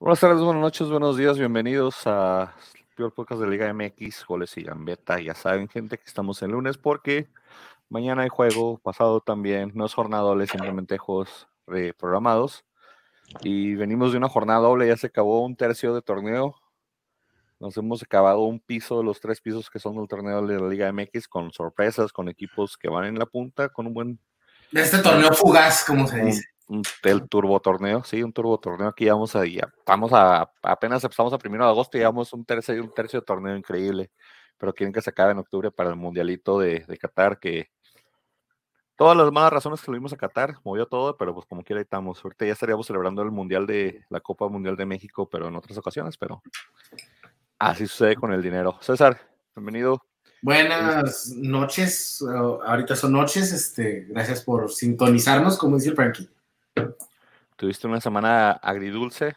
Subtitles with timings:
[0.00, 2.54] Buenas tardes, buenas noches, buenos días, bienvenidos a
[2.94, 5.20] Peor Podcast de Liga MX, Goles y Gambeta.
[5.20, 7.28] Ya saben, gente, que estamos el lunes porque
[7.88, 11.48] mañana hay juego, pasado también, no es jornada doble, simplemente juegos
[11.98, 12.64] programados.
[13.40, 16.54] Y venimos de una jornada doble, ya se acabó un tercio de torneo.
[17.58, 20.92] Nos hemos acabado un piso los tres pisos que son del torneo de la Liga
[20.92, 24.20] MX con sorpresas, con equipos que van en la punta, con un buen.
[24.70, 28.88] De este torneo fugaz, como se dice un, el turbo torneo, sí, un turbo torneo.
[28.88, 32.74] Aquí vamos a, ya, a, apenas empezamos a primero de agosto y llevamos un tercio,
[32.82, 34.10] un tercio de torneo increíble.
[34.58, 37.70] Pero quieren que se acabe en octubre para el mundialito de, de Qatar, que
[38.96, 41.80] todas las malas razones que lo vimos a Qatar, movió todo, pero pues como quiera
[41.80, 42.22] estamos.
[42.22, 45.78] Ahorita ya estaríamos celebrando el Mundial de la Copa Mundial de México, pero en otras
[45.78, 46.42] ocasiones, pero
[47.58, 48.76] así sucede con el dinero.
[48.80, 49.20] César,
[49.54, 50.02] bienvenido.
[50.42, 56.28] Buenas noches, ahorita son noches, este, gracias por sintonizarnos, como dice el Frankie.
[57.56, 59.34] ¿Tuviste una semana agridulce?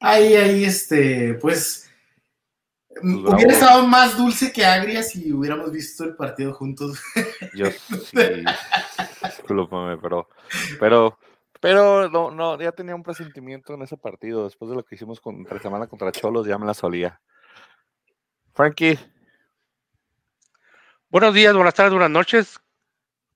[0.00, 1.90] Ahí, ahí, este, pues,
[2.88, 7.00] pues hubiera estado más dulce que agria si hubiéramos visto el partido juntos.
[7.54, 8.44] Yo sí,
[9.46, 10.28] pero,
[10.78, 11.18] pero,
[11.60, 14.44] pero no, no, ya tenía un presentimiento en ese partido.
[14.44, 17.20] Después de lo que hicimos contra semana contra Cholos, ya me la solía.
[18.54, 18.98] Frankie.
[21.10, 22.60] Buenos días, buenas tardes, buenas noches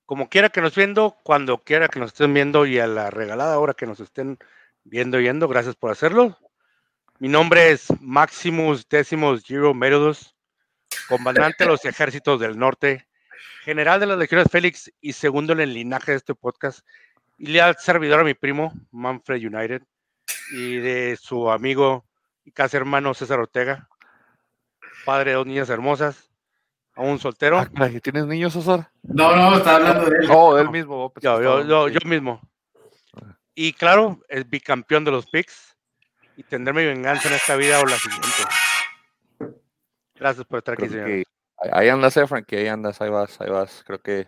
[0.06, 3.58] como quiera que nos viendo, cuando quiera que nos estén viendo y a la regalada
[3.58, 4.39] hora que nos estén
[4.84, 6.36] viendo y viendo, gracias por hacerlo.
[7.19, 10.34] Mi nombre es Maximus Décimos Giro Merodus,
[11.09, 13.06] comandante de los ejércitos del norte,
[13.62, 16.81] general de las legiones Félix y segundo en el linaje de este podcast,
[17.39, 19.82] y leal servidor a mi primo, Manfred United,
[20.53, 22.04] y de su amigo
[22.44, 23.88] y casi hermano César Ortega,
[25.04, 26.31] padre de dos niñas hermosas,
[26.94, 27.58] a un soltero.
[27.58, 28.91] Ah, ¿Tienes niños, César?
[29.03, 30.30] No, no, está hablando de él.
[30.30, 31.12] Oh, él mismo.
[31.12, 32.41] Pues, yo, yo, yo, mismo.
[33.14, 33.38] Ah.
[33.54, 35.76] Y claro, es bicampeón de los picks
[36.36, 38.28] y tendré mi venganza en esta vida o la siguiente.
[40.14, 41.25] Gracias por estar aquí, señor.
[41.72, 43.84] Ahí andas, eh, Frankie, ahí andas, ahí vas, ahí vas.
[43.86, 44.26] Creo que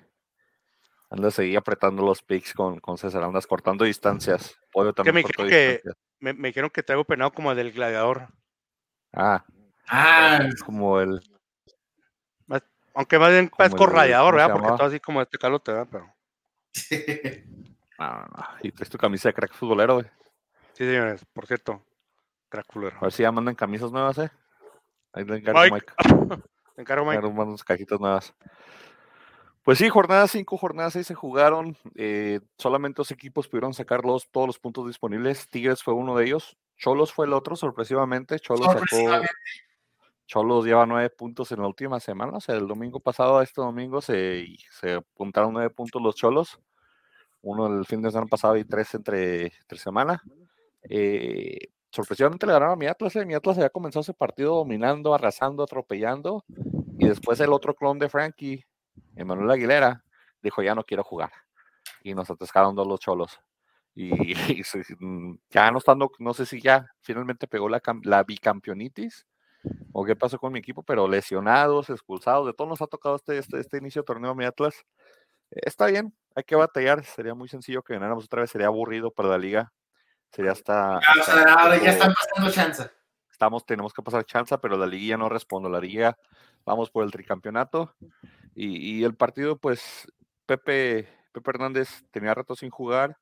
[1.11, 4.57] andas ahí apretando los picks con, con César, andas cortando distancias.
[4.95, 5.83] también me, dijeron que,
[6.21, 8.29] me, me, dijeron que traigo penado como el del gladiador.
[9.13, 9.45] Ah.
[9.89, 10.49] Ah.
[10.65, 11.21] Como el,
[12.95, 14.53] aunque más bien parezco rayador, ¿verdad?
[14.53, 15.89] Porque todo así como este calote, ¿verdad?
[15.91, 16.15] Pero.
[17.99, 20.07] no, no, Y traes tu camisa de crack futbolero, güey.
[20.73, 21.83] Sí, señores, por cierto.
[22.49, 22.97] Crack futbolero.
[22.99, 24.31] A ver si ya mandan camisas nuevas, ¿eh?
[25.13, 25.93] Ahí le encargo, Mike.
[25.99, 26.43] Mike.
[26.77, 27.23] encargo, Mike.
[27.23, 28.35] Mandan unas cajitas nuevas.
[29.65, 31.77] Pues sí, jornada 5, jornada 6 se jugaron.
[31.95, 35.49] Eh, solamente dos equipos pudieron sacar todos los puntos disponibles.
[35.49, 36.59] Tigres fue uno de ellos.
[36.77, 38.39] Cholos fue el otro, sorpresivamente.
[38.41, 39.23] Cholos sacó
[40.27, 44.01] Cholos lleva nueve puntos en la última semana, o sea, el domingo pasado este domingo
[44.01, 46.59] se, se apuntaron nueve puntos los Cholos,
[47.43, 50.23] uno el fin de semana pasado y tres entre, tres semana.
[50.89, 53.25] Eh, sorpresivamente le ganaron a mi Atlas, eh.
[53.25, 56.45] mi Atlas había comenzado ese partido dominando, arrasando, atropellando,
[56.99, 58.65] y después el otro clon de Frankie,
[59.15, 60.05] Emanuel Aguilera,
[60.43, 61.31] dijo ya no quiero jugar,
[62.03, 63.41] y nos atascaron dos los Cholos.
[63.95, 64.11] Y,
[64.99, 69.27] mm, ya no estando, no sé si ya finalmente pegó la, la bicampeonitis,
[69.93, 73.39] o qué pasó con mi equipo, pero lesionados, expulsados, de todo nos ha tocado este,
[73.39, 74.75] este, este inicio de torneo mi Atlas.
[75.51, 79.29] Está bien, hay que batallar, sería muy sencillo que ganáramos otra vez, sería aburrido para
[79.29, 79.73] la liga,
[80.33, 80.99] sería hasta...
[80.99, 82.91] ahora ya están pasando chance.
[83.31, 86.17] Estamos, tenemos que pasar chance, pero la liguilla no responde, la liga
[86.65, 87.95] vamos por el tricampeonato
[88.55, 90.07] y, y el partido, pues,
[90.47, 93.17] Pepe, Pepe Hernández tenía rato sin jugar,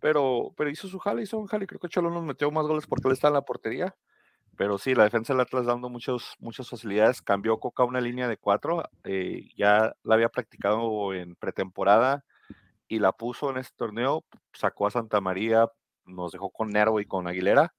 [0.00, 2.86] pero, pero hizo su jale, hizo un jale, creo que Cholo nos metió más goles
[2.86, 3.94] porque él está en la portería,
[4.56, 7.22] pero sí, la defensa del Atlas dando muchos, muchas facilidades.
[7.22, 8.84] Cambió Coca una línea de cuatro.
[9.04, 12.24] Eh, ya la había practicado en pretemporada
[12.88, 14.24] y la puso en este torneo.
[14.52, 15.68] Sacó a Santa María,
[16.04, 17.74] nos dejó con Nervo y con Aguilera.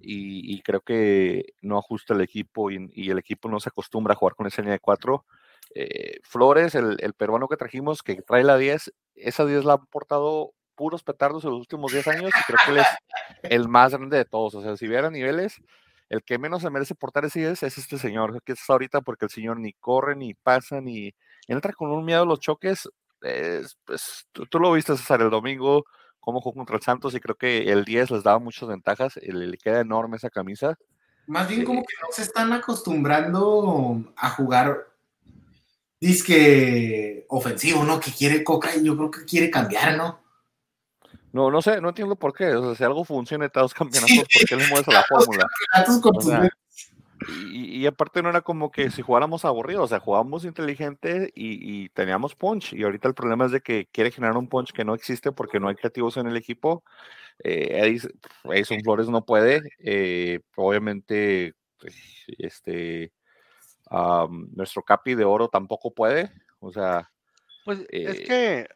[0.00, 4.36] Y, creo que no ajusta el equipo y, el equipo no se acostumbra a jugar
[4.36, 5.24] con esa línea de cuatro.
[5.74, 9.86] Eh, Flores, el, el, peruano que trajimos, que trae la 10, esa 10 la han
[9.86, 12.86] portado puros petardos en los últimos 10 años y creo que él es
[13.42, 14.54] el más grande de todos.
[14.54, 15.60] O sea, si viera niveles,
[16.08, 19.26] el que menos se merece portar ese es, es este señor, que es ahorita porque
[19.26, 21.14] el señor ni corre, ni pasa, ni
[21.46, 22.88] entra con un miedo a los choques.
[23.84, 25.84] pues, tú, lo viste, César, el domingo,
[26.20, 29.58] cómo jugó contra el Santos, y creo que el 10 les daba muchas ventajas, le,
[29.58, 30.78] queda enorme esa camisa.
[31.26, 34.88] Más bien como eh, que no se están acostumbrando a jugar
[36.00, 38.00] disque ofensivo, ¿no?
[38.00, 40.20] Que quiere Coca y yo creo que quiere cambiar, ¿no?
[41.32, 42.54] No, no sé, no entiendo por qué.
[42.54, 45.46] O sea, si algo funciona en todos campeonatos, ¿por qué le mueves a la fórmula?
[47.50, 52.34] Y, aparte no era como que si jugáramos aburrido, o sea, jugábamos inteligente y, teníamos
[52.34, 52.72] punch.
[52.72, 55.58] Y ahorita el problema es de que quiere generar un punch que no existe porque
[55.58, 56.84] no hay creativos en el equipo.
[57.42, 58.00] Eh,
[58.44, 59.62] Edison Flores no puede.
[59.80, 61.54] Eh, obviamente,
[62.38, 63.12] este,
[64.54, 66.30] nuestro Capi de Oro tampoco puede.
[66.60, 67.10] O sea.
[67.64, 68.68] Pues es eh, que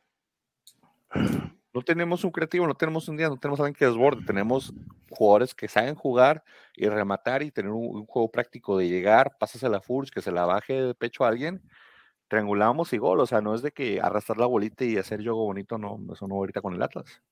[1.75, 4.75] no tenemos un creativo, no tenemos un día, no tenemos alguien que desborde, tenemos
[5.11, 9.69] jugadores que saben jugar y rematar y tener un, juego práctico de llegar, pasas a
[9.69, 11.63] la Furch, que se la baje de pecho a alguien,
[12.29, 15.45] triangulamos y gol, o sea, no es de que arrastrar la bolita y hacer juego
[15.45, 17.23] bonito, no, eso no ahorita con el Atlas.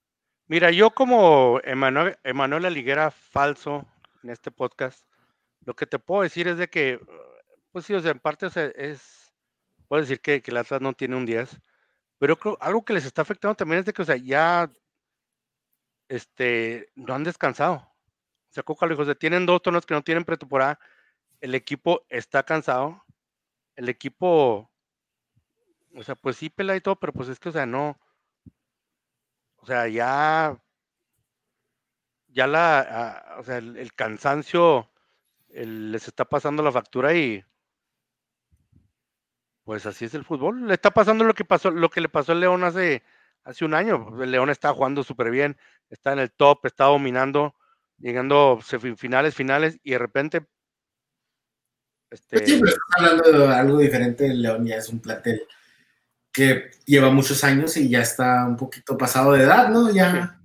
[0.46, 3.86] Mira, yo como Emanuel, Emanuel Aliguera falso
[4.22, 5.06] en este podcast,
[5.64, 6.98] lo que te puedo decir es de que,
[7.72, 8.46] pues sí, o sea, en parte
[8.76, 9.32] es,
[9.86, 11.60] puedo decir que, que el Atlas no tiene un 10,
[12.20, 14.70] pero creo algo que les está afectando también es de que, o sea, ya
[16.06, 17.76] este, no han descansado.
[17.76, 20.78] O sea, Coca lo tienen dos torneos que no tienen pretemporada.
[21.40, 23.02] El equipo está cansado.
[23.74, 24.70] El equipo,
[25.96, 27.98] o sea, pues sí pela y todo, pero pues es que, o sea, no.
[29.56, 30.60] O sea, ya.
[32.28, 33.36] Ya la.
[33.38, 34.90] O sea, el, cansancio
[35.48, 37.42] les está pasando la factura y
[39.70, 40.66] pues así es el fútbol.
[40.66, 43.04] Le está pasando lo que pasó, lo que le pasó al León hace,
[43.44, 44.20] hace un año.
[44.20, 45.56] El León está jugando súper bien,
[45.88, 47.54] está en el top, está dominando,
[47.96, 50.44] llegando a finales, finales, y de repente.
[52.10, 52.38] Este...
[52.38, 52.60] Pues sí,
[52.98, 54.26] hablando de algo diferente.
[54.26, 55.40] El León ya es un platel
[56.32, 59.88] que lleva muchos años y ya está un poquito pasado de edad, ¿no?
[59.92, 60.36] Ya.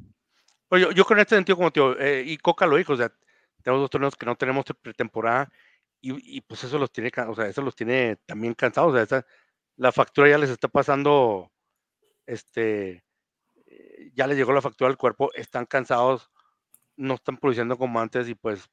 [0.67, 3.11] Pues yo, yo con este sentido, como tío, eh, y Coca lo dijo, o sea,
[3.63, 5.51] tenemos dos torneos que no tenemos pretemporada
[6.01, 9.25] y, pues eso los tiene, o sea, eso los tiene también cansados, o sea,
[9.75, 11.51] la factura ya les está pasando,
[12.27, 13.03] este,
[13.65, 16.31] eh, ya les llegó la factura al cuerpo, están cansados,
[16.95, 18.69] no están produciendo como antes y pues,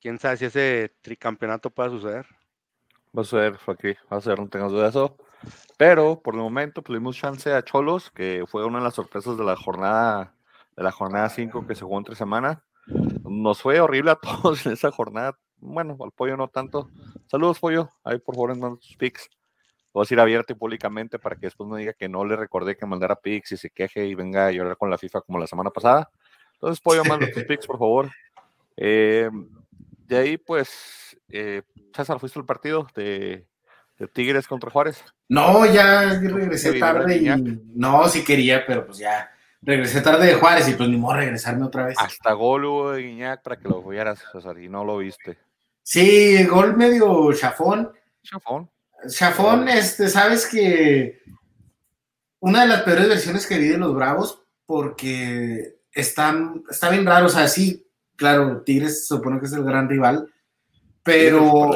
[0.00, 2.26] quién sabe si ese tricampeonato pueda suceder.
[3.16, 5.16] Va a suceder, aquí, va a suceder, no tengas duda de eso.
[5.78, 9.44] Pero por el momento tuvimos chance a Cholos, que fue una de las sorpresas de
[9.44, 10.34] la jornada,
[10.76, 12.62] de la jornada 5 que se jugó entre semana.
[13.24, 16.90] Nos fue horrible a todos en esa jornada bueno, al pollo no tanto.
[17.26, 17.90] Saludos, pollo.
[18.04, 19.28] Ahí por favor en tus pics.
[19.92, 22.76] Voy a decir abierto y públicamente para que después no diga que no le recordé
[22.76, 25.46] que mandara pics y se queje y venga a llorar con la FIFA como la
[25.46, 26.10] semana pasada.
[26.54, 28.10] Entonces, pollo, manda tus pics, por favor.
[28.76, 29.30] Eh,
[30.06, 31.62] de ahí, pues, eh,
[31.94, 33.46] César, ¿fuiste al partido de,
[34.12, 35.02] Tigres contra Juárez?
[35.28, 37.28] No, ya regresé tarde y
[37.74, 39.30] no, sí quería, pero pues ya
[39.66, 41.96] regresé tarde de Juárez y pues ni modo regresarme otra vez.
[41.98, 45.36] Hasta gol hubo de Guiñac para que lo vieras, César, y no lo viste.
[45.82, 47.90] Sí, gol medio chafón.
[48.22, 48.70] Chafón.
[49.08, 51.20] Chafón, este, sabes que
[52.40, 57.26] una de las peores versiones que vi de los Bravos, porque están, está bien raro,
[57.26, 57.86] o sea, sí,
[58.16, 60.28] claro, Tigres se supone que es el gran rival,
[61.02, 61.72] pero...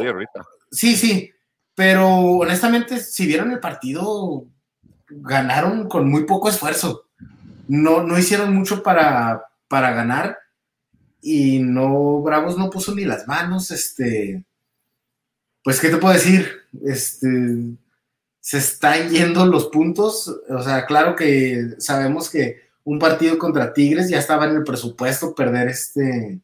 [0.73, 1.31] Sí, sí,
[1.75, 4.47] pero honestamente, si vieron el partido,
[5.09, 7.10] ganaron con muy poco esfuerzo.
[7.71, 10.37] No, no hicieron mucho para, para ganar
[11.23, 14.43] y no, Bravos no puso ni las manos, este,
[15.63, 16.51] pues, ¿qué te puedo decir?
[16.85, 17.29] Este,
[18.41, 24.09] se están yendo los puntos, o sea, claro que sabemos que un partido contra Tigres
[24.09, 26.41] ya estaba en el presupuesto perder este,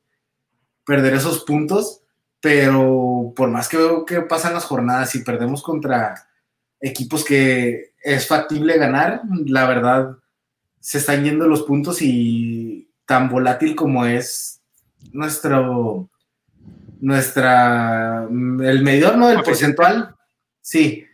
[0.85, 2.03] perder esos puntos,
[2.41, 6.29] pero por más que veo que pasan las jornadas y perdemos contra
[6.81, 10.19] equipos que es factible ganar, la verdad
[10.81, 14.61] se están yendo los puntos y tan volátil como es
[15.13, 16.11] nuestro,
[17.01, 19.29] nuestra, el medidor, ¿no?
[19.29, 20.15] Del porcentual,
[20.61, 21.05] sí,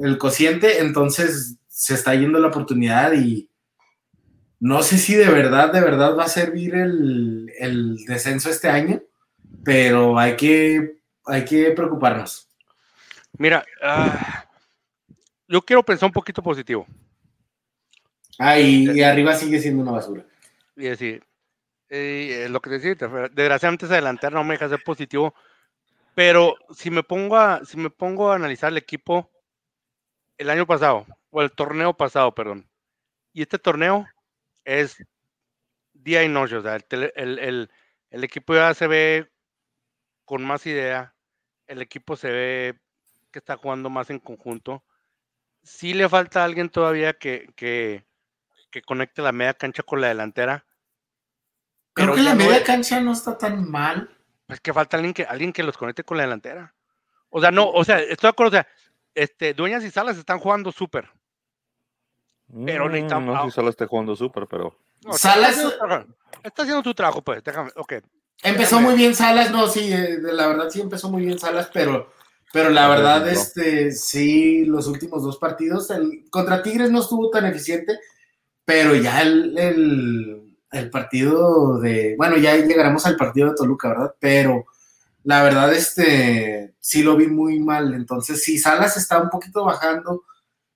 [0.00, 3.50] el cociente, entonces se está yendo la oportunidad y
[4.60, 9.00] no sé si de verdad, de verdad va a servir el, descenso este año,
[9.64, 12.48] pero hay que, hay que preocuparnos.
[13.36, 14.44] Mira, ah,
[15.46, 16.86] yo quiero pensar un poquito positivo.
[18.38, 20.24] Ah, y, arriba sigue siendo una basura.
[20.76, 21.24] Y decir,
[21.88, 25.34] eh, lo que decía, desgraciadamente ese delantal no me deja ser positivo,
[26.14, 29.30] pero si me pongo a, si me pongo a analizar el equipo
[30.36, 32.68] el año pasado, o el torneo pasado, perdón,
[33.32, 34.06] y este torneo
[34.64, 34.96] es
[35.92, 37.70] día y noche, o sea, el,
[38.10, 39.30] equipo ya se ve
[40.24, 41.14] con más idea,
[41.66, 42.80] el equipo se ve
[43.30, 44.84] que está jugando más en conjunto.
[45.62, 48.07] Sí le falta alguien todavía que, que,
[48.70, 50.64] que conecte la media cancha con la delantera,
[52.04, 54.08] Creo que la media cancha no está tan mal.
[54.48, 56.74] Es que falta alguien que, alguien que los conecte con la delantera.
[57.30, 58.68] O sea, no, o sea, estoy de acuerdo, o sea,
[59.14, 61.10] este, Dueñas y Salas están jugando súper.
[62.64, 64.78] Pero mm, No sé si Salas está jugando súper, pero.
[65.12, 65.58] Salas.
[66.42, 67.94] Está haciendo, su trabajo, pues, déjame, ok.
[68.42, 72.12] Empezó muy bien Salas, no, sí, eh, la verdad sí empezó muy bien Salas, pero,
[72.52, 77.46] pero la verdad, este, sí, los últimos dos partidos, el, contra Tigres no estuvo tan
[77.46, 77.98] eficiente,
[78.68, 84.14] pero ya el, el, partido de, bueno, ya llegaremos al partido de Toluca, ¿verdad?
[84.20, 84.66] Pero
[85.24, 90.24] la verdad, este, sí lo vi muy mal, entonces sí, Salas está un poquito bajando,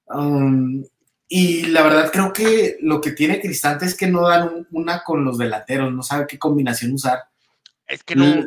[0.07, 0.83] um,
[1.29, 5.23] y la verdad creo que lo que tiene Cristante es que no dan una con
[5.27, 7.25] los delanteros, no sabe qué combinación usar.
[7.87, 8.43] Es que no.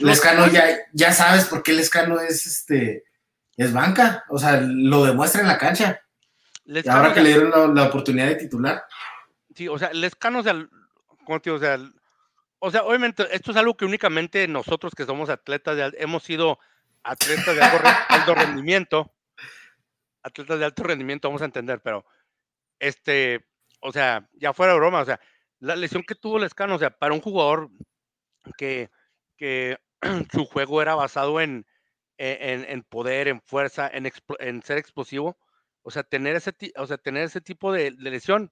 [0.00, 3.04] Lescano ya, ya sabes por qué Lescano es este
[3.56, 6.00] es banca, o sea, lo demuestra en la cancha.
[6.88, 8.82] Ahora que le dieron la, oportunidad de titular.
[9.54, 10.54] Sí, o sea, Lescano, o sea,
[11.24, 11.56] ¿cómo te digo?
[11.56, 11.78] O sea,
[12.60, 16.58] o sea, obviamente esto es algo que únicamente nosotros que somos atletas, de, hemos sido
[17.02, 17.62] atletas de
[18.08, 19.12] alto, rendimiento,
[20.22, 22.04] atletas de alto rendimiento, vamos a entender, pero
[22.78, 23.46] este,
[23.80, 25.20] o sea, ya fuera de broma, o sea,
[25.60, 27.70] la lesión que tuvo Lescano, o sea, para un jugador
[28.56, 28.90] que,
[29.36, 29.78] que
[30.32, 31.66] su juego era basado en,
[32.18, 34.10] en, en poder, en fuerza, en,
[34.40, 35.38] en, ser explosivo.
[35.82, 38.50] O sea, tener ese, o sea, tener ese tipo de, lesión,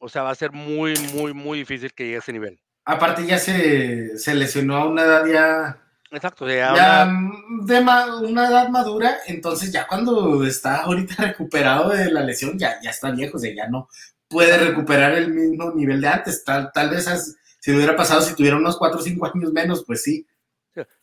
[0.00, 2.60] o sea, va a ser muy, muy, muy difícil que llegue a ese nivel.
[2.84, 5.78] Aparte ya se, se lesionó a una edad ya...
[6.10, 12.20] Exacto, ya, ya de una edad madura, entonces ya cuando está ahorita recuperado de la
[12.20, 13.88] lesión, ya, ya está viejo, o sea, ya no
[14.32, 16.42] puede recuperar el mismo nivel de antes.
[16.42, 20.02] Tal, tal vez si hubiera pasado si tuviera unos 4 o 5 años menos, pues
[20.02, 20.26] sí.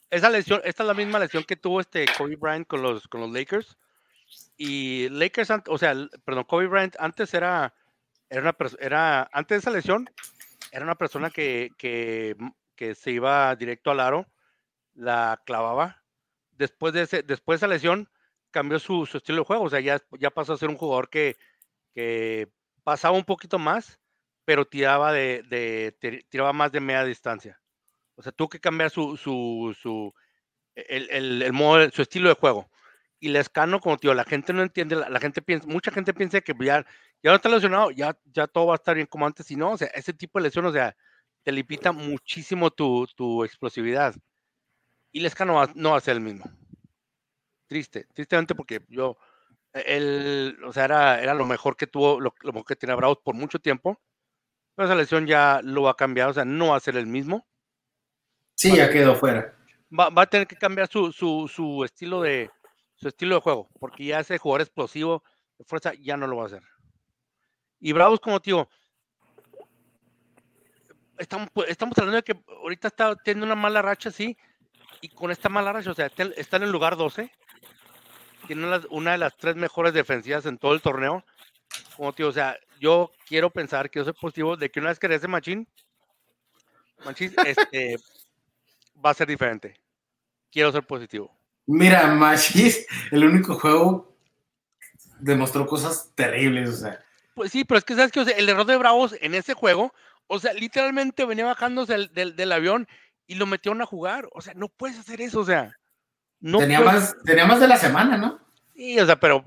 [0.10, 3.22] Esa lesión, esta es la misma lesión que tuvo este Kobe Bryant con los, con
[3.22, 3.78] los Lakers.
[4.60, 7.74] Y Lakers, o sea, perdón, Kobe Bryant antes era,
[8.30, 10.10] era una era, antes de esa lesión,
[10.72, 12.36] era una persona que, que,
[12.94, 14.28] se iba directo al aro,
[14.94, 16.04] la clavaba.
[16.52, 18.10] Después de, ese, después de esa lesión,
[18.52, 21.10] cambió su, su, estilo de juego, o sea, ya, ya pasó a ser un jugador
[21.10, 21.38] que,
[21.94, 22.52] que
[22.84, 24.00] pasaba un poquito más
[24.50, 27.62] pero tiraba de, tiraba más de media distancia.
[28.16, 30.12] O sea, tuvo que cambiar su, su, su
[30.74, 32.68] el, el, modo, su estilo de juego.
[33.20, 36.54] Y Lescano, como tío, la gente no entiende, la, gente piensa, mucha gente piensa que
[36.62, 36.86] ya,
[37.22, 39.72] ya no está lesionado, ya, ya todo va a estar bien como antes, y no,
[39.72, 40.96] o sea, ese tipo de lesión, o sea,
[41.44, 44.16] te limita muchísimo tu, tu explosividad.
[45.12, 46.46] Y Lescano va, no va a ser el mismo.
[47.68, 49.18] Triste, tristemente porque yo,
[49.74, 53.20] él, o sea, era, era lo mejor que tuvo, lo, lo mejor que tenía Bravos
[53.24, 54.00] por mucho tiempo
[54.86, 57.46] esa lesión ya lo va a cambiar, o sea, no va a ser el mismo.
[58.56, 59.56] Sí, ya quedó fuera.
[59.98, 62.52] Va, a tener que cambiar su, su, estilo de
[63.00, 65.24] su estilo de juego, porque ya ese jugador explosivo
[65.58, 66.64] de fuerza ya no lo va a hacer.
[67.80, 68.70] Y Bravos, como tío,
[71.18, 74.38] estamos, pues, estamos hablando de que ahorita está teniendo una mala racha, sí,
[75.02, 77.32] y con esta mala racha, o sea, está en el lugar 12,
[78.48, 81.24] tiene una, una de las tres mejores defensivas en todo el torneo,
[81.96, 85.00] como tío, o sea, yo quiero pensar que yo soy positivo de que una vez
[85.00, 85.68] que ese Machín,
[87.06, 87.98] Machín, este,
[89.04, 89.80] va a ser diferente.
[90.52, 91.39] Quiero ser positivo.
[91.72, 94.18] Mira, Machis, el único juego
[95.20, 97.00] demostró cosas terribles, o sea.
[97.36, 99.94] Pues sí, pero es que sabes que el error de Bravos en ese juego,
[100.26, 102.88] o sea, literalmente venía bajándose del, del, avión
[103.28, 104.28] y lo metieron a jugar.
[104.32, 105.78] O sea, no puedes hacer eso, o sea.
[106.40, 108.40] No tenía, más, tenía más de la semana, ¿no?
[108.74, 109.44] Sí, o sea, pero,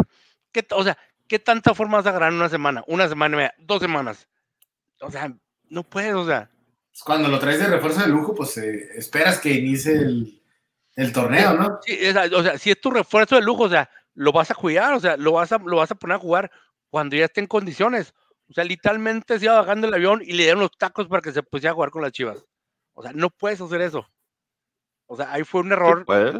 [0.52, 2.84] ¿qué, o sea, ¿qué tanta forma vas a agarrar en una semana?
[2.86, 4.28] Una semana, dos semanas.
[5.00, 5.34] O sea,
[5.68, 6.48] no puedes, o sea.
[6.88, 10.41] Pues cuando lo traes de refuerzo de lujo, pues eh, esperas que inicie el,
[11.12, 11.78] torneo, ¿no?
[11.82, 14.92] Sí, o sea, si es tu refuerzo de lujo, o sea, lo vas a cuidar,
[14.94, 16.50] o sea, lo vas a, lo vas a poner a jugar
[16.90, 18.14] cuando ya esté en condiciones.
[18.50, 21.32] O sea, literalmente se iba bajando el avión y le dieron los tacos para que
[21.32, 22.44] se pusiera a jugar con las chivas.
[22.92, 24.06] O sea, no puedes hacer eso.
[25.06, 26.04] O sea, ahí fue un error.
[26.04, 26.34] puedes?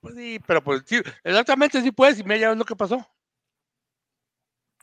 [0.00, 3.04] Pues sí, pero pues sí, exactamente sí puedes y me ya lo que pasó.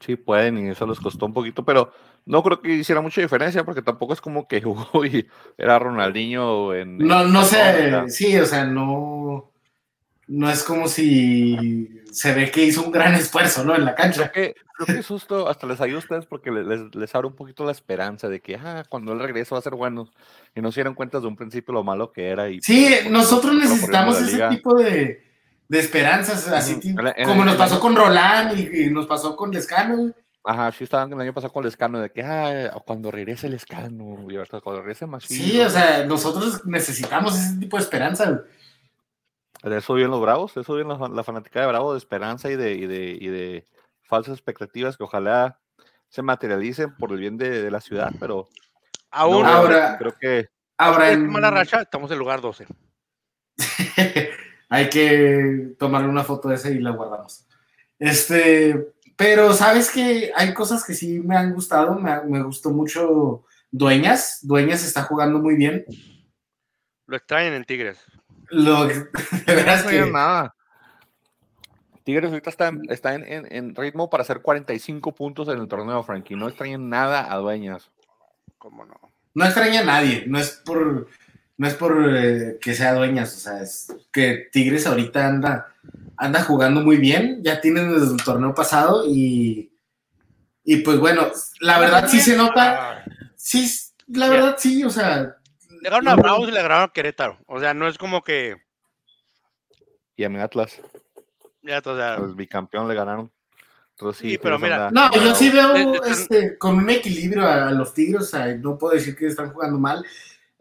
[0.05, 1.91] Sí, pueden, y eso les costó un poquito, pero
[2.25, 6.75] no creo que hiciera mucha diferencia porque tampoco es como que jugó y era Ronaldinho
[6.75, 6.99] en.
[6.99, 9.51] No, no sé, sí, o sea, no.
[10.27, 13.75] No es como si se ve que hizo un gran esfuerzo, ¿no?
[13.75, 14.31] En la cancha.
[14.31, 17.35] Creo que, creo que eso hasta les ayuda a ustedes porque les, les, abre un
[17.35, 20.09] poquito la esperanza de que, ah, cuando él regrese va a ser bueno.
[20.55, 22.49] Y no se dieron cuenta de un principio lo malo que era.
[22.49, 25.24] Y, sí, nosotros necesitamos ese tipo de
[25.67, 26.79] de esperanzas, así
[27.25, 30.11] como nos pasó con Roland y, nos pasó con Lescano.
[30.43, 34.35] Ajá, sí estaban el año pasado con Lescano, de que ah, cuando regrese Lescano, y
[34.35, 35.23] ahorita cuando regrese más.
[35.23, 38.43] Sí, o sea, nosotros necesitamos ese tipo de esperanza.
[39.63, 42.55] De eso vienen los bravos, de eso viene la, fanática de Bravo, de esperanza y
[42.55, 43.65] de, y de, y de
[44.03, 45.59] falsas expectativas que ojalá
[46.09, 48.47] se materialicen por el bien de, la ciudad, pero
[49.09, 52.67] ahora creo que ahora en mala racha estamos en lugar 12.
[54.69, 57.45] hay que tomarle una foto de ese y la guardamos.
[57.99, 64.39] Este, pero sabes que hay cosas que sí me han gustado, me, gustó mucho Dueñas,
[64.41, 65.85] Dueñas está jugando muy bien.
[67.07, 67.99] Lo extrañan en Tigres.
[68.49, 69.05] Lo, de
[69.47, 70.55] veras no que, nada.
[72.03, 75.67] Tigres ahorita está, en, está en, en- en ritmo para hacer 45 puntos en el
[75.67, 76.35] torneo, Frankie.
[76.35, 77.89] No extrañan nada a dueñas.
[78.57, 78.99] ¿Cómo no?
[79.35, 81.07] no extraña a nadie, no es por,
[81.57, 85.73] no es por eh, que sea dueñas, o sea, es que Tigres ahorita anda,
[86.17, 89.71] anda jugando muy bien, ya tienen desde el torneo pasado y,
[90.63, 91.27] y pues bueno,
[91.61, 93.69] la verdad sí se nota, sí,
[94.07, 95.37] la verdad sí, o sea,
[95.81, 97.37] Le ganaron a Bravos y le ganaron a Querétaro.
[97.47, 98.55] O sea, no es como que.
[100.15, 100.81] Y a mi Atlas,
[101.61, 103.31] Ya, o sea, al bicampeón, le ganaron.
[103.91, 107.71] Entonces, sí, Sí, pero mira, No, yo sí veo este, con un equilibrio a, a
[107.71, 110.03] los Tigres, o sea, no puedo decir que están jugando mal.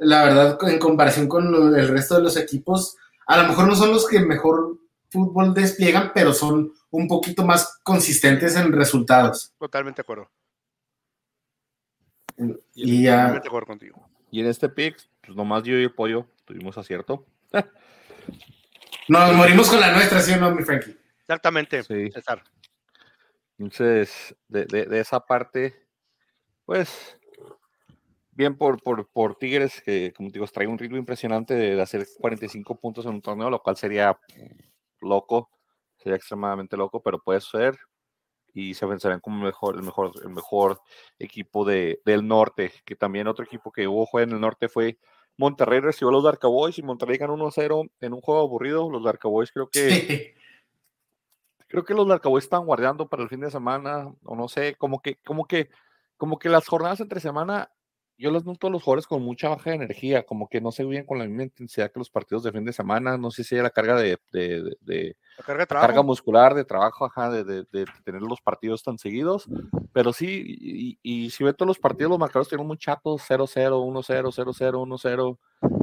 [0.05, 2.97] La verdad, en comparación con lo- el resto de los equipos,
[3.27, 4.79] a lo mejor no son los que mejor
[5.11, 9.53] fútbol despliegan, pero son un poquito más consistentes en resultados.
[9.59, 10.31] totalmente de acuerdo.
[12.75, 14.09] Y ya, Totalmente de acuerdo contigo.
[14.31, 17.25] Y en este pick, pues nomás yo y el pollo tuvimos acierto.
[19.09, 20.97] nos morimos con la nuestra, ¿sí o no, mi Frankie?
[21.21, 22.11] Exactamente, Sí.
[22.11, 22.43] César.
[23.59, 25.87] Entonces, de, de- de esa parte,
[26.67, 27.17] pues,
[28.35, 31.83] bien por, por, por Tigres, que como te digo, trae un ritmo impresionante de, de
[31.83, 34.19] hacer 45 puntos en un torneo, lo cual sería
[35.01, 35.51] loco,
[35.97, 37.79] sería extremadamente loco, pero puede ser.
[38.53, 40.81] Y se vencerán como el mejor, el mejor, el mejor
[41.19, 44.99] equipo de, del norte, que también otro equipo que hubo juego en el norte fue
[45.37, 48.89] Monterrey, recibió a los Dark Cowboys y Monterrey ganó 1-0 en un juego aburrido.
[48.91, 50.35] Los Dark Cowboys creo que
[51.75, 55.01] creo que los Cowboys están guardando para el fin de semana, o no sé, como
[55.01, 55.71] que, como que,
[56.17, 57.73] como que las jornadas entre semana,
[58.17, 60.85] yo las noto a los jugadores con mucha baja de energía, como que no se
[60.85, 63.57] viven con la misma intensidad que los partidos de fin de semana, no sé si
[63.57, 67.31] hay la carga de, de, de- de- La carga la carga muscular, de trabajo, ajá,
[67.31, 67.65] de,
[68.05, 69.49] tener los partidos tan seguidos,
[69.93, 73.81] pero sí, y, y si ve todos los partidos, los marcadores tienen muy chatos, 0-0,
[73.85, 75.39] 1-0, 0-0, 1-0,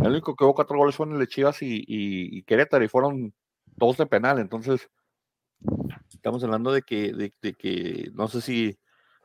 [0.06, 2.88] el único que hubo cuatro goles fueron el de Chivas y, y, y Querétaro, y
[2.88, 3.34] fueron
[3.78, 4.90] todos de penal, entonces
[6.14, 8.78] estamos hablando de que, de que no sé si,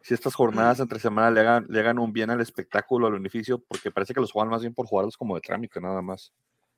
[0.06, 3.58] si estas jornadas entre semana le hagan, le hagan un bien al espectáculo, al beneficio,
[3.58, 6.32] porque parece que los juegan más bien por jugarlos como de trámite, nada más.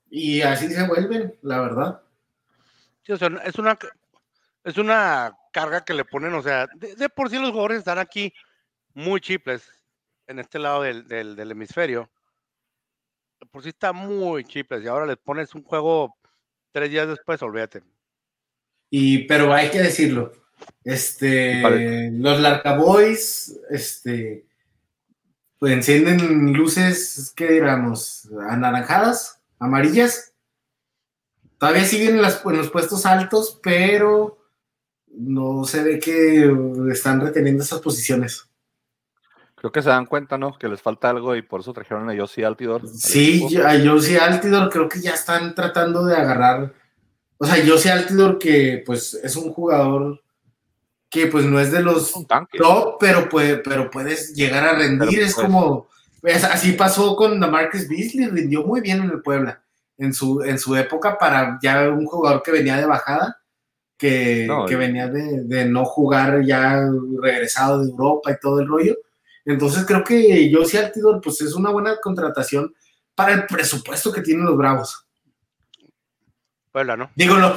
[0.09, 2.03] Y así se vuelven, la verdad.
[3.03, 3.79] Sí, o sea, es una
[4.64, 7.99] es una carga que le ponen, o sea, de, de por sí los jugadores están
[7.99, 8.33] aquí
[8.95, 9.71] muy chiples
[10.27, 12.11] en este lado del, del, del hemisferio.
[13.38, 16.17] De por sí está muy chiples y ahora les pones un juego
[16.73, 17.83] tres días después, olvídate.
[18.88, 20.33] Y, pero hay que decirlo.
[20.85, 22.11] Este, Vale.
[22.12, 24.47] los Larcaboys, este,
[25.59, 28.29] pues encienden luces, ¿qué diríamos?
[28.49, 30.33] Anaranjadas, amarillas.
[31.59, 34.38] Todavía siguen en, las- en los puestos altos, pero
[35.09, 36.51] no se ve que
[36.92, 38.44] están reteniendo esas posiciones.
[39.57, 40.57] Creo que se dan cuenta, ¿no?
[40.57, 42.83] Que les falta algo y por eso trajeron a Yossi Altidor.
[42.83, 46.73] al Sí, a Josie Altidor creo que ya están tratando de agarrar.
[47.38, 50.23] O sea, Josie Altidor que pues es un jugador
[51.11, 52.12] que pues no es de los
[52.59, 55.09] top, pero, puede, pero puedes llegar a rendir.
[55.11, 55.88] Pero, es pues, como,
[56.23, 59.62] es- así pasó con Marcus Beasley, rindió muy bien en el Puebla
[59.99, 63.37] en su, en su época para ya un jugador que venía de bajada,
[63.97, 66.88] que, No, que venía de, de no jugar ya
[67.21, 68.97] regresado de Europa y todo el rollo.
[69.44, 72.73] Entonces creo que Josie Altidor pues es una buena contratación
[73.14, 75.08] para el presupuesto que tienen los Bravos.
[76.79, 77.11] Puebla, ¿no?
[77.17, 77.53] Digo, los,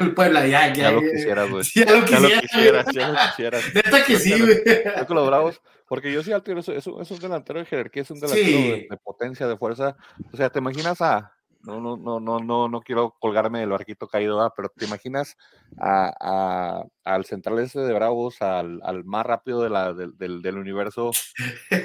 [0.00, 0.74] el Puebla, ya, ya.
[0.74, 1.64] Ya lo quisieras, güey.
[1.74, 2.40] ya lo Ya lo quisiera.
[2.40, 3.62] quisieras, ya lo quisieras.
[3.74, 4.62] Neta que sí, güey.
[4.98, 7.64] Yo con los bravos, porque yo sí Altidor es, es un- es un delantero de
[7.66, 8.52] jerarquía, es un delantero Sí.
[8.70, 9.96] de, de potencia, de fuerza.
[10.32, 11.32] O sea, te imaginas a.
[11.62, 14.52] No, no, no, no, no, no quiero colgarme del barquito caído, ¿verdad?
[14.54, 15.36] pero te imaginas
[15.80, 20.42] a, a- al central ese de Bravos, al, al más rápido de la, del, del,
[20.42, 21.10] del universo,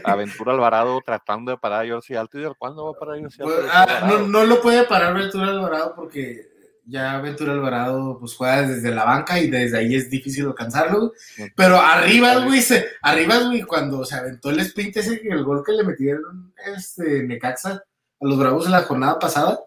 [0.03, 2.55] Aventura Alvarado, tratando de parar a Jorsi Altidor.
[2.59, 3.71] ¿Cuándo va a parar Jorsi Pues, Altidor?
[3.73, 6.50] ah, no, no lo puede parar Ventura Alvarado porque
[6.85, 11.13] ya Ventura Alvarado pues juega desde la banca y desde ahí es difícil alcanzarlo.
[11.55, 15.73] Pero arriba, güey, se, arriba, güey, cuando se aventó el sprint ese, el gol que
[15.73, 19.59] le metieron este Necaxa a los Bravos en la jornada pasada,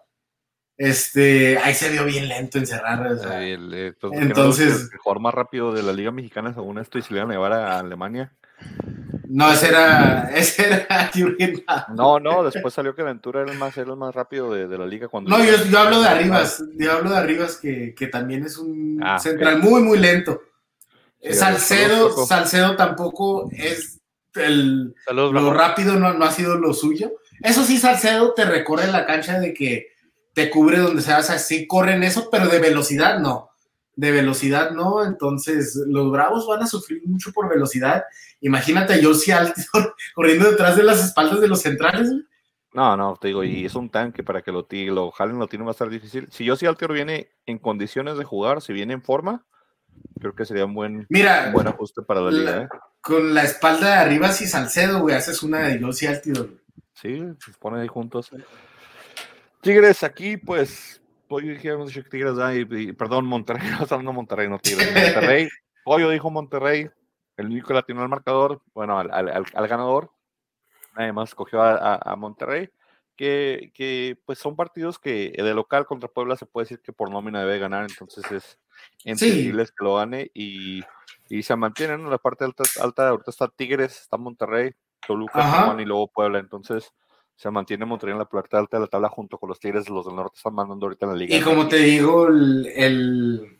[0.77, 3.07] este, ahí se vio bien lento encerrar.
[3.07, 6.11] O sea, el, eh, pues, Entonces- que no, el jugador más rápido de la Liga
[6.11, 8.33] Mexicana, según esto, y se le iban a llevar a Alemania.
[9.27, 11.63] No, ese era, ese era Jürgen.
[11.95, 14.77] No, no, después salió que Ventura era el más, era el más rápido de, de
[14.77, 15.29] la liga cuando.
[15.29, 18.99] No, yo, yo hablo de Arribas, yo hablo de Arribas que, que también es un
[19.03, 20.41] Ah, central muy, muy lento.
[21.21, 22.25] Sí, Salcedo.
[22.25, 23.99] Salcedo tampoco es
[24.35, 27.13] el, Saludos, lo rápido, no, no ha sido lo suyo.
[27.41, 29.87] Eso sí, Salcedo te recorre la cancha de que
[30.33, 33.49] te cubre donde sea, o sea, sí corren eso, pero de velocidad no.
[33.95, 38.03] De velocidad no, entonces los Bravos van a sufrir mucho por velocidad.
[38.41, 42.09] Imagínate a Altidor corriendo detrás de las espaldas de los centrales.
[42.09, 42.23] güey.
[42.75, 45.63] No, no, te digo, y es un tanque para que lo, lo jalen, lo tiene
[45.63, 46.27] va a estar difícil.
[46.29, 49.45] Si yo si Altior viene en condiciones de jugar, si viene en forma,
[50.19, 52.61] creo que sería un buen, Mira, un buen ajuste para la, liga.
[52.63, 52.67] ¿eh?
[52.99, 56.49] Con la espalda de arriba, si Salcedo, güey, haces una de Yossi Altior.
[56.93, 58.29] Sí, se ponen ahí juntos.
[59.61, 61.01] Tigres, aquí, pues,
[61.35, 62.37] Pollo dijimos Tigres,
[62.71, 65.49] y, perdón, Monterrey, no hablando Monterrey, no Tigres, Monterrey.
[65.83, 66.89] Pollo dijo Monterrey,
[67.35, 70.13] el único latino al marcador, bueno, al, al, al ganador,
[70.93, 72.69] además cogió a, a, Monterrey,
[73.17, 77.11] que, que, pues son partidos que de local contra Puebla se puede decir que por
[77.11, 78.57] nómina debe ganar, entonces es
[79.03, 80.83] entendible que lo gane y,
[81.27, 84.71] y se mantienen en la parte alta, alta, ahorita está Tigres, está Monterrey,
[85.05, 86.93] Toluca, y luego Puebla, entonces
[87.35, 90.05] se mantiene Monterrey en la parte alta de la tabla junto con los Tigres, los
[90.05, 91.35] del norte están mandando ahorita en la liga.
[91.35, 93.59] Y como te digo, el, el,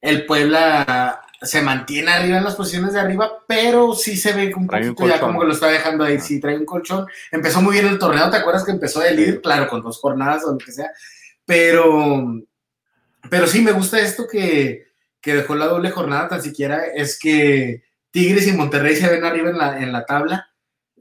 [0.00, 4.66] el Puebla se mantiene arriba en las posiciones de arriba, pero sí se ve un
[4.66, 7.06] poquito ya como que lo está dejando ahí, sí trae un colchón.
[7.30, 9.40] Empezó muy bien el torneo, ¿te acuerdas que empezó de líder?
[9.40, 10.90] Claro, con dos jornadas o lo que sea,
[11.44, 12.24] pero,
[13.30, 14.88] pero sí me gusta esto que,
[15.20, 19.50] que dejó la doble jornada tan siquiera, es que Tigres y Monterrey se ven arriba
[19.50, 20.50] en la, en la tabla.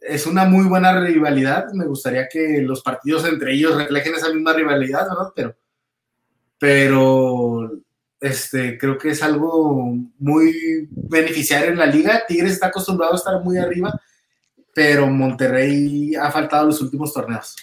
[0.07, 4.53] Es una muy buena rivalidad, me gustaría que los partidos entre ellos reflejen esa misma
[4.53, 5.33] rivalidad, ¿verdad?
[5.35, 5.55] Pero,
[6.57, 7.71] pero
[8.19, 12.23] este, creo que es algo muy beneficiario en la liga.
[12.27, 13.99] Tigres está acostumbrado a estar muy arriba,
[14.73, 17.55] pero Monterrey ha faltado los últimos torneos.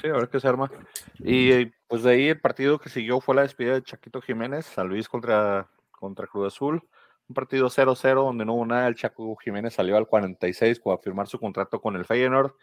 [0.00, 0.70] Sí, a ver qué se arma.
[1.18, 4.88] Y pues de ahí el partido que siguió fue la despedida de Chaquito Jiménez, San
[4.88, 6.82] Luis contra, contra Cruz Azul.
[7.30, 8.88] Un partido 0-0 donde no hubo nada.
[8.88, 12.56] El Chaco Jiménez salió al 46 para firmar su contrato con el Feyenoord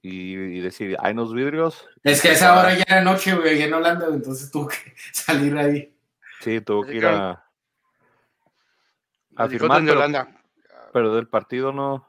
[0.00, 1.84] y, y decir, hay unos vidrios.
[2.04, 4.76] Es que a esa hora ya era noche, güey, ya en Holanda, entonces tuvo que
[5.12, 5.92] salir ahí.
[6.42, 7.44] Sí, tuvo que ir a,
[9.34, 10.28] a firmar, pero,
[10.92, 12.06] pero, del partido no,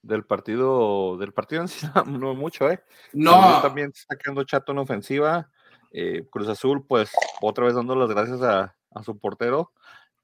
[0.00, 2.82] del partido, del partido en sí no mucho, ¿eh?
[3.12, 3.60] No.
[3.60, 5.50] También está quedando chato en ofensiva.
[5.90, 7.12] Eh, Cruz Azul, pues,
[7.42, 9.72] otra vez dando las gracias a, a su portero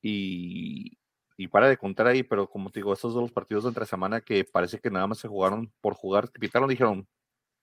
[0.00, 0.96] y,
[1.38, 4.20] y, para de contar ahí, pero como te digo, estos los partidos de entre semana
[4.20, 7.08] que parece que nada más se jugaron por jugar, pitaron, dijeron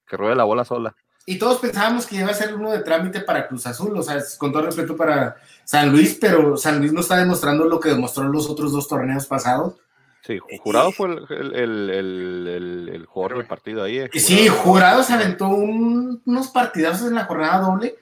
[0.08, 3.20] que ruede la bola sola y todos pensábamos que iba a ser uno de trámite
[3.20, 7.02] para Cruz Azul, o sea, con todo respeto para San Luis, pero San Luis no
[7.02, 9.76] está demostrando lo que demostró en los otros dos torneos pasados.
[10.22, 14.00] Sí, Jurado fue el, el, el, el jugador del partido ahí.
[14.00, 14.10] Eh.
[14.14, 17.96] Sí, Jurado se aventó unos partidazos en la jornada doble,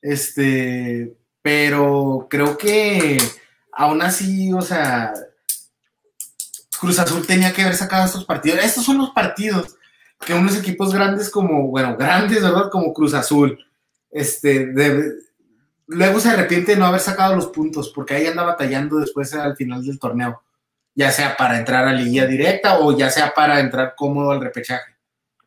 [0.00, 3.18] este, pero creo que
[3.76, 5.12] aún así, o sea,
[6.80, 8.60] Cruz Azul tenía que haber sacado estos partidos.
[8.64, 9.76] Estos son los partidos
[10.24, 12.70] que unos equipos grandes como, bueno, grandes, ¿verdad?
[12.70, 13.58] Como Cruz Azul,
[14.10, 14.72] este,
[15.86, 19.56] luego se arrepiente de no haber sacado los puntos, porque ahí anda batallando después al
[19.56, 20.42] final del torneo,
[20.94, 24.95] ya sea para entrar a liguilla directa o ya sea para entrar cómodo al repechaje.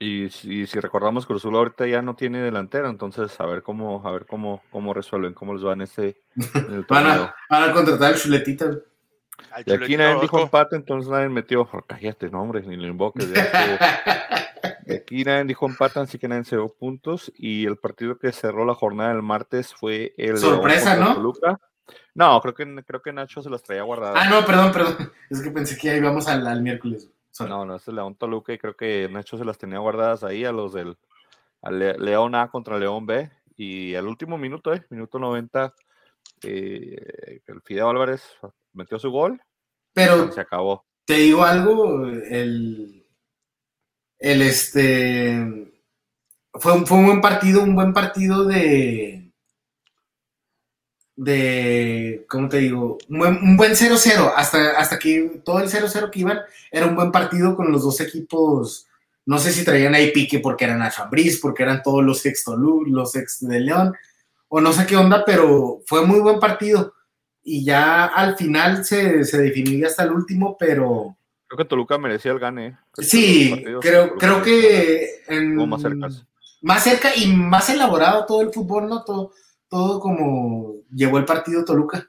[0.01, 4.11] Y, si recordamos Cruz Azul ahorita ya no tiene delantera, entonces a ver cómo, a
[4.11, 6.21] ver cómo, cómo resuelven, cómo les va en este.
[6.87, 8.77] van, a, van, a, contratar al chuletita.
[9.65, 11.69] Y aquí nadie dijo empate, entonces nadie metió.
[11.85, 13.27] Cállate, no, hombre, ni lo invoques.
[14.89, 17.29] aquí nadie dijo empate, así que nadie se dio puntos.
[17.35, 20.37] Y el partido que cerró la jornada del martes fue el.
[20.37, 21.33] Sorpresa, ¿no?
[22.13, 24.15] No, creo que, creo que Nacho se las traía guardadas.
[24.17, 25.11] Ah, no, perdón, perdón.
[25.29, 27.09] Es que pensé que ya íbamos al, al miércoles.
[27.47, 30.45] No, no, es el León Toluca y creo que Nacho se las tenía guardadas ahí
[30.45, 30.97] a los del
[31.63, 33.29] León A contra León B.
[33.57, 35.73] Y al último minuto, eh, minuto 90,
[36.43, 38.23] eh, el Fideo Álvarez
[38.73, 39.41] metió su gol,
[39.93, 40.85] pero se acabó.
[41.05, 43.05] Te digo algo, el,
[44.17, 45.71] el este
[46.53, 49.18] fue un, fue un buen partido, un buen partido de
[51.19, 52.97] de, ¿cómo te digo?
[53.09, 56.39] Un buen 0-0, hasta, hasta que todo el 0-0 que iban
[56.71, 58.87] era un buen partido con los dos equipos,
[59.25, 62.45] no sé si traían ahí pique porque eran a Fabris, porque eran todos los ex
[62.47, 63.93] los ex de León,
[64.47, 66.93] o no sé qué onda, pero fue muy buen partido
[67.43, 71.17] y ya al final se, se definiría hasta el último, pero...
[71.47, 72.77] Creo que Toluca merecía el gane.
[72.93, 75.21] Sí, creo, creo que...
[75.67, 76.07] más, cerca.
[76.61, 79.03] más cerca y más elaborado todo el fútbol, ¿no?
[79.03, 79.33] Todo,
[79.69, 82.07] todo como llevó el partido Toluca.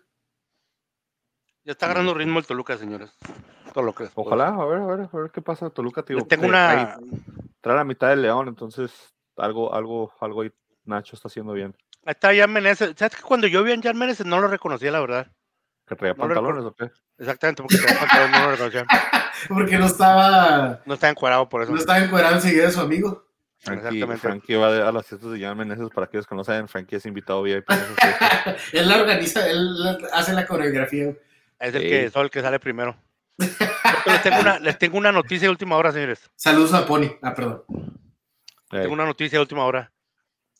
[1.64, 3.10] Ya está agarrando ritmo el Toluca, señores.
[3.72, 5.70] Que Ojalá, a ver, a ver, a ver qué pasa.
[5.70, 6.24] Toluca, tío.
[6.26, 6.98] Tengo una.
[7.60, 10.50] Trae la mitad del León, entonces algo, algo, algo ahí
[10.84, 11.76] Nacho está haciendo bien.
[12.04, 12.94] Ahí está Jan Meneses.
[12.96, 15.30] ¿Sabes que cuando yo vi a Jan Meneses no lo reconocía, la verdad?
[15.86, 16.90] ¿Que traía pantalones o qué?
[17.18, 18.86] Exactamente, porque traía pantalones, no lo reconocía.
[19.48, 20.80] porque no estaba...
[20.86, 21.72] No estaba encuadrado por eso.
[21.72, 23.29] No estaba encuadrado enseguida de su amigo.
[23.60, 26.96] Frankie, Frankie va a las fiestas de Jan Meneses para aquellos que no saben, Frankie
[26.96, 27.68] es invitado VIP.
[28.72, 31.14] él la organiza, él hace la coreografía.
[31.58, 32.96] Es el que, es el que sale primero.
[33.36, 36.30] les, tengo una, les tengo una noticia de última hora, señores.
[36.36, 37.18] Saludos a Pony.
[37.20, 37.62] Ah, perdón.
[38.70, 39.92] Tengo una noticia de última hora.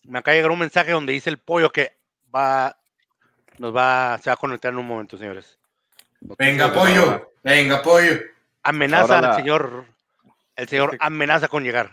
[0.05, 1.97] Me acaba de llegar un mensaje donde dice el pollo que
[2.35, 2.77] va,
[3.59, 5.59] nos va, se va a conectar en un momento, señores.
[6.21, 8.21] Venga, pollo, venga, pollo.
[8.63, 9.87] Amenaza al señor,
[10.55, 11.93] el señor amenaza con llegar.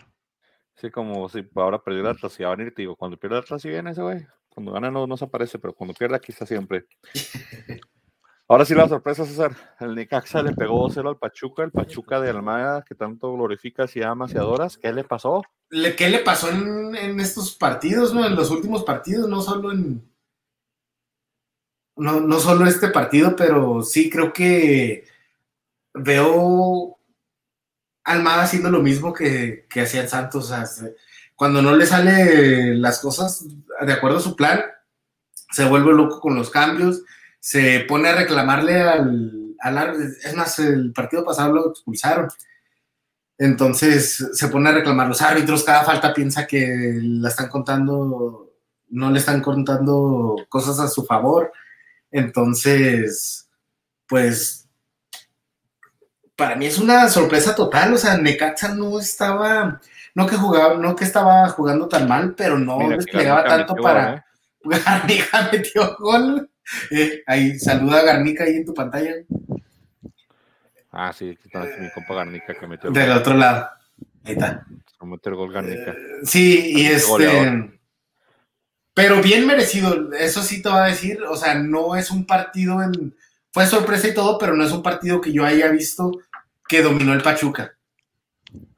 [0.80, 3.36] Sí, como si ahora perdió el Atlas y va a venir, te digo, cuando pierde
[3.36, 4.24] el Atlas sí viene ese güey.
[4.48, 6.86] Cuando gana no, no se aparece, pero cuando pierde aquí está siempre.
[8.46, 9.56] Ahora sí la sorpresa, César.
[9.80, 14.02] El Necaxa le pegó 0 al Pachuca, el Pachuca de Almada, que tanto glorificas y
[14.02, 14.78] amas y adoras.
[14.78, 15.42] ¿Qué le pasó?
[15.68, 18.24] ¿Qué le pasó en, estos partidos, no?
[18.24, 20.08] En los últimos partidos, no solo en.
[21.96, 25.04] No, no solo este partido, pero sí creo que
[25.92, 26.97] veo
[28.08, 30.52] Almada haciendo lo mismo que, que hacía el Santos.
[31.36, 33.44] cuando no le sale las cosas
[33.80, 34.62] de acuerdo a su plan,
[35.52, 37.02] se vuelve loco con los cambios
[37.40, 42.28] se pone a reclamarle al, al es más, el partido pasado lo expulsaron.
[43.38, 48.52] Entonces se pone a reclamar los árbitros, cada falta piensa que la están contando,
[48.88, 51.52] no le están contando cosas a su favor.
[52.10, 53.48] Entonces,
[54.06, 54.67] pues,
[56.38, 57.92] para mí es una sorpresa total.
[57.92, 59.80] O sea, Necaxa no estaba,
[60.14, 64.14] no que jugaba, no que estaba jugando tan mal, pero no desplegaba tanto para.
[64.14, 64.22] ¿eh?
[64.62, 66.48] Garnica metió gol.
[66.92, 69.14] Eh, ahí, saluda a Garnica ahí en tu pantalla.
[70.92, 73.68] Ah, sí, está mi compa Garnica que metió el Del otro lado.
[74.22, 74.64] Ahí está.
[75.02, 75.90] Metió el gol Garnica.
[75.90, 77.72] Eh, sí, y este.
[78.94, 81.20] Pero bien merecido, eso sí te voy a decir.
[81.24, 83.16] O sea, no es un partido en.
[83.50, 86.12] Fue sorpresa y todo, pero no es un partido que yo haya visto
[86.68, 87.74] que dominó el Pachuca.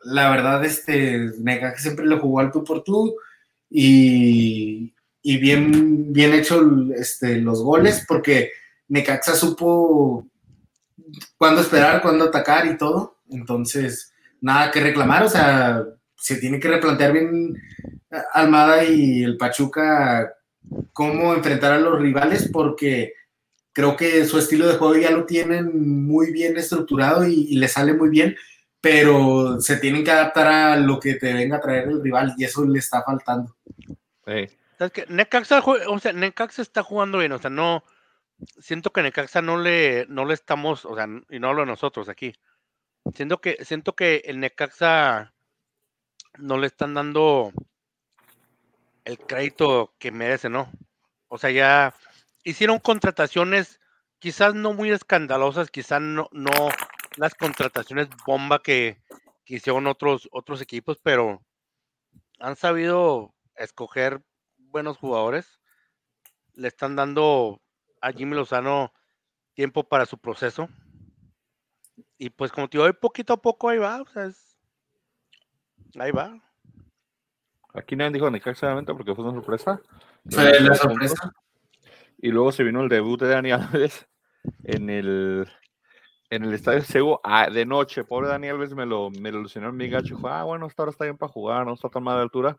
[0.02, 3.16] La verdad, este, que siempre lo jugó al tú por tú
[3.68, 6.62] y, y bien, bien hecho
[6.96, 8.50] este, los goles, porque
[8.88, 10.26] Necaxa supo
[11.36, 13.18] cuándo esperar, cuándo atacar y todo.
[13.30, 15.84] Entonces, nada que reclamar, o sea,
[16.16, 17.54] se tiene que replantear bien
[18.32, 20.34] Almada y el Pachuca
[20.92, 23.14] cómo enfrentar a los rivales, porque
[23.72, 27.94] creo que su estilo de juego ya lo tienen muy bien estructurado y, le sale
[27.94, 28.36] muy bien,
[28.80, 32.44] pero se tienen que adaptar a lo que te venga a traer el rival y
[32.44, 33.56] eso le está faltando.
[34.26, 34.48] Sí.
[34.78, 37.84] ¿Sabes que Necaxa, o sea, Necaxa está jugando bien, o sea, no,
[38.58, 42.08] siento que Necaxa no le, no le estamos, o sea, y no hablo de nosotros
[42.08, 42.32] aquí,
[43.14, 45.34] siento que, siento que el Necaxa
[46.38, 47.52] no le están dando
[49.04, 50.70] el crédito que merece, ¿no?
[51.28, 51.94] O sea, ya
[52.50, 53.80] hicieron contrataciones
[54.20, 56.50] quizás no muy escandalosas, quizás no, no
[57.16, 59.02] las contrataciones bomba que,
[59.44, 61.42] que hicieron otros, otros equipos, pero
[62.38, 64.22] han sabido escoger
[64.58, 65.60] buenos jugadores.
[66.54, 67.60] Le están dando
[68.00, 68.92] a Jimmy Lozano
[69.54, 70.68] tiempo para su proceso.
[72.18, 74.02] Y pues como te digo, poquito a poco ahí va.
[74.02, 74.30] O sea,
[75.98, 76.38] ahí va.
[77.72, 79.80] Aquí nadie dijo ni exactamente porque fue una sorpresa.
[80.28, 81.32] Fue la sorpresa.
[82.22, 84.06] Y luego se vino el debut de Dani Alves
[84.64, 85.48] en el
[86.30, 88.04] en el estadio Sego ah, de noche.
[88.04, 90.14] Pobre Dani Alves me lo, me lo en mi gacho.
[90.14, 92.56] Dijo, ah, bueno, esta hora está bien para jugar, no está tan mal de altura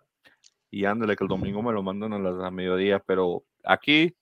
[0.71, 4.15] y ándale, que el domingo me lo mandan a, las, a mediodía, pero aquí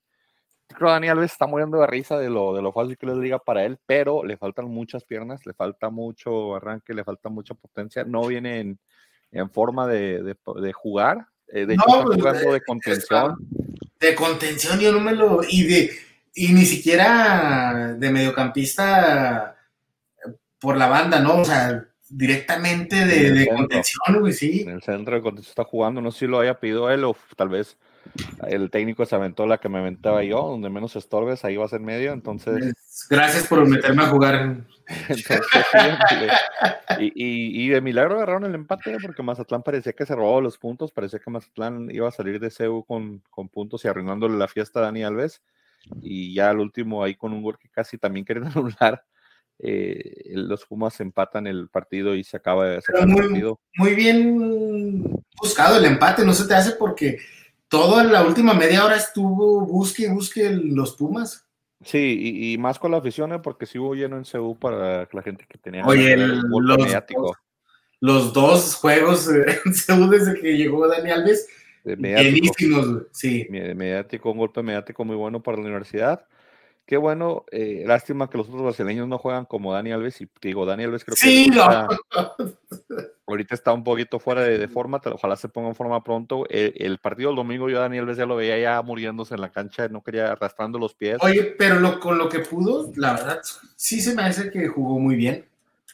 [0.67, 3.21] creo que Daniel Alves está muriendo de risa de lo, de lo fácil que les
[3.21, 7.53] diga para él, pero le faltan muchas piernas, le falta mucho arranque, le falta mucha
[7.53, 8.79] potencia, no viene en,
[9.31, 13.35] en forma de, de, jugar, eh, de hecho está pues, jugando de contención.
[13.99, 15.41] De contención, yo no me lo...
[15.47, 15.91] Y, de,
[16.33, 19.57] y ni siquiera de mediocampista
[20.59, 21.37] por la banda, ¿no?
[21.37, 24.61] O sea, directamente de, contención, güey, sí.
[24.61, 27.15] En el centro de contención está jugando, no sé si lo haya pedido él o
[27.35, 27.77] tal vez
[28.47, 31.69] el técnico se aventó la que me aventaba yo, donde menos estorbes, ahí va a
[31.69, 32.73] ser medio, entonces...
[33.09, 34.57] Gracias por meterme a jugar.
[36.99, 41.19] y, de milagro agarraron el empate, porque Mazatlán parecía que se robaba los puntos, parecía
[41.19, 44.83] que Mazatlán iba a salir de CEU con, con puntos y arruinándole la fiesta a
[44.83, 45.41] Dani Alves,
[46.01, 49.03] y ya al último ahí con un gol que casi también querían anular,
[49.61, 53.59] eh, los Pumas empatan el partido y se acaba, de muy, el partido.
[53.75, 55.03] Muy bien
[55.37, 57.17] buscado el empate, no se te hace porque
[57.69, 61.45] toda la última media hora estuvo busque y busque los Pumas.
[61.81, 63.39] Sí, y, más con la afición, ¿eh?
[63.39, 67.37] porque sí hubo lleno en CU para la gente que tenía Oye, el, los, mediático.
[68.01, 69.29] los dos juegos
[69.65, 71.47] en CU desde que llegó Dani Alves,
[71.83, 73.47] buenísimos, sí.
[73.49, 76.25] Mediático, un golpe mediático muy bueno para la universidad.
[76.89, 80.21] Qué bueno, eh, lástima que los otros brasileños no juegan como Dani Alves.
[80.21, 81.51] Y digo, Dani Alves creo que
[83.27, 84.99] ahorita, está un poquito fuera de, forma.
[85.05, 86.47] Ojalá se ponga en forma pronto.
[86.49, 89.51] El, partido del domingo, yo a Dani Alves ya lo veía ya muriéndose en la
[89.51, 91.19] cancha, no quería arrastrando los pies.
[91.21, 93.39] Oye, pero con lo que pudo, la verdad,
[93.75, 95.45] sí se me hace que jugó muy bien.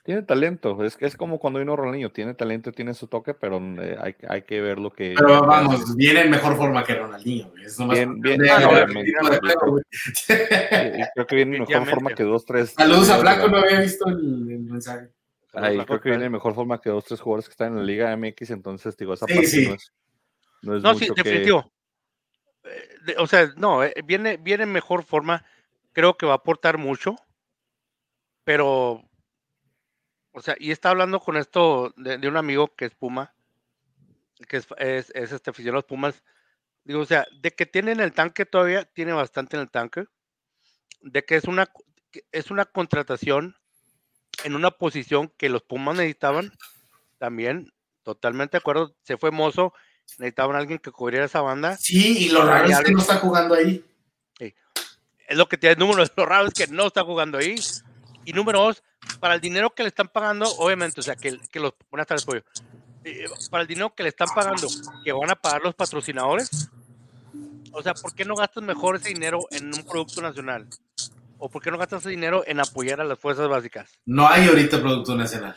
[0.06, 3.58] Tiene talento, es que es como cuando vino Ronaldinho, tiene talento, tiene su toque, pero
[3.82, 5.16] eh, hay, hay, que ver lo que.
[5.18, 7.52] Pero vamos, viene en mejor forma que Ronaldinho.
[7.60, 9.14] Es bien, bien, obviamente.
[11.16, 12.76] creo que viene en mejor forma que dos, tres.
[12.78, 14.20] Saludos a Blanco, no había visto el,
[14.60, 15.10] mensaje.
[15.54, 17.84] Ahí creo que viene en mejor forma que dos, tres jugadores que están en la
[17.84, 19.92] Liga MX, entonces digo, esa parte no es.
[20.62, 21.72] No, es no sí, definitivo.
[22.64, 25.44] Eh, o sea, no, eh, viene, viene en mejor forma.
[25.94, 27.16] Creo que va a aportar mucho,
[28.44, 29.02] pero
[30.36, 33.34] o sea, y está hablando con esto de, un amigo que es Puma,
[34.50, 36.24] que es, es, este aficionado a los Pumas.
[36.84, 40.06] Digo, o sea, de que tiene en el tanque todavía, tiene bastante en el tanque.
[41.00, 41.72] De que es una,
[42.34, 43.56] es una contratación
[44.44, 46.52] en una posición que los Pumas necesitaban.
[47.18, 47.72] También,
[48.04, 48.94] totalmente de acuerdo.
[49.04, 49.74] Se fue Mozo,
[50.18, 51.78] necesitaban a alguien que cubriera esa banda.
[51.78, 53.86] Sí, y lo raro es que no está jugando ahí.
[54.38, 57.56] Es lo que tiene el número, lo raro es que no está jugando ahí.
[58.26, 58.84] Y número dos,
[59.20, 61.74] para el dinero que le están pagando, obviamente, o sea, que, que los.
[61.90, 62.44] Buenas tardes, pollo.
[63.04, 64.68] Eh, para el dinero que le están pagando,
[65.04, 66.70] que van a pagar los patrocinadores,
[67.72, 70.68] o sea, ¿por qué no gastas mejor ese dinero en un producto nacional?
[71.38, 73.92] ¿O por qué no gastas ese dinero en apoyar a las fuerzas básicas?
[74.06, 75.56] No hay ahorita producto nacional.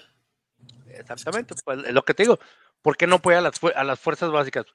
[0.88, 2.38] Exactamente, pues es lo que te digo.
[2.82, 4.66] ¿Por qué no apoya a las, a las fuerzas básicas?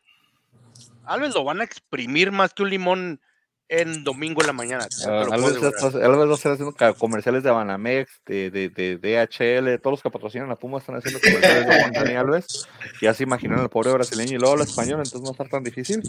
[1.05, 3.21] Alves lo van a exprimir más que un limón
[3.69, 4.87] en domingo en la mañana.
[5.05, 10.03] Uh, Alves, va a estar haciendo comerciales de Banamex, de, de, de, DHL, todos los
[10.03, 12.67] que patrocinan a Puma están haciendo comerciales de Juan Alves.
[13.01, 15.49] Ya se imaginan al pobre brasileño y luego el español, entonces no va a estar
[15.49, 16.03] tan difícil.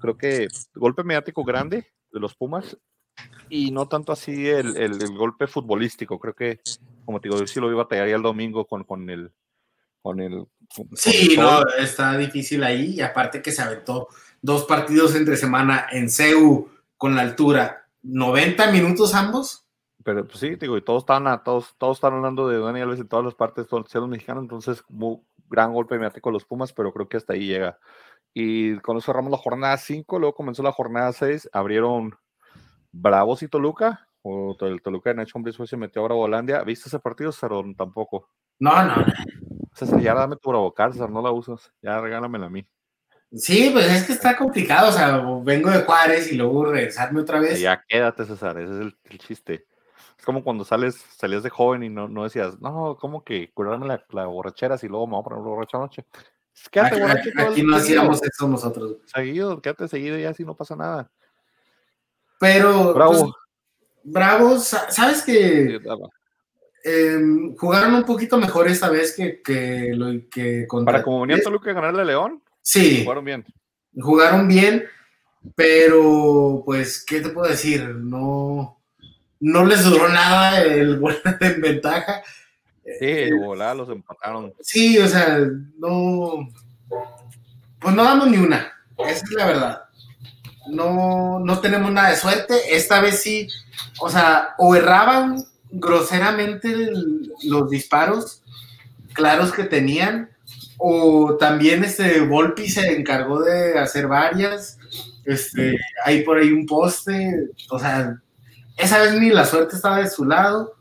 [0.00, 2.76] Creo que golpe mediático grande de los Pumas
[3.48, 6.18] y no tanto así el, el, el golpe futbolístico.
[6.18, 6.60] Creo que,
[7.04, 9.30] como te digo, yo sí lo iba a batallar el domingo con, con el.
[10.02, 10.44] Con el
[10.96, 14.08] sí, no, está difícil ahí y aparte que se aventó
[14.42, 16.68] dos partidos entre semana en CEU
[17.04, 17.86] con la altura.
[18.02, 19.66] ¿90 minutos ambos?
[20.02, 23.08] Pero pues sí, digo, y todos están, todos, todos están hablando de Dani Alves en
[23.08, 25.18] todas las partes, todos los mexicanos, entonces muy,
[25.50, 27.78] gran golpe mediático los Pumas, pero creo que hasta ahí llega.
[28.32, 32.14] Y con eso cerramos la jornada 5, luego comenzó la jornada 6, abrieron
[32.90, 36.62] Bravos y Toluca, o el Toluca de Nacho Hombres se metió a Bravo Holandia.
[36.62, 37.62] ¿Viste ese partido, Cero?
[37.76, 38.30] Tampoco.
[38.58, 38.94] No, no.
[39.74, 42.66] César, ya dame tu Bravo César, no la usas, ya regálamela a mí.
[43.36, 47.40] Sí, pues es que está complicado, o sea, vengo de Juárez y luego regresarme otra
[47.40, 47.60] vez.
[47.60, 49.66] Ya quédate, César, ese es el, chiste.
[50.16, 53.86] Es como cuando sales, salías de joven y no, no decías, no, como que curarme
[53.86, 56.04] la, la borrachera si luego me voy a poner borracha noche.
[56.70, 58.98] Quédate aquí, aquí no hacíamos eso nosotros.
[59.06, 61.10] Seguido, quédate seguido y así no pasa nada.
[62.38, 63.12] Pero, bravo.
[63.12, 63.32] Pues,
[64.04, 65.80] bravo, sabes que
[66.84, 70.92] em, jugaron un poquito mejor esta vez que, que lo que contra.
[70.92, 72.43] Para como venía Toluca a ganarle a León.
[72.64, 73.02] Sí.
[73.02, 73.44] Jugaron bien.
[73.96, 74.84] Jugaron bien,
[75.54, 77.84] pero pues, ¿qué te puedo decir?
[77.84, 78.80] No,
[79.38, 82.22] no les duró nada el gol en ventaja.
[82.84, 84.52] Sí, eh, volá, los empataron.
[84.60, 85.38] Sí, o sea,
[85.78, 86.48] no.
[87.78, 88.72] Pues no damos ni una.
[88.98, 89.84] Esa es la verdad.
[90.70, 92.74] No, no tenemos nada de suerte.
[92.74, 93.46] Esta vez sí,
[94.00, 96.90] o sea, o erraban groseramente
[97.42, 98.42] los disparos
[99.12, 100.30] claros que tenían,
[100.78, 104.78] o también este Volpi se encargó de hacer varias.
[105.24, 107.50] Este, hay por ahí un poste.
[107.70, 108.20] O sea,
[108.76, 110.74] esa vez ni la suerte estaba de su lado.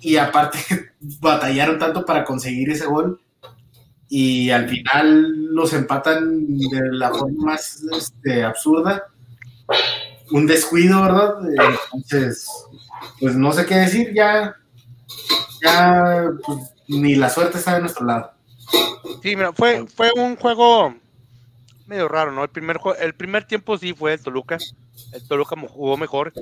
[0.00, 0.58] Y aparte
[1.20, 3.20] batallaron tanto para conseguir ese gol.
[4.08, 9.04] Y al final los empatan de la forma más este, absurda.
[10.30, 11.34] Un descuido, ¿verdad?
[11.92, 12.46] Entonces,
[13.20, 14.56] pues no sé qué decir, ya,
[15.62, 18.37] ya pues, ni la suerte está de nuestro lado.
[19.22, 20.94] Sí, mira, fue, fue un juego
[21.86, 22.44] medio raro, ¿no?
[22.44, 24.58] El primer, el primer tiempo sí fue el Toluca.
[25.12, 26.32] El Toluca jugó mejor.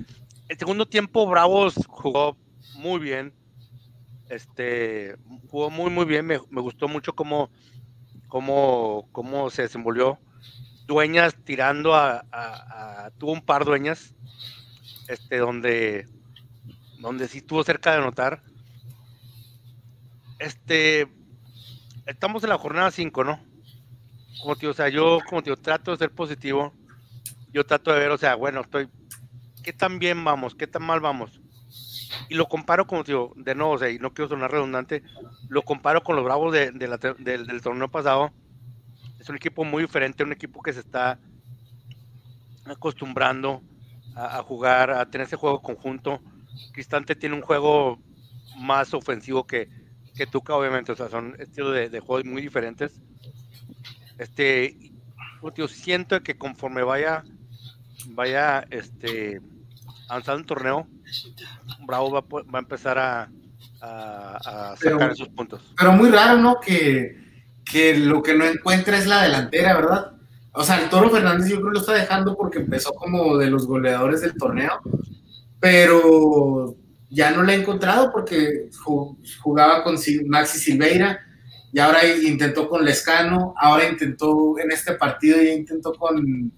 [0.48, 2.36] El segundo tiempo, Bravos jugó
[2.74, 3.32] muy bien.
[4.28, 5.16] Este,
[5.48, 6.26] jugó muy, muy bien.
[6.26, 7.50] Me, gustó mucho cómo,
[8.28, 10.18] cómo, cómo se desenvolvió.
[10.86, 14.14] Dueñas tirando a, a, Tuvo un par dueñas.
[15.08, 16.08] Este, donde,
[16.98, 18.42] donde sí estuvo cerca de anotar.
[20.40, 21.08] Este,
[22.06, 23.40] estamos en la jornada 5, ¿no?
[24.40, 26.72] Como tío, o sea, yo, como tío, trato de ser positivo.
[27.52, 28.88] Yo trato de ver, o sea, bueno, estoy.
[29.62, 30.54] ¿Qué tan bien vamos?
[30.54, 31.40] ¿Qué tan mal vamos?
[32.28, 35.02] Y lo comparo, como tío, de nuevo, o sea, y no quiero sonar redundante,
[35.48, 38.32] lo comparo con los Bravos de, del, torneo pasado.
[39.18, 41.18] Es un equipo muy diferente, un equipo que se está
[42.64, 43.62] acostumbrando
[44.14, 46.20] a, a jugar, a tener ese juego conjunto.
[46.72, 47.98] Cristante tiene un juego
[48.56, 49.68] más ofensivo que,
[50.16, 52.92] que Tuca, obviamente, o sea, son estilos de, de juegos muy diferentes.
[54.18, 54.92] Este,
[55.56, 57.22] yo siento que conforme vaya,
[58.08, 59.40] vaya, este,
[60.08, 60.86] avanzando el torneo,
[61.86, 63.28] Bravo va, va a empezar a,
[63.80, 65.62] a, a Pero- sacar esos puntos.
[65.78, 66.58] Pero muy raro, ¿no?
[66.60, 67.24] Que,
[67.64, 70.12] que lo que no encuentra es la delantera, ¿verdad?
[70.52, 73.66] O sea, el Toro Fernández yo creo lo está dejando porque empezó como de los
[73.66, 74.80] goleadores del torneo,
[75.60, 76.74] pero
[77.10, 79.96] ya no le ha encontrado porque ju- jugaba con
[80.26, 81.20] Maxi Silveira
[81.72, 86.52] y ahora intentó con Lescano, ahora intentó en este partido, ya intentó con,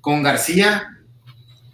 [0.00, 0.84] con García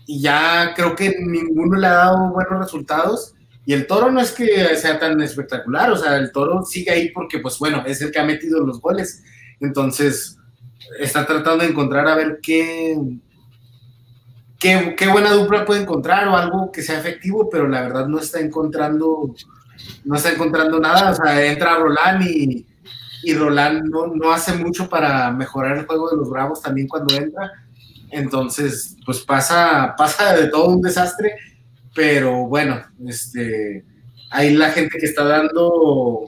[0.07, 3.35] y ya creo que ninguno le ha dado buenos resultados.
[3.64, 7.11] Y el toro no es que sea tan espectacular, o sea, el toro sigue ahí
[7.11, 9.22] porque, pues bueno, es el que ha metido los goles.
[9.61, 10.39] Entonces,
[10.99, 12.97] está tratando de encontrar a ver qué,
[14.59, 18.19] qué, qué buena dupla puede encontrar o algo que sea efectivo, pero la verdad no
[18.19, 19.35] está encontrando,
[20.05, 21.11] no está encontrando nada.
[21.11, 22.67] O sea, entra Roland y,
[23.23, 27.15] y Roland no, no hace mucho para mejorar el juego de los Bravos también cuando
[27.15, 27.51] entra.
[28.11, 31.35] Entonces, pues pasa, pasa de todo un desastre,
[31.95, 33.85] pero bueno, este,
[34.31, 36.27] ahí la gente que está dando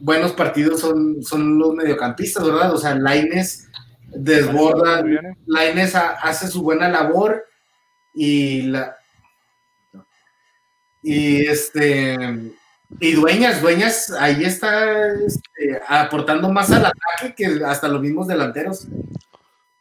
[0.00, 2.72] buenos partidos son, son los mediocampistas, ¿verdad?
[2.72, 3.68] O sea, Laines
[4.08, 5.02] desborda.
[5.46, 7.44] Laines ha- hace su buena labor
[8.14, 8.96] y la
[11.02, 12.16] y este
[13.00, 18.86] y Dueñas, Dueñas ahí está este, aportando más al ataque que hasta los mismos delanteros.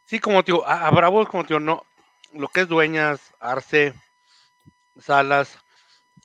[0.05, 1.83] Sí, como digo, a, a Bravos, como digo, no,
[2.33, 3.93] lo que es Dueñas, Arce,
[4.99, 5.57] Salas,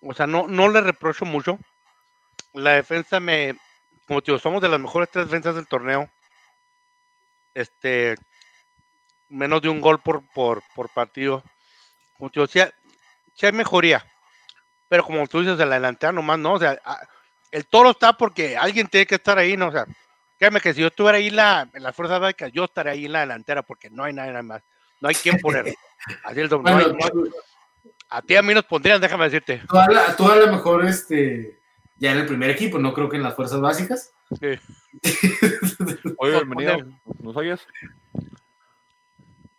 [0.03, 1.59] o sea, no, no le reprocho mucho.
[2.53, 3.57] La defensa me,
[4.09, 6.11] como te digo, somos de las mejores tres defensas del torneo.
[7.55, 8.15] Este,
[9.29, 11.43] menos de un gol por, por, por partido.
[12.17, 12.71] Como te digo, sí, hay-
[13.35, 14.05] sí hay mejoría.
[14.89, 17.01] Pero como tú dices, de la delantera nomás, no, o sea, a-
[17.51, 19.69] el toro está porque alguien tiene que estar ahí, ¿no?
[19.69, 19.87] O sea,
[20.39, 23.13] Créeme que si yo estuviera ahí la, en las fuerzas básicas, yo estaría ahí en
[23.13, 24.61] la delantera porque no hay nadie más.
[25.01, 25.67] No hay quien poner.
[26.25, 26.69] Así el doble.
[26.69, 27.31] no hay- Bueno, no hay-
[28.09, 29.63] a ti a mí nos pondrían, déjame decirte.
[29.69, 31.62] tú, a la- tú a lo mejor este,
[32.03, 34.13] ya en el primer equipo, no creo que en las fuerzas básicas.
[34.41, 34.59] Sí.
[36.19, 36.79] Oye, bienvenido.
[37.21, 37.65] ¿Nos oyes?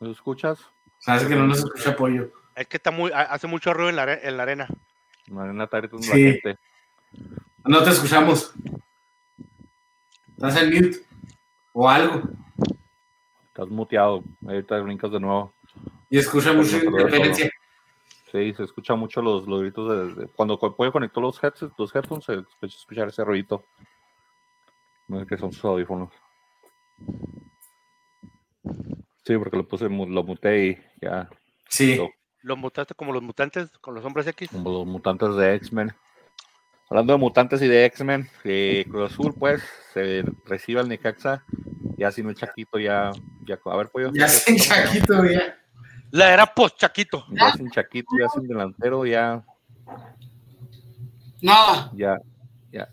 [0.02, 0.60] ¿Nos escuchas?
[1.06, 2.32] Hace que no nos escucha apoyo.
[2.56, 4.68] Es que está muy, ha- hace mucho ruido en la, en la arena.
[5.30, 6.10] Marina está gritando Sí.
[6.10, 6.58] la gente.
[7.64, 8.54] No te escuchamos.
[10.36, 10.98] Estás en mute.
[11.72, 12.24] O algo.
[13.48, 14.22] Estás muteado.
[14.46, 15.54] Ahorita brincas de nuevo.
[16.10, 17.50] Y escucha mucho interferencia.
[18.34, 21.72] Sí, se escucha mucho los, los gritos de, de- cuando co- Pollo conectó los headsets,
[21.78, 23.64] los headphones, se escucha escuchar ese ruidito.
[25.08, 26.12] No sé qué son sus audífonos.
[29.24, 31.30] Sí, porque lo puse, lo muté y ya,
[31.70, 31.96] Sí.
[31.96, 32.10] Lo-
[32.42, 34.50] Los mutaste como los mutantes, con los hombres X.
[34.52, 35.94] como los mutantes de X-Men.
[36.90, 39.62] Hablando de mutantes y de X-Men, eh, Cruz Azul, pues,
[39.94, 41.46] se recibe al Necaxa,
[41.98, 43.12] ya sin el Chaquito, ya,
[43.46, 44.12] ya, a ver, Pollo.
[44.14, 45.58] Ya sin Chaquito, ya.
[46.14, 47.26] La era post Chaquito.
[47.32, 49.44] Ya sin Chaquito, ya sin delantero, ya,
[51.42, 52.18] Nada, ya,
[52.72, 52.88] ya.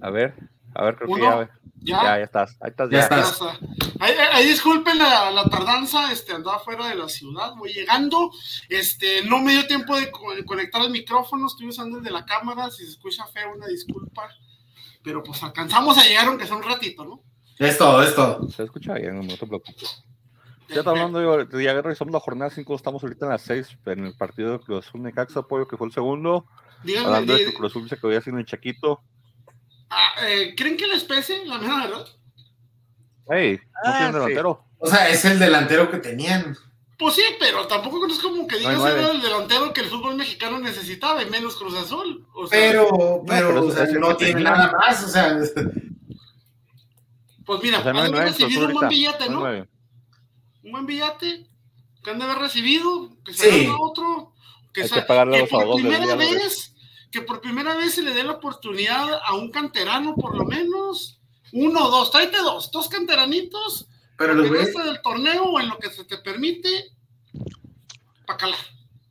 [0.00, 0.34] A ver,
[0.74, 1.48] a ver, creo que ya,
[1.82, 2.02] ya.
[2.02, 3.02] ya, ya estás, ahí estás, Ya ya.
[3.04, 3.16] está.
[3.16, 3.58] ya está.
[4.00, 8.32] Ahí, ahí- ahí disculpen la, la tardanza, este, andaba fuera de la ciudad, voy llegando,
[8.68, 12.10] este, no me dio tiempo de co- de conectar el micrófono, estoy usando el de
[12.10, 14.28] la cámara, si se escucha feo, una disculpa,
[15.04, 17.22] pero pues alcanzamos a llegar aunque sea un ratito, ¿no?
[17.56, 18.48] Es todo, es todo.
[18.50, 20.04] Se escucha bien, no te preocupes.
[20.68, 24.06] Ya está hablando, digo, ya revisamos la jornada 5, estamos ahorita en las 6, en
[24.06, 26.46] el partido de Cruz Azul Necaxa, Pollo, que fue el segundo.
[26.82, 29.00] Díganme, Hablando de que Cruz Azul se quedó ya sin el Chaquito.
[29.90, 31.44] ah, eh, ¿creen que les pese?
[31.44, 32.06] La mera verdad.
[33.28, 34.18] Hey, no Ah, tienen sí.
[34.18, 34.64] delantero.
[34.78, 36.56] O sea, es el delantero que tenían.
[36.98, 40.14] Pues sí, pero tampoco es como que digas No era el delantero que el fútbol
[40.16, 42.26] mexicano necesitaba, y menos Cruz Azul.
[42.34, 42.88] O sea, Pero,
[43.26, 44.50] pero, pero o sea, no tiene tenía.
[44.50, 45.04] nada más.
[45.04, 45.38] O sea,
[47.46, 49.66] pues mira, O sea, no de recibido un buen billete, No ¿no?
[50.64, 51.46] Un buen billete
[52.02, 53.66] que han de haber recibido, que se Sí.
[53.66, 54.32] haga otro,
[54.72, 56.74] que, Hay sea- que pagarle a que los por primera vez,
[57.10, 61.20] que por primera vez se le dé la oportunidad a un canterano, por lo menos,
[61.52, 63.86] uno o dos, tráete dos, dos canteranitos,
[64.18, 64.50] pero en el
[64.84, 66.90] del torneo o en lo que se te permite,
[68.26, 68.58] pa' calar.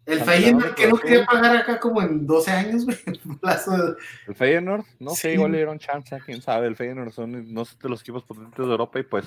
[0.05, 2.97] El Feyenoord que no quería pagar acá como en 12 años, güey.
[3.25, 3.93] un plazo de-
[4.27, 5.33] El Feyenoord, no sé, Sí.
[5.35, 6.67] igual le dieron chance, quién sabe.
[6.67, 9.25] El Feyenoord son no sé, de los equipos potentes de Europa y pues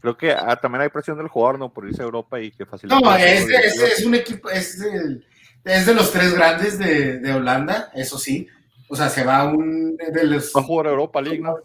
[0.00, 1.72] creo que ah, también hay presión del jugador, ¿no?
[1.72, 3.00] Por irse a Europa y que facilita.
[3.00, 5.24] No, es, es, un equipo, es, el-
[5.64, 8.46] es de los tres grandes de, de Holanda, eso sí.
[8.88, 10.52] O sea, se va a un de los.
[10.54, 11.56] Va a jugar Europa League, ¿no?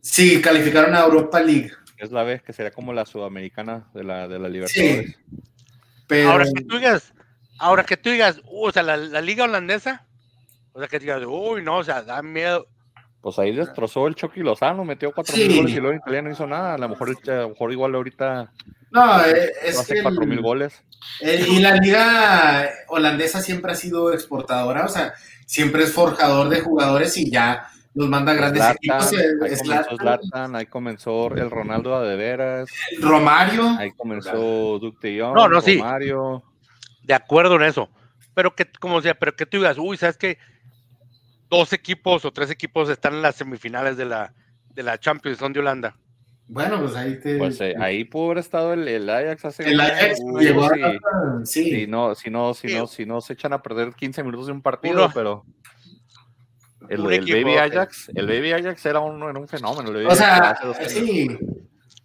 [0.00, 1.72] Sí, calificaron a Europa League.
[1.98, 5.16] Es la vez que sería como la sudamericana de la, de la Libertadores.
[6.06, 7.12] Pero Ahora que tú digas,
[7.58, 10.06] ahora que tú digas, uh, o sea, la, la liga holandesa,
[10.72, 12.66] o sea, que digas, uy, no, o sea, da miedo.
[13.20, 15.48] Pues ahí destrozó el Chucky Lozano, metió cuatro Sí.
[15.48, 16.74] mil goles y luego en Italia no hizo nada.
[16.74, 18.52] A lo mejor, a lo mejor igual ahorita
[18.92, 20.80] No, eh, es hace que cuatro el- mil goles.
[21.20, 25.12] Eh, y la liga holandesa siempre ha sido exportadora, o sea,
[25.44, 29.12] siempre es forjador de jugadores y ya los manda a grandes Zlatan, equipos.
[29.12, 32.68] eh, ahí comenzó Zlatan, Zlatan, ahí comenzó el Ronaldo de veras,
[33.00, 35.78] Romario, ahí comenzó Duke de Jong, No, no, sí.
[35.78, 36.42] Romario.
[37.06, 37.88] De acuerdo en eso.
[38.34, 40.38] Pero que, como sea, pero que tú digas, uy, ¿sabes qué?
[41.48, 44.34] Dos equipos o tres equipos están en las semifinales de la,
[44.74, 45.96] de la Champions, son de Holanda.
[46.48, 47.38] bueno, pues ahí te.
[47.38, 50.80] Pues eh, ahí pudo haber estado el, el Ajax hace el Ajax uy, llegó sí.
[50.82, 50.98] a.
[51.46, 52.74] Sí, Si no, si no, si Sí.
[52.74, 55.12] no, si no se echan a perder 15 minutos de un partido, Uno.
[55.14, 55.44] pero
[56.88, 57.56] el, Un el equipo, Baby.
[57.58, 59.88] Ajax, el Baby Ajax era un, era un fenómeno.
[59.90, 61.38] el Baby o sea, sí.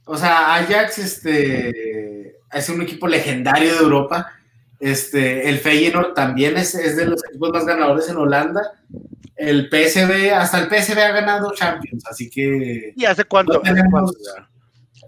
[0.05, 4.33] O sea, Ajax este, es un equipo legendario de Europa.
[4.81, 8.61] Este, el Feyenoord también es, es de los equipos más ganadores en Holanda.
[9.35, 13.61] El PSV, hasta el PSV ha ganado Champions, así que ¿Y hace cuánto?
[13.63, 14.11] No.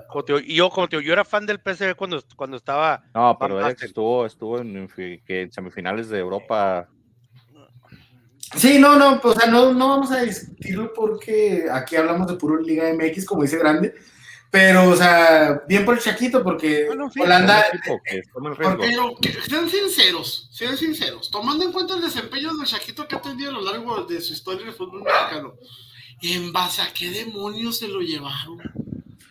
[0.07, 3.03] Como digo, yo, como te digo, yo era fan del PSV cuando, cuando estaba.
[3.15, 3.87] No, pero Basten.
[3.87, 6.87] estuvo, estuvo en semifinales de Europa.
[8.55, 12.35] Sí, no, no, pues, o sea, no, no vamos a discutirlo porque aquí hablamos de
[12.35, 13.95] puro Liga MX, como dice Grande,
[14.53, 17.65] pero, o sea, bien por el Chaquito, porque Bueno, sí, Holanda,
[18.05, 18.21] que
[19.19, 23.49] que sean sinceros, sean sinceros, tomando en cuenta el desempeño del Chaquito que ha tenido
[23.49, 25.55] a lo largo de su historia en el fútbol mexicano,
[26.21, 28.61] ¿en base a qué demonios se lo llevaron?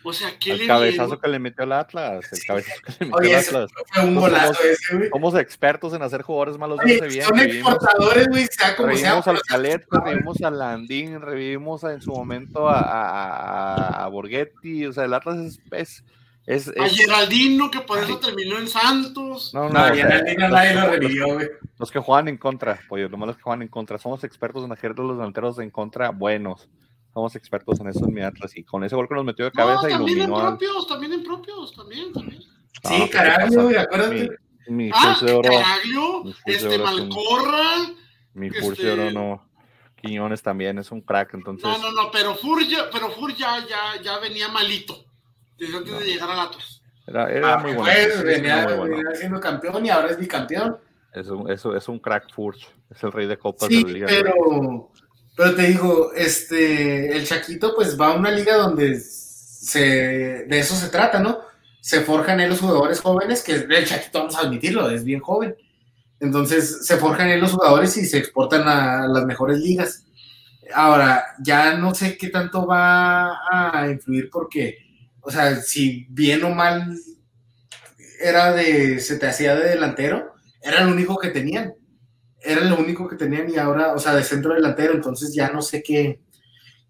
[0.05, 3.05] O sea, ¿qué El le cabezazo que le metió el Atlas, el cabezazo que le
[3.05, 3.71] metió oye, el Atlas.
[3.93, 5.09] fue un golazo somos- ese, güey.
[5.09, 7.25] Somos expertos en hacer jugadores malos Oye, verse bien.
[7.27, 8.95] son Revivimos, exportadores, güey, sea como sea.
[8.97, 14.07] revivimos al Calet, revivimos al Landín, revivimos a- en su momento a, a, a- a
[14.09, 14.85] Borghetti.
[14.85, 15.59] O sea, el Atlas es.
[15.71, 16.03] es,
[16.45, 18.27] es, A es- Geraldino, que por eso Ay.
[18.29, 19.53] terminó en Santos.
[19.53, 21.47] no, no, No, o ya sea, nadie, lo revivió, güey.
[21.79, 23.97] Los que juegan en contra, pollo, nomás los que juegan en contra.
[23.97, 26.67] Somos expertos en hacer los delanteros en contra buenos.
[27.13, 28.55] Somos expertos en eso en mi Atlas.
[28.57, 31.13] Y con ese gol que nos metió de No, cabeza, también en al- propios, también
[31.13, 32.39] en propios, también, también.
[32.83, 33.61] No, Sí, ¿qué te carajo, pasa?
[33.63, 34.29] güey, acuérdate.
[34.67, 37.69] Mi, mi Ah, de oro, Caraglio, Mi Furch de este oro es un- Malcorra.
[38.33, 39.49] mi este- de oro no.
[40.01, 41.63] Quiñones también es un crack, entonces.
[41.63, 45.05] No, no, no, pero Fur ya, pero Fur ya, ya, ya venía malito.
[45.57, 46.81] Desde antes de llegar al Atlas.
[47.07, 47.83] Era, era Ah, muy bueno.
[47.83, 48.97] pues, sí, sí, venía, era muy bueno.
[48.97, 50.77] venía siendo campeón y ahora es bicampeón.
[51.13, 52.67] Es un, es, un- es un crack Furch.
[52.89, 54.07] Es el rey de copas Sí, de la liga.
[54.09, 54.91] pero,
[55.35, 60.75] pero te digo, este, el Chaquito pues va a una liga donde se, de eso
[60.75, 61.39] se trata, ¿no?
[61.81, 65.55] Se forjan en los jugadores jóvenes, que el Chaquito, vamos a admitirlo, es bien joven.
[66.19, 70.05] Entonces se forjan en los jugadores y se exportan a las mejores ligas.
[70.73, 74.77] Ahora, ya no sé qué tanto va a influir porque,
[75.21, 76.95] o sea, si bien o mal
[78.21, 81.73] era de, se te hacía de delantero, era lo único que tenían
[82.43, 85.61] era lo único que tenían y ahora, o sea, de centro delantero, entonces ya no
[85.61, 86.19] sé qué,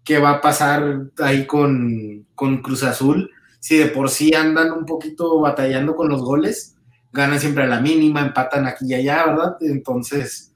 [0.04, 3.30] qué va a pasar ahí con, con Cruz Azul.
[3.60, 6.76] Si de por sí andan un poquito batallando con los goles,
[7.12, 9.56] ganan siempre a la mínima, empatan aquí y allá, ¿verdad?
[9.60, 10.54] Entonces,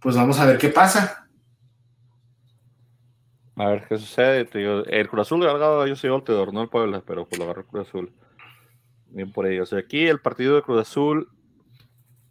[0.00, 1.28] pues vamos a ver qué pasa.
[3.56, 4.44] A ver qué sucede.
[4.44, 4.62] Te
[4.98, 7.88] el Cruz Azul agarrado yo soy Oltedor, no el Puebla, pero pues lo agarró Cruz
[7.88, 8.12] Azul.
[9.10, 9.72] Bien por ellos.
[9.72, 11.28] aquí el partido de Cruz Azul.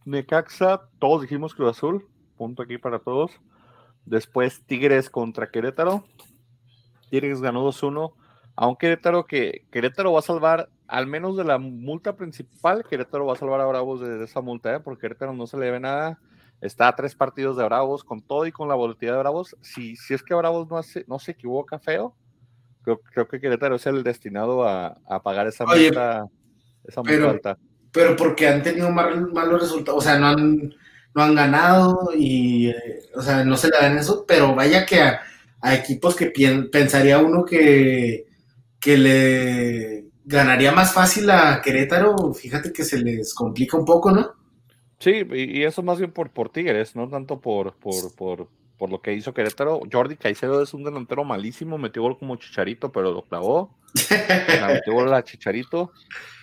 [0.07, 2.07] Necaxa, todos dijimos Cruz Azul.
[2.37, 3.31] Punto aquí para todos.
[4.05, 6.05] Después Tigres contra Querétaro.
[7.09, 8.13] Tigres ganó 2-1.
[8.55, 13.33] Aunque Querétaro que Querétaro va a salvar, al menos de la multa principal, Querétaro va
[13.33, 14.79] a salvar a Bravos de, esa multa, ¿eh?
[14.79, 16.19] porque Querétaro no se le debe nada.
[16.61, 19.57] Está a tres partidos de Bravos, con todo y con la volatilidad de Bravos.
[19.61, 22.15] Si, si es que Bravos no, hace, no se equivoca feo,
[22.81, 26.25] creo, creo que Querétaro es el destinado a, a pagar esa Oye, multa,
[26.85, 27.57] esa multa pero- alta.
[27.97, 30.73] Pero porque han tenido mal- malos resultados, o sea, no han,
[31.15, 32.75] no han ganado y, eh,
[33.15, 35.21] o sea, no se le dan eso, pero vaya que a,
[35.73, 38.27] equipos que pien- pensaría uno que,
[38.79, 44.31] que le ganaría más fácil a Querétaro, fíjate que se les complica un poco, ¿no?
[44.99, 48.89] Sí, y, y eso más bien por, por Tigres, no tanto por, por, por, por
[48.91, 49.81] lo que hizo Querétaro.
[49.91, 53.75] Jordi Caicedo es un delantero malísimo, metió gol como chicharito, pero lo clavó.
[54.59, 55.91] La metió gol a Chicharito.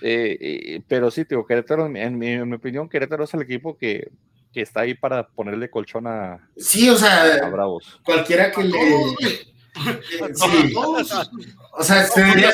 [0.03, 3.43] Eh, eh, pero sí, digo, Querétaro, en, en mi, en mi opinión, Querétaro es el
[3.43, 4.11] equipo que,
[4.53, 8.01] que está ahí para ponerle colchón a, Sí, o a sea, Bravos.
[8.05, 8.77] cualquiera que A le...
[9.77, 10.75] A sí,
[11.73, 12.53] o sea, se debería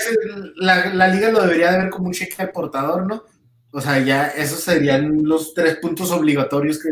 [0.57, 3.23] la, la liga lo debería de ver como un cheque al portador, ¿no?
[3.73, 6.89] O sea, ya esos serían los tres puntos obligatorios que,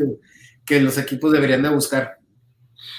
[0.64, 2.18] que los equipos deberían de buscar.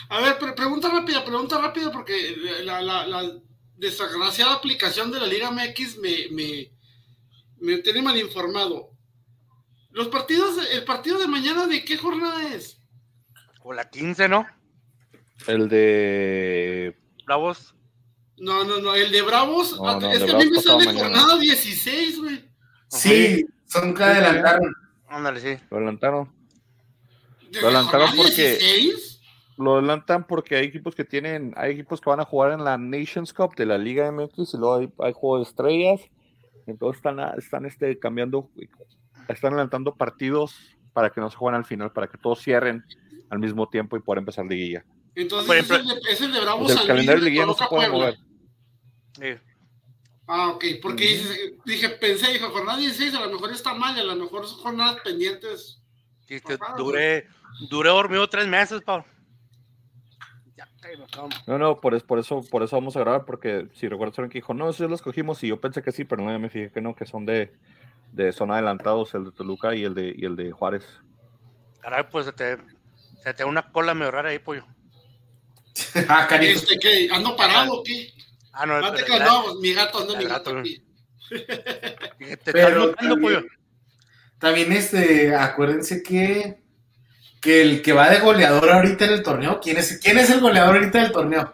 [0.10, 3.32] A ver, pre- pregunta rápida, pregunta rápida, porque la, la, la
[3.78, 6.72] desgraciada aplicación de la Liga MX me, me,
[7.60, 8.90] me tiene mal informado.
[9.92, 12.80] Los partidos, el partido de mañana, ¿de qué jornada es?
[13.64, 14.48] O la 15, ¿no?
[15.48, 17.76] El de Bravos.
[18.38, 20.86] No, no, no, el de Bravos, No, no, es que de a mí me sale
[20.94, 22.50] jornada 16, güey.
[22.88, 24.74] Sí, son que adelantaron.
[25.08, 25.64] Ándale, sí.
[25.70, 26.34] Lo adelantaron.
[27.52, 29.09] ¿De Lo adelantaron porque- 16?
[29.60, 32.78] Lo adelantan porque hay equipos que tienen, hay equipos que van a jugar en la
[32.78, 36.02] Nations Cup de la Liga MX y luego hay, hay juego de estrellas.
[36.66, 38.50] Entonces están, están este, cambiando,
[39.28, 40.56] están adelantando partidos
[40.94, 42.86] para que no se jueguen al final, para que todos cierren
[43.30, 44.86] al mismo tiempo y poder empezar liguilla.
[45.14, 47.46] Entonces Por es, ejemplo, el de, es el de Bravos Pues el calendario de liguilla
[47.46, 48.18] no se puede mover.
[49.20, 49.36] Sí.
[50.26, 54.04] Ah, ok, porque dices- dije, pensé, dije, jornada 16 a lo mejor está mal, a
[54.04, 55.82] lo mejor son jornadas pendientes.
[56.28, 57.28] Sí, que Ajá, duré,
[57.70, 59.06] duré dormido tres meses, Pablo.
[61.48, 64.40] No, no, por, es- por eso, por eso vamos a grabar, porque si recuerdas que
[64.40, 66.50] dijo, no, esos ya los cogimos y yo pensé que sí, pero no, ya me
[66.50, 67.52] fijé que no, que son de,
[68.12, 70.86] de son adelantados, el de Toluca y el de, y el de Juárez.
[71.82, 72.58] Caray, pues se te,
[73.24, 74.66] se te da una cola medio rara ahí, pollo.
[76.10, 76.54] ah, cariño.
[76.54, 77.08] Este, ¿qué?
[77.12, 78.10] ¿Ando parado o qué?
[78.52, 80.84] Ah, no, Mate pero- que no, mi gato, ando mi gato, gato aquí.
[82.44, 83.44] Te Pero notando, pollo.
[84.40, 86.60] también, este, acuérdense que,
[87.42, 90.40] que el que va de goleador ahorita en el torneo, ¿quién es, quién es el
[90.42, 91.54] goleador ahorita del torneo?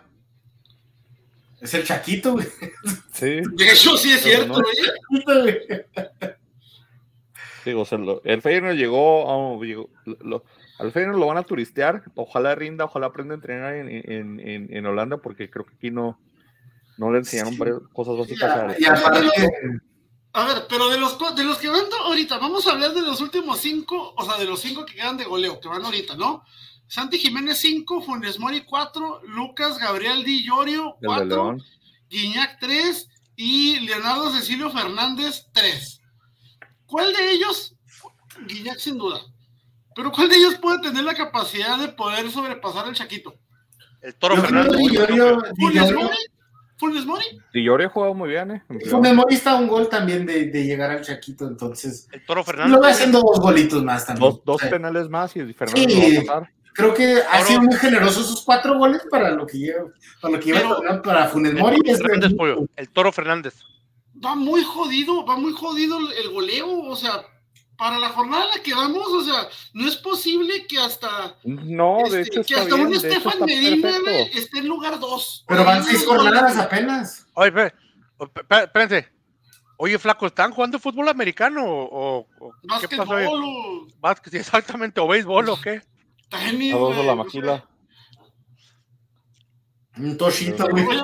[1.61, 2.47] Es el Chaquito, güey.
[3.13, 3.41] Sí.
[3.55, 5.41] De hecho, sí es Pero cierto, no.
[5.41, 5.57] güey.
[7.65, 9.89] Digo, o sea, lo- el Feyenoord llegó, a- llegó-
[10.21, 10.43] lo-
[10.77, 14.67] al Feyenoord lo van a turistear, ojalá rinda, ojalá aprenda a entrenar en, en, en,
[14.75, 16.19] en Holanda, porque creo que aquí no,
[16.97, 17.59] no le enseñaron Sí.
[17.59, 18.51] varias cosas básicas.
[18.51, 19.27] a- Y aparte,
[20.35, 23.21] A ver, pero de los, de los que van ahorita, vamos a hablar de los
[23.21, 26.43] últimos cinco, o sea, de los cinco que quedan de goleo, que van ahorita, ¿no?
[26.87, 31.63] Santi Jiménez 5, Funes Mori 4, Lucas Gabriel Di Llorio el de 4, León.
[32.09, 33.07] Guiñac 3
[33.37, 36.01] y Leonardo Cecilio Fernández 3.
[36.85, 37.73] ¿Cuál de ellos?
[38.45, 39.21] Guiñac sin duda.
[39.95, 43.33] Pero ¿cuál de ellos puede tener la capacidad de poder sobrepasar al Chaquito?
[44.01, 44.77] El Toro yo Fernández.
[44.77, 46.17] Di Llorio- ¿Funes Mori?
[46.77, 47.23] ¿Funes Mori?
[47.53, 48.63] Y Llorio ha jugado muy bien, ¿eh?
[48.89, 52.07] Funes Mori está a un gol también de, de llegar al Chaquito, entonces.
[52.11, 52.79] El Toro Lo Fernández.
[52.81, 54.29] va haciendo dos golitos más también.
[54.31, 55.95] Dos, dos O sea, penales más y Fernando Sí.
[55.95, 56.51] lo va a pasar.
[56.73, 59.85] Creo que ha sido muy generoso sus cuatro goles para lo que lleva,
[60.21, 61.77] para lo que lleva el Pero- torneo, para Funes Mori.
[61.77, 62.67] Toro es Fernández, de- pollo.
[62.75, 63.53] El Toro Fernández.
[64.25, 67.21] va muy jodido, va muy jodido el goleo, o sea,
[67.77, 71.97] para la jornada en la que vamos, o sea, no es posible que hasta, No,
[72.09, 74.37] de este, hecho que hasta bien, un Estefan Medina güey, perfecto.
[74.39, 75.45] esté en lugar 2.
[75.47, 77.27] Pero van seis jornadas apenas.
[77.33, 77.73] Oye, espé-
[78.19, 79.09] espé- espérense.
[79.77, 82.51] Oye, flaco, ¿están jugando fútbol americano o, o-
[82.87, 83.11] qué pasó?
[83.13, 83.87] o
[84.31, 85.81] exactamente, o béisbol o qué.
[86.29, 87.65] tenis, A dos a güey, la maquila.
[89.97, 90.97] Un toshito, Pero- güey.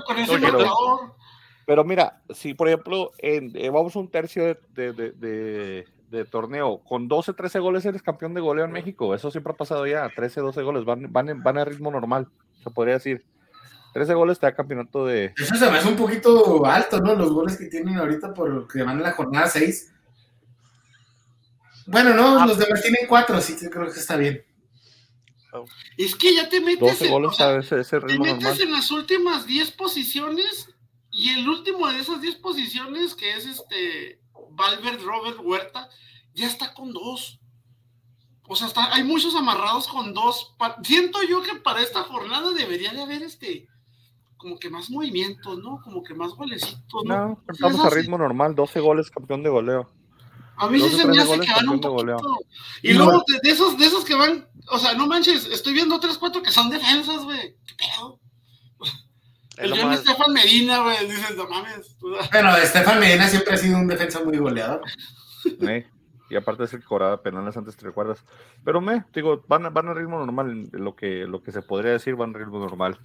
[1.66, 5.88] pero- mira, si por ejemplo, en, eh, vamos a un tercio de, de- de- de-
[6.12, 9.16] de torneo, con 12, 13 goles eres campeón de goleo en México.
[9.16, 10.10] Eso siempre ha pasado ya.
[10.14, 12.28] 13, 12 goles, van, van, van a ritmo normal,
[12.64, 13.26] se podría decir.
[13.94, 15.34] 13 goles te da campeonato de.
[15.38, 17.16] Eso se me hace un poquito alto, ¿no?
[17.16, 19.92] Los goles que tienen ahorita por lo que van en la jornada 6.
[21.88, 22.46] Bueno, no, Ah.
[22.46, 24.44] los demás tienen cuatro, así que creo que está bien.
[25.98, 28.24] Es que ya te metes, 12 en, o goles sea, a ese, ese te ritmo
[28.24, 28.62] metes normal.
[28.62, 30.70] en las últimas 10 posiciones
[31.10, 34.21] y el último de esas 10 posiciones, que es este
[34.54, 35.90] Valverde Robert Huerta,
[36.34, 37.40] ya está con dos.
[38.48, 40.56] O sea, está, hay muchos amarrados con dos.
[40.84, 43.68] Siento yo que para esta jornada debería de haber este
[44.38, 45.80] como que más movimientos, ¿no?
[45.84, 47.28] Como que más golecitos, ¿no?
[47.28, 49.92] No, estamos a ritmo normal, 12 goles campeón de goleo.
[50.58, 52.40] A mí sí se me hace que van un poquito.
[52.82, 56.00] Y luego de, de esos, de esos que van, o sea, no manches, estoy viendo
[56.00, 57.56] tres, cuatro que son defensas, güey.
[57.66, 58.20] ¿Qué pedo?
[59.58, 61.98] Es El más- Estefan Medina, güey, dices, no mames.
[62.00, 64.82] Bueno, Estefan Medina siempre ha sido un defensa muy goleador.
[65.62, 65.88] ¿eh?
[66.30, 68.24] Y aparte es el que cobraba penales antes, te recuerdas.
[68.64, 70.70] Pero me, digo, van, a- van a ritmo normal.
[70.72, 72.98] Lo que, lo que se podría decir, van a ritmo normal.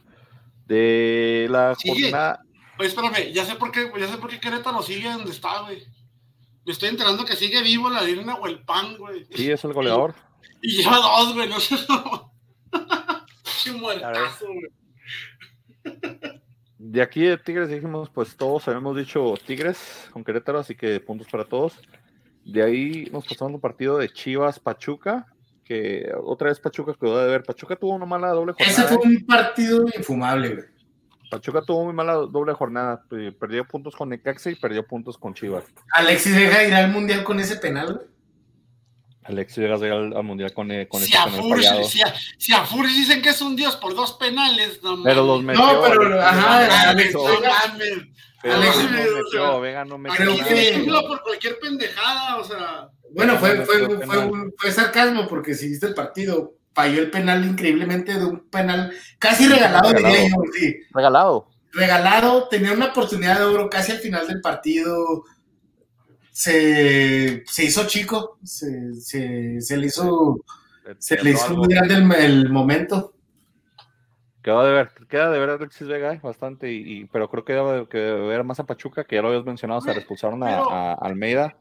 [0.66, 2.02] De la Sigue.
[2.04, 2.40] jornada.
[2.78, 5.82] Oye, espérame, ya sé por qué, ya sé por qué Querétaro sigue donde está, güey.
[6.64, 9.26] Me estoy enterando que sigue vivo la Dirina o el pan, güey.
[9.34, 10.14] Sí, es el goleador.
[10.62, 11.76] Y lleva dos, güey, no sé.
[13.64, 14.70] Qué muertazo, güey.
[16.88, 21.26] De aquí de Tigres dijimos, pues todos habíamos dicho Tigres con Querétaro, así que puntos
[21.28, 21.80] para todos.
[22.44, 25.26] De ahí nos pasamos un partido de Chivas Pachuca,
[25.64, 27.42] que otra vez Pachuca quedó de ver.
[27.42, 28.96] Pachuca tuvo una mala doble Ese jornada.
[29.00, 30.66] fue un partido infumable, güey.
[31.28, 33.02] Pachuca tuvo muy mala doble jornada.
[33.10, 35.64] eh, Perdió puntos con Necaxa y perdió puntos con Chivas.
[35.92, 38.06] Alexis Vega irá al mundial con ese penal, güey.
[39.28, 41.84] Alexis llegas al, al mundial con, eh, con Si ese a, fallado.
[41.84, 45.42] si, a, si a dicen que es un dios por dos penales, no Pero los
[45.42, 45.62] metió.
[45.64, 47.92] No, pero, ajá, Alex No mames.
[48.42, 50.44] pero Alexis no metió, o sea, Vega no metió nada.
[50.48, 52.88] que- por cualquier pendejada, o sea.
[53.12, 53.88] Bueno, fue, fue,
[54.58, 59.48] fue sarcasmo porque si viste el partido, falló el penal increíblemente de un penal casi
[59.48, 60.14] regalado, Regalado.
[60.14, 60.74] diría yo, sí.
[60.92, 61.48] Regalado.
[61.72, 65.24] regalado, tenía una oportunidad de oro casi al final del partido.
[66.38, 70.36] Se, se hizo chico, se, se, se le hizo,
[70.98, 73.14] se le hizo muy grande el, el momento.
[74.42, 77.42] Queda de ver, queda de ver a Alexis Vega eh, bastante, y, y- pero creo
[77.42, 80.42] que debe que debe ver más a Pachuca, que ya lo habías mencionado, se expulsaron
[80.42, 81.56] a, Almeida,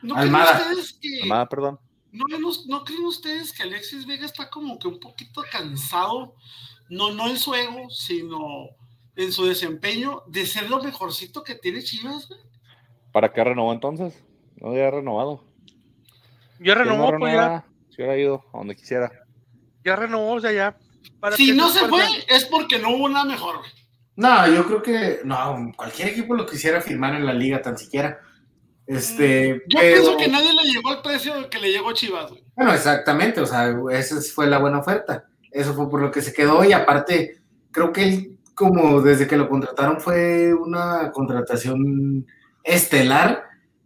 [0.00, 0.58] ¿No creen Almada.
[0.70, 1.78] ustedes que, Almada, perdón.
[2.10, 6.34] no, no, no creen ustedes que Alexis Vega está como que un poquito cansado?
[6.88, 8.70] No, no en su ego, sino
[9.16, 12.40] en su desempeño de ser lo mejorcito que tiene Chivas, güey.
[13.14, 14.20] ¿Para qué renovó entonces?
[14.56, 15.44] No había renovado.
[16.58, 19.08] Ya no renovó, pues ya, si hubiera ido a donde quisiera.
[19.84, 20.76] ya renovó, o sea, ya.
[21.20, 23.70] ¿para Si no se fue, es porque no hubo nada mejor, güey.
[24.16, 28.18] No, yo creo que no, cualquier equipo lo quisiera firmar en la liga, tan siquiera.
[28.84, 32.30] Este, Yo pero- pienso que nadie le llegó al precio que le llegó a Chivas,
[32.30, 32.42] güey.
[32.56, 35.24] Bueno, exactamente, o sea, esa fue la buena oferta.
[35.52, 37.40] Eso fue por lo que se quedó y aparte,
[37.70, 42.26] creo que él, como desde que lo contrataron fue una contratación
[42.64, 43.44] estelar,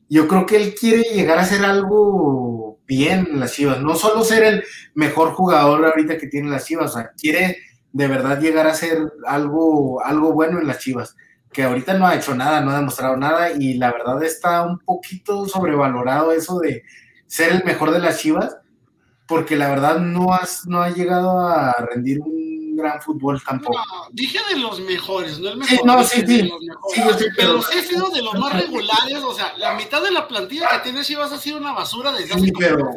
[0.08, 4.24] yo creo que él quiere llegar a hacer algo bien en las Chivas, no solo
[4.24, 4.64] ser el
[4.94, 7.58] mejor jugador ahorita que tiene las Chivas, o sea, quiere
[7.92, 11.14] de verdad llegar a ser algo, algo bueno en las Chivas,
[11.52, 14.78] que ahorita no ha hecho nada, no ha demostrado nada y la verdad está un
[14.78, 16.84] poquito sobrevalorado eso de
[17.26, 18.56] ser el mejor de las Chivas,
[19.26, 22.47] porque la verdad no, has, no ha llegado a rendir un
[22.78, 23.76] gran fútbol tampoco.
[23.78, 25.76] No, dije de los mejores, no el mejor.
[25.78, 26.42] Sí, no, sí, de sí.
[26.42, 26.94] los mejores.
[26.94, 30.02] Sí, sé, pero, pero- sí ha sido de los más regulares, o sea, la mitad
[30.02, 32.90] de la plantilla que tiene Chivas ha sido una basura desde Sí, hace pero-.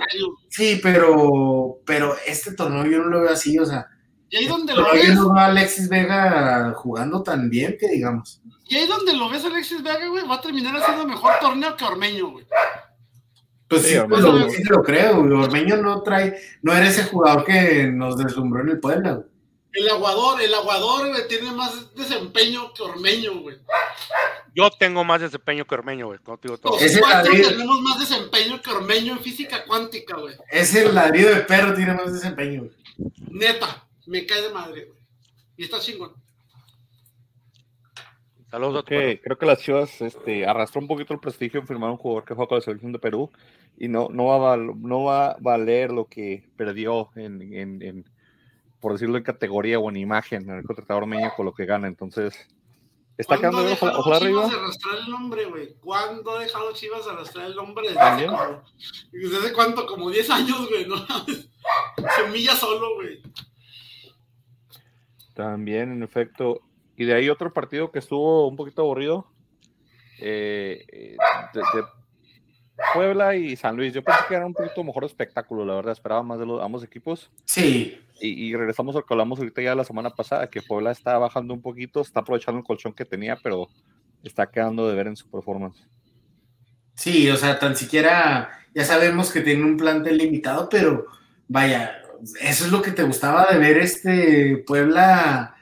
[0.50, 3.88] Sí, pero, pero este torneo yo no lo veo así, o sea,
[4.30, 8.42] Y ahí donde lo ves, no veo a Alexis Vega jugando tan bien que digamos.
[8.68, 11.84] y ahí donde lo ves Alexis Vega, güey, va a terminar haciendo mejor torneo que
[11.84, 12.46] Ormeño, güey.
[13.68, 14.22] Pues Sí, sí, Ormeño.
[14.34, 15.32] lo, sí lo creo, güey.
[15.32, 19.28] Ormeño no trae, no era ese jugador que nos deslumbró en el Puebla, güey.
[19.74, 23.58] El aguador, el aguador, güey, tiene más desempeño que Ormeño, güey.
[24.54, 26.20] Yo tengo más desempeño que Ormeño, güey.
[26.28, 26.78] no te digo todo.
[26.78, 30.36] Tenemos más desempeño que Ormeño en física cuántica, güey.
[30.52, 33.12] Ese ladrillo de perro tiene más desempeño, güey.
[33.30, 35.00] Neta, me cae de madre, güey.
[35.56, 36.14] Y está chingón.
[38.50, 41.68] Saludos a tu que, creo que las Chivas este, arrastró un poquito el prestigio en
[41.68, 43.32] firmar un jugador que juega con la selección de Perú
[43.78, 47.82] y no, no, va, a val- no va a valer lo que perdió en, en-
[47.82, 48.06] en,
[48.82, 51.88] por decirlo en categoría o en imagen en el contratador Meña con lo que gana.
[51.88, 52.36] Entonces,
[53.18, 54.48] está ¿Cuándo quedando bien, ojalá, ojalá arriba.
[54.50, 55.76] de arrastrar el nombre, güey?
[55.80, 57.88] ¿Cuándo ha dejado Chivas arrastrar el nombre?
[57.90, 58.28] Desde
[59.12, 59.86] desde hace cuánto?
[59.86, 60.98] Como 10 años, güey, ¿no?
[62.16, 63.22] Se humilla solo, güey.
[65.34, 66.62] También, en efecto.
[66.98, 69.28] Y de ahí otro partido que estuvo un poquito aburrido.
[70.20, 71.18] eh, eh,
[71.54, 71.86] de, de
[72.94, 73.94] Puebla y San Luis.
[73.94, 75.94] Yo pensé que era un poquito mejor espectáculo, la verdad.
[75.94, 77.32] Esperaba más de los ambos equipos.
[77.46, 80.92] Sí, Y, y regresamos a lo que hablamos ahorita ya la semana pasada, que Puebla
[80.92, 83.68] está bajando un poquito, está aprovechando el colchón que tenía, pero
[84.24, 85.88] está quedando de ver en su performance.
[86.96, 91.08] sí, o sea, tan siquiera ya sabemos que tiene un plantel limitado, pero
[91.48, 92.02] vaya,
[92.42, 95.56] eso es lo que te gustaba de ver este Puebla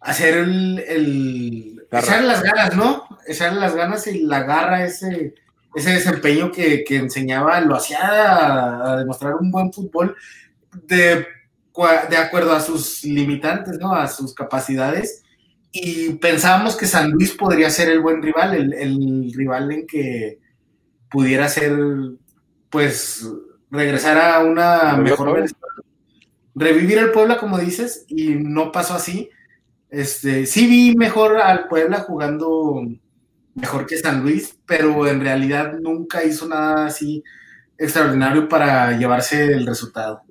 [0.00, 3.06] hacer el, el echar las ganas, ¿no?
[3.26, 5.34] Echar las ganas y la garra, ese,
[5.76, 10.16] ese desempeño que, que enseñaba, lo hacía a, a demostrar un buen fútbol
[10.72, 11.26] de,
[12.08, 13.94] de acuerdo a sus limitantes, ¿no?
[13.94, 15.22] A sus capacidades.
[15.70, 20.38] Y pensábamos que San Luis podría ser el buen rival, el, el rival en que
[21.10, 21.76] pudiera ser,
[22.70, 23.28] pues,
[23.70, 25.60] regresar a una mejor versión.
[26.54, 29.28] Revivir el Puebla, como dices, y no pasó así.
[29.90, 32.82] Este, sí vi mejor al Puebla jugando
[33.56, 37.24] mejor que San Luis, pero en realidad nunca hizo nada así
[37.78, 40.22] extraordinario para llevarse el resultado.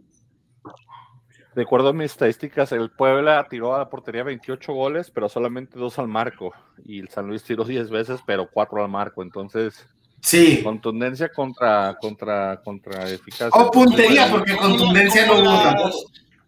[1.53, 5.79] De acuerdo a mis estadísticas, el Puebla tiró a la portería 28 goles, pero solamente
[5.79, 6.51] dos al marco.
[6.83, 9.21] Y el San Luis tiró 10 veces, pero cuatro al marco.
[9.23, 9.87] Entonces,
[10.21, 13.49] Sí, contundencia contra, contra, contra eficacia.
[13.53, 15.97] o puntería, porque Como contundencia no como hubo tampoco.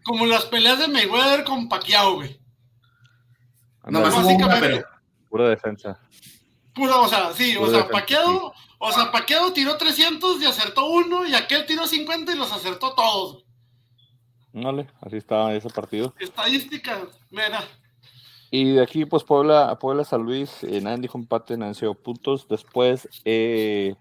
[0.04, 2.40] Como las peleas de Mayweather con Pacquiao, güey.
[3.86, 4.84] No más hubo una, básicamente.
[4.84, 5.98] pero pura defensa.
[6.80, 11.34] O sea, sí, o sea, Pacquiao, o sea, Pacquiao tiró 300 y acertó uno, y
[11.34, 13.44] aquel tiró 50 y los acertó todos.
[14.52, 16.14] Vale, así estaba ese partido.
[16.18, 17.64] Estadística, mira.
[18.50, 22.48] Y de aquí, pues Puebla, Puebla San Luis, eh, nadie dijo empate, nadie dio puntos.
[22.48, 23.94] Después, eh,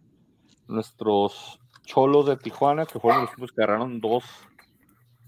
[0.67, 4.23] nuestros cholos de Tijuana, que fueron los últimos que ganaron dos,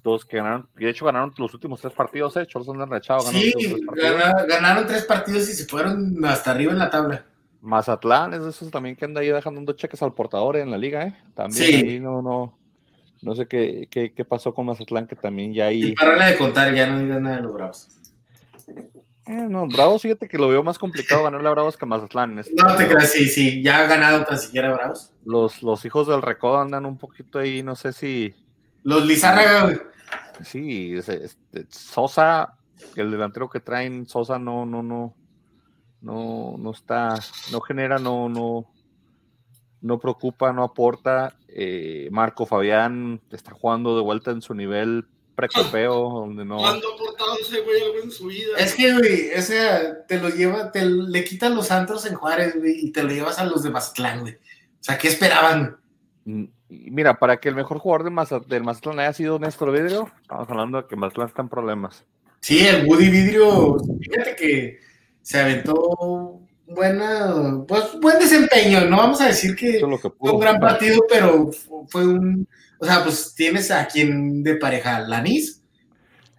[0.04, 3.24] dos que ganaron, y de hecho ganaron los últimos tres partidos, eh, cholos han enrachado,
[3.24, 4.47] ganaron sí, tres partidos.
[4.47, 7.26] ganaron tres partidos y se fueron hasta arriba en la tabla.
[7.62, 10.78] Mazatlán es de esos también que anda ahí dejando dos cheques al portador en la
[10.78, 11.16] liga, eh.
[11.36, 11.74] También Sí.
[11.76, 12.57] ahí no, no,
[13.22, 15.93] no sé qué, qué, qué pasó con Mazatlán, que también ya Y ahí.
[15.95, 17.89] para de contar, ya no digan nada de los bravos.
[19.28, 22.39] Eh, no, Bravos, fíjate que lo veo más complicado ganarle a Bravos que a Mazatlán.
[22.39, 25.12] este No te creas, sí, sí, ya ha ganado tan siquiera Bravos.
[25.24, 28.34] Los, los hijos del Recodo andan un poquito ahí, no sé si.
[28.84, 29.78] Los Lizárraga.
[30.43, 31.28] Sí, este,
[31.70, 32.55] Sosa,
[32.95, 35.14] el delantero que traen, Sosa no, no, no,
[36.02, 37.20] no, no está,
[37.52, 38.72] no genera, no, no,
[39.82, 41.36] no preocupa, no aporta.
[41.47, 46.58] Eh, Marco Fabián está jugando de vuelta en su nivel precopeo, donde no.
[46.58, 48.58] ¿Cuándo ha aportado ese güey algo en su vida?
[48.58, 52.86] Es que, güey, ese te lo lleva, te le quitan los antros en Juárez, güey,
[52.86, 54.34] y te lo llevas a los de Mazatlán, güey.
[54.34, 55.78] O sea, ¿qué esperaban?
[56.26, 60.80] Mm, Mira, para que el mejor jugador del Mazatlán haya sido Néstor Vidrio, estamos hablando
[60.82, 62.06] de que Mazatlán está en problemas.
[62.41, 64.80] Sí, el Woody Vidrio, fíjate que
[65.22, 68.82] se aventó buena, pues buen desempeño.
[68.86, 69.82] No vamos a decir que es
[70.17, 72.47] fue un gran partido, pero fu- fue un,
[72.80, 75.63] o sea, pues tienes a quien de pareja, Lanís.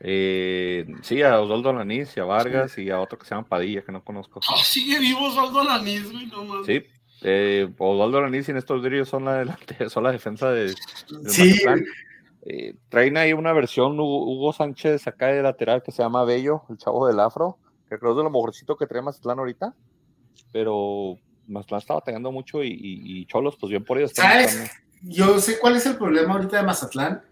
[0.03, 3.83] Eh, sí, a Osvaldo Lanís y a Vargas y a otro que se llama Padilla,
[3.83, 4.41] que no conozco.
[4.49, 6.67] Ah, sigue vivo Osvaldo Alaniz, güey, no mames.
[6.67, 6.83] Sí,
[7.23, 10.75] eh, Osvaldo Lanís y Néstor Vidrio son la, delante- son la defensa de,
[11.27, 11.61] Sí.
[12.47, 16.63] Eh, traen ahí una versión Hugo, Hugo Sánchez acá de lateral que se llama Bello,
[16.71, 17.59] el chavo del afro,
[17.91, 19.75] que creo es de lo mejorcito que trae Mazatlán ahorita,
[20.53, 24.13] pero Mazatlán está batallando mucho y, y- y Cholos, pues bien por ellos.
[24.15, 24.71] ¿Sabes?
[25.03, 27.23] yo sé cuál es el problema ahorita de Mazatlán,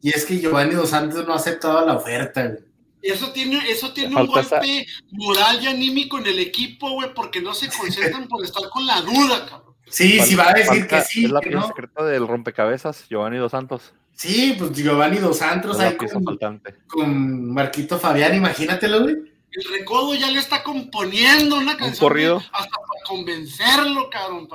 [0.00, 2.64] y es que Giovanni Dos Santos no ha aceptado la oferta, güey.
[3.02, 7.54] Eso tiene, eso tiene un golpe moral y anímico en el equipo, güey, porque no
[7.54, 9.74] se concentran por estar con la duda, cabrón.
[9.88, 11.66] Sí, sí va a decir Falta- que sí, Es la pieza no.
[11.68, 13.92] secreta del rompecabezas, Giovanni Dos Santos.
[14.12, 16.74] Sí, pues Giovanni Dos Santos ahí con, faltante.
[16.88, 19.16] con Marquito Fabián, imagínatelo, güey.
[19.52, 22.36] El recodo ya le está componiendo una canción corrido.
[22.36, 24.48] hasta para convencerlo, cabrón.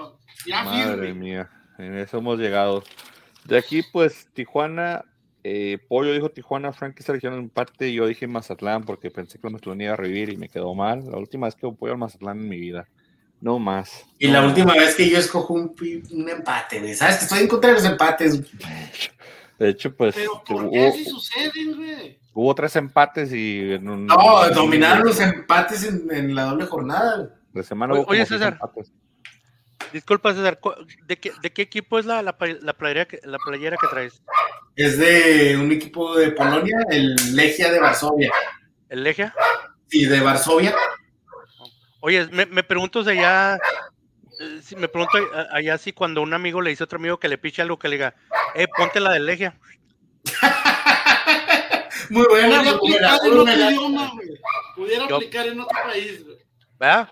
[0.46, 1.14] Ya Madre firme.
[1.14, 2.84] mía, en eso hemos llegado.
[3.46, 5.04] De aquí, pues, Tijuana,
[5.44, 9.48] eh, Pollo dijo Tijuana, Frankie se eligieron empate y yo dije Mazatlán porque pensé que
[9.48, 11.04] el Mazatlán iba a revivir y me quedó mal.
[11.10, 12.88] La última vez que apoyo al Mazatlán en mi vida.
[13.40, 14.06] No más.
[14.20, 15.76] Y la última vez que yo escojo un,
[16.12, 16.94] un empate, güey.
[16.94, 18.40] ¿Sabes que estoy en contra de los empates?
[19.58, 22.20] De hecho, pues, Pero ¿por hubo, qué si suceden, güey?
[22.34, 26.66] Hubo tres empates y en un, No, en- dominaron los empates en, en la doble
[26.66, 27.30] jornada.
[27.54, 28.60] De semana Oye, hubo César.
[29.92, 30.60] Disculpa, César,
[31.08, 33.88] ¿de qué, de qué equipo es la, la, pla- la playera, que, la playera que
[33.88, 34.22] traes?
[34.78, 38.32] Es de un equipo de Polonia, el Legia de Varsovia.
[38.88, 39.34] ¿El Legia?
[39.90, 40.74] Y de Varsovia.
[42.00, 43.56] Oye, me, me pregunto si allá,
[44.40, 47.20] eh, si me pregunto a- allá si cuando un amigo le dice a otro amigo
[47.20, 48.16] que le piche algo que le diga,
[48.56, 49.60] eh, ponte la del Legia.
[52.12, 54.30] Muy buena, Podría aplicar en otro idioma, güey.
[54.76, 56.38] Pudiera aplicar en otro país, güey.
[56.78, 57.10] ¿Verdad?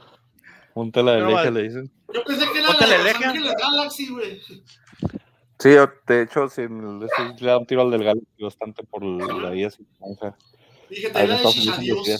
[0.74, 1.92] Ponte la de le dicen.
[2.14, 4.42] Yo pensé que era Ponte la de la Los Galaxy, güey.
[5.58, 5.70] Sí,
[6.08, 6.64] de hecho, sí,
[7.40, 9.88] le da un tiro al del Galaxy bastante por la vida sin.
[10.90, 12.18] Dije, en la de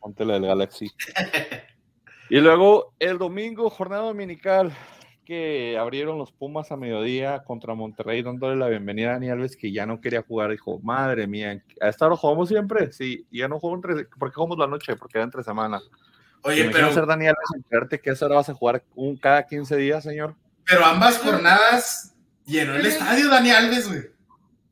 [0.00, 0.90] ponte la del Galaxy.
[2.30, 4.72] y luego el domingo, jornada dominical,
[5.26, 9.72] que abrieron los Pumas a mediodía contra Monterrey, dándole la bienvenida a Dani Alves, que
[9.72, 10.52] ya no quería jugar.
[10.52, 12.92] Dijo, madre mía, ¿a esta hora jugamos siempre?
[12.92, 14.06] Sí, y ya no juego entre.
[14.06, 14.96] ¿Por qué jugamos la noche?
[14.96, 15.82] Porque era entre semana.
[16.42, 19.44] Oye, pero, ser Dani Alves enterarte que a esa hora vas a jugar un, cada
[19.44, 20.34] 15 días, señor.
[20.64, 22.14] pero ambas jornadas
[22.46, 24.15] llenó el estadio Dani Alves, güey.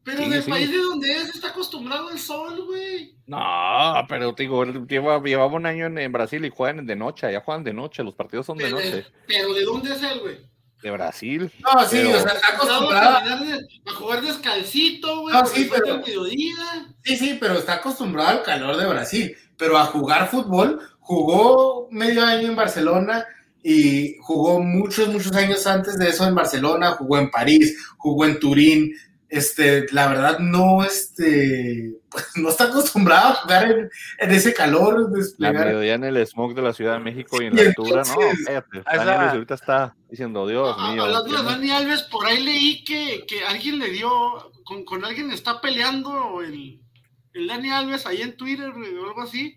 [0.04, 3.14] Pero Sí, país de donde es, está acostumbrado al sol, güey.
[3.26, 3.38] No,
[4.08, 7.26] pero te digo, él lleva, llevaba un año en, en Brasil y juegan de noche,
[7.26, 9.06] allá juegan de noche, los partidos son de Pero, noche.
[9.26, 10.36] pero ¿de dónde es él, güey?
[10.82, 11.50] De Brasil.
[11.60, 16.54] No, sí, Pero- o sea, está Acostumbrado a, jugar descalcito, güey, No, sí, pero- mediodía.
[17.02, 19.34] Sí, sí, pero está acostumbrado al calor de Brasil.
[19.56, 23.24] Pero a jugar fútbol, jugó medio año en Barcelona
[23.62, 28.38] y jugó muchos, muchos años antes de eso en Barcelona, jugó en París, jugó en
[28.38, 28.92] Turín.
[29.34, 35.10] Este, la verdad, no, este, pues, no está acostumbrado a jugar en, en ese calor,
[35.10, 35.66] La desplegar.
[35.66, 38.12] mediodía en el smog de la Ciudad de México y en Y la altura, no,
[38.22, 38.82] entonces- cállate.
[38.86, 41.02] Ah, Dani esa- Alves ahorita está diciendo, Dios Ah, mío.
[41.04, 44.08] Hablando de Dani Alves, por ahí leí que, que alguien le dio,
[44.64, 46.80] con, con alguien está peleando el,
[47.32, 49.56] el Dani Alves ahí en Twitter o algo así.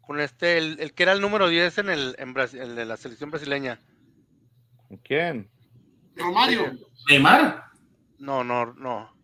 [0.00, 2.84] Con este, el, el que era el número 10 en, el, en Brasil, el de
[2.86, 3.78] la selección brasileña.
[4.88, 5.48] ¿Con quién?
[6.16, 6.72] Romario,
[7.08, 7.65] Neymar.
[8.18, 9.14] No, no, no.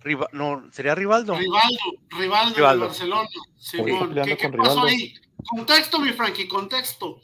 [0.00, 1.34] Riva- no, ¿sería Rivaldo?
[1.36, 1.78] Rivaldo,
[2.10, 2.80] Rivaldo, Rivaldo.
[2.82, 3.28] de Barcelona.
[3.58, 4.86] Simón, ¿qué, qué con pasó Rivaldo?
[4.86, 5.14] ahí?
[5.48, 7.20] Contexto, mi Frankie, contexto.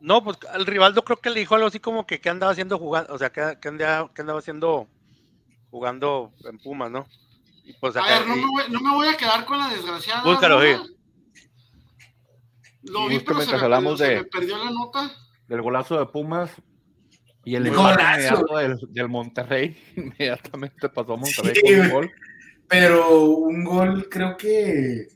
[0.00, 2.78] No, pues al Rivaldo creo que le dijo algo así como que qué andaba haciendo
[2.78, 4.88] jugando, o sea, que, que andaba, que andaba haciendo
[5.70, 7.06] jugando en Pumas, ¿no?
[7.64, 9.68] Y pues A ver, no y- me, voy, no me voy a quedar con la
[9.68, 10.22] desgraciada.
[10.22, 10.76] Búscalo, sí.
[12.82, 15.10] Lo Y vi, pero se me, hablamos perdió, de- se me perdió la nota.
[15.48, 16.50] Del golazo de Pumas
[17.46, 18.44] y el Golazo.
[18.58, 19.74] del, del Monterrey.
[19.96, 22.12] Inmediatamente pasó a Monterrey Sí, con un gol.
[22.68, 25.06] Pero un gol, creo que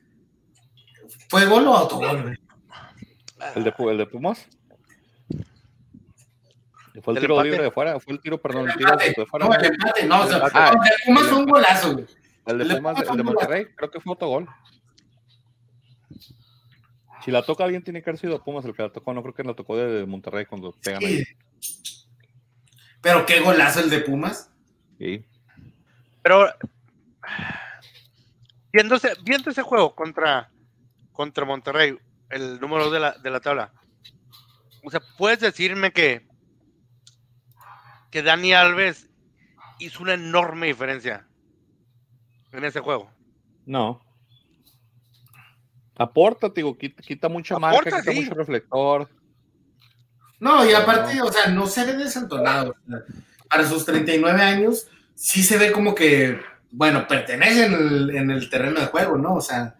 [1.29, 2.39] ¿Fue gol o autogol?
[3.57, 4.47] ¿El de, el de Pumas?
[7.03, 7.51] Fue el ¿Del tiro empate?
[7.51, 9.47] libre de fuera, fue el tiro, perdón, el El tiro de fuera.
[9.49, 10.23] No, el empate, no.
[10.23, 12.07] O sea, Ah, el de Pumas fue un golazo, güey.
[12.47, 14.49] El de Pumas, el de Monterrey, creo que fue autogol.
[17.25, 19.13] Si la toca alguien, tiene que haber sido Pumas el que la tocó.
[19.13, 21.23] No creo que la tocó de Monterrey cuando pegan ahí.
[23.01, 24.51] Pero qué golazo el de Pumas.
[24.99, 25.25] Sí.
[26.23, 26.53] Pero
[28.73, 30.51] viendo ese, viendo ese juego contra,
[31.13, 31.97] contra Monterrey,
[32.29, 33.73] el número dos de la, de la tabla,
[34.83, 36.27] o sea, puedes decirme que,
[38.11, 39.09] que Dani Alves
[39.79, 41.27] hizo una enorme diferencia
[42.53, 43.11] en ese juego.
[43.67, 44.03] No.
[45.97, 48.21] Aporta, digo, quita, quita mucha Aporta, marca, quita sí.
[48.21, 49.09] mucho reflector.
[50.41, 52.75] No, y aparte, o sea, no se ve desentonado.
[52.87, 52.99] o sea,
[53.49, 58.49] para sus 39 años, sí se ve como que, bueno, pertenece en el, en el
[58.51, 59.35] terreno de juego, ¿no?
[59.35, 59.77] O sea,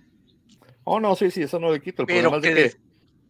[0.85, 2.03] Oh, no, sí, sí, eso no le quito.
[2.03, 2.81] El Pero problema es de que que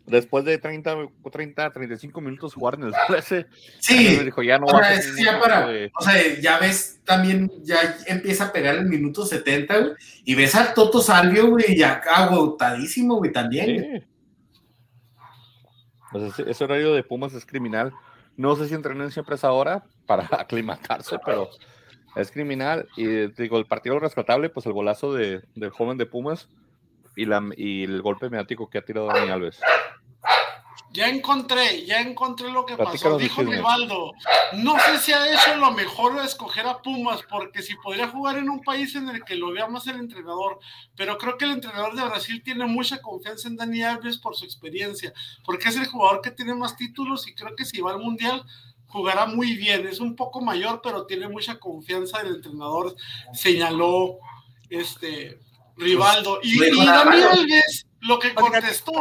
[0.06, 0.96] después de 30,
[1.30, 3.46] 30, 35 minutos jugar en el 13,
[3.80, 5.92] sí, dijo, ya no o va a sea, hacer es ningún ya tipo para, de-
[5.94, 9.92] o sea, ya ves también, ya empieza a pegar el minuto 70, güey,
[10.24, 13.74] y ves al Toto Salvio, güey, ya agotadísimo, güey, también.
[13.84, 14.04] güey.
[16.12, 17.92] Pues ese, horario de Pumas es criminal.
[18.36, 21.48] No sé si entrenan siempre esa hora para aclimatarse, pero
[22.16, 22.88] es criminal.
[22.96, 26.48] Y digo, el partido rescatable, pues el golazo de, del joven de Pumas
[27.16, 29.60] y, la, y el golpe mediático que ha tirado Dani Alves.
[30.92, 32.90] Ya encontré, ya encontré lo que pasó.
[32.90, 33.42] Platícanos Dijo.
[33.42, 34.12] Rivaldo,
[34.54, 38.38] no sé si ha hecho lo mejor de escoger a Pumas, porque si podría jugar
[38.38, 40.58] en un país en el que lo vea más el entrenador,
[40.96, 44.44] pero creo que el entrenador de Brasil tiene mucha confianza en Dani Alves por su
[44.44, 45.12] experiencia,
[45.44, 48.44] porque es el jugador que tiene más títulos y creo que si va al Mundial
[48.88, 49.86] jugará muy bien.
[49.86, 52.96] Es un poco mayor, pero tiene mucha confianza del entrenador,
[53.32, 54.18] señaló
[54.68, 55.38] este
[55.76, 56.40] Rivaldo.
[56.42, 57.22] Y, y Dani.
[57.22, 58.92] Alves lo que contestó...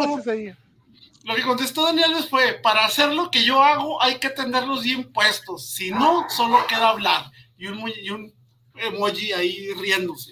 [1.24, 4.84] Lo que contestó Dani Alves fue, para hacer lo que yo hago hay que tenerlos
[4.84, 7.26] bien puestos, si no, solo queda hablar.
[7.57, 8.34] Y un, y un
[8.76, 10.32] emoji ahí riéndose.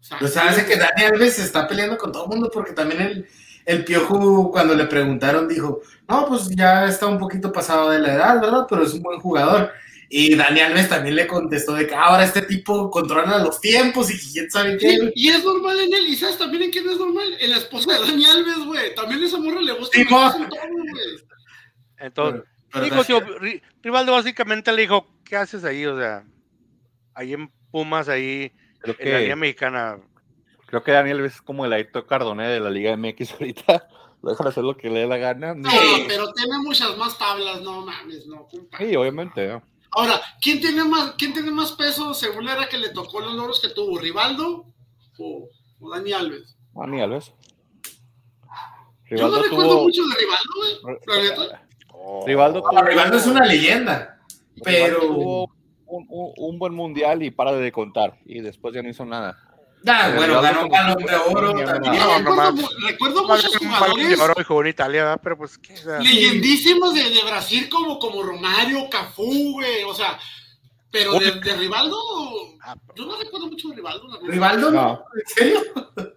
[0.00, 2.72] O sea, Pues hace que Dani Alves se está peleando con todo el mundo porque
[2.72, 3.28] también el,
[3.66, 8.14] el Piojo cuando le preguntaron dijo, no, pues ya está un poquito pasado de la
[8.14, 8.66] edad, ¿verdad?
[8.68, 9.72] Pero es un buen jugador.
[10.08, 14.32] Y Dani Alves también le contestó de que ahora este tipo controla los tiempos y
[14.32, 14.90] quién sabe qué.
[14.90, 17.56] Sí, y es normal en él, y sabes también en quién es normal, en la
[17.56, 18.94] esposa de Dani Alves, güey.
[18.94, 20.48] También esa morra le gusta Sí, todo, güey.
[21.98, 22.42] Entonces,
[22.72, 23.20] Pero digo, tío,
[23.82, 25.86] Rivaldo básicamente le dijo, ¿qué haces ahí?
[25.86, 26.24] O sea,
[27.14, 29.98] ahí en Pumas, ahí Creo en la Liga que, Mexicana.
[30.66, 33.88] creo que Dani Alves es como el Aito Cardone de la Liga MX ahorita.
[34.22, 35.54] Lo dejan hacer lo que le dé la gana.
[35.54, 35.68] No,
[36.08, 38.78] pero tiene muchas más tablas, no mames, no, compa.
[38.78, 39.46] Sí, obviamente.
[39.46, 39.62] ¿no?
[39.96, 43.32] Ahora, ¿quién tiene más, quién tiene más peso según la era que le tocó los
[43.34, 43.98] logros que tuvo?
[43.98, 44.66] ¿Rivaldo
[45.18, 45.48] o,
[45.80, 46.54] o Dani Alves?
[46.74, 47.32] Dani Alves.
[49.10, 50.50] Yo no recuerdo tuvo- mucho de Rivaldo,
[50.82, 51.22] güey.
[51.30, 51.62] Neta.
[52.82, 54.20] Rivaldo es una leyenda,
[54.56, 55.00] Rivaldo pero...
[55.00, 55.44] tuvo
[55.86, 58.18] un, un- un buen mundial y para de contar.
[58.26, 59.38] Y después ya no hizo nada.
[59.86, 61.54] Pero bueno, ganó balón de oro
[62.88, 65.60] recuerdo, muchos jugadores en pero pues,
[66.00, 70.18] leyendísimos de, de Brasil como, como Romario, Cafú, güey, o sea,
[70.90, 71.96] pero de, de Rivaldo,
[72.62, 74.08] ah, yo no recuerdo mucho de Rivaldo.
[74.08, 74.18] la.
[74.26, 74.82] Rivaldo, ¿no?
[74.82, 75.04] No.
[75.14, 75.60] ¿En serio?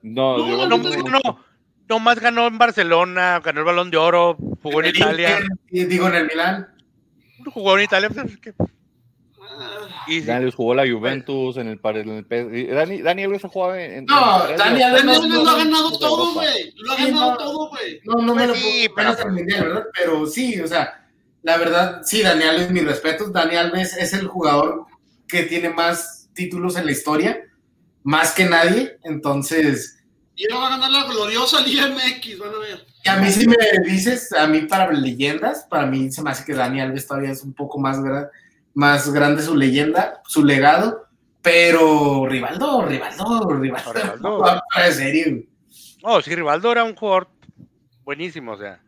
[0.01, 1.39] No, No, no, no,
[1.87, 5.85] nomás ganó en Barcelona, ganó el balón de oro, jugó en el Italia, Inter, y
[5.85, 6.67] digo, en el Milán.
[7.53, 8.53] jugó en Italia, pues, ¿qué?
[10.07, 13.23] Y sí, Dani Alves jugó la Juventus en el, par- en el PS Dani, Dani
[13.23, 15.57] Alves ha jugado en, en- No, en- Dani en- Alves Dani Alves lo ha no,
[15.57, 16.73] ganado todo, güey.
[16.77, 17.37] Lo ha Sí, ganado no.
[17.37, 18.01] todo, güey.
[18.05, 19.83] No, no me lo puedo pero- mundial, ¿verdad?
[19.97, 21.07] Pero sí, o sea,
[21.43, 23.31] la verdad, sí, Dani Alves, mis respetos.
[23.31, 24.85] Dani Alves es el jugador
[25.27, 27.41] que tiene más títulos en la historia,
[28.03, 28.97] más que nadie.
[29.03, 29.97] Entonces,
[30.35, 32.85] Y ahora va a ganar la gloriosa Liga MX, van a ver.
[33.03, 33.55] y a mí si me
[33.85, 37.43] dices, a mí para leyendas, para mí se me hace que Dani Alves todavía es
[37.43, 38.29] un poco más, gra-
[38.73, 41.05] más grande su leyenda, su legado.
[41.41, 44.37] Pero Rivaldo, Rivaldo, Rivaldo, Rivaldo.
[44.39, 45.43] va para serio.
[46.03, 47.29] No, sí, Rivaldo era un jugador
[48.03, 48.81] buenísimo, o sea,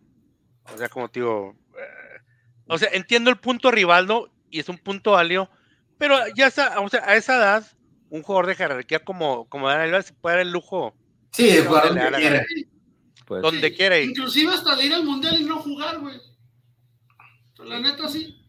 [0.74, 2.22] o sea, como te digo, eh,
[2.68, 5.50] o sea, entiendo el punto de Rivaldo y es un punto válido,
[5.98, 7.66] pero ya está, o sea, a esa edad,
[8.10, 10.94] un jugador de jerarquía como, como Daniel Alves se puede dar el lujo
[11.32, 12.46] Sí, de jugar Donde quiera.
[13.26, 14.00] pues, donde Sí, quiera.
[14.00, 16.20] Inclusive hasta de ir al mundial y no jugar, güey.
[17.60, 18.41] La neta, sí.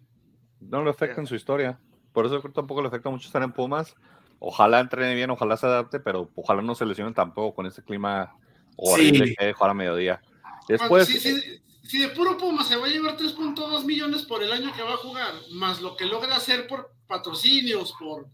[0.79, 1.79] No le afecta en su historia.
[2.13, 3.95] Por eso tampoco le afecta mucho estar en Pumas.
[4.39, 8.35] Ojalá entrene bien, ojalá se adapte, pero ojalá no se lesione tampoco con este clima
[8.77, 9.35] horrible Sí.
[9.35, 10.23] que hay de jugar a mediodía.
[10.67, 14.83] Después, si, de puro Puma se va a llevar 3.2 millones por el año que
[14.83, 18.27] va a jugar, más lo que logra hacer por patrocinios, por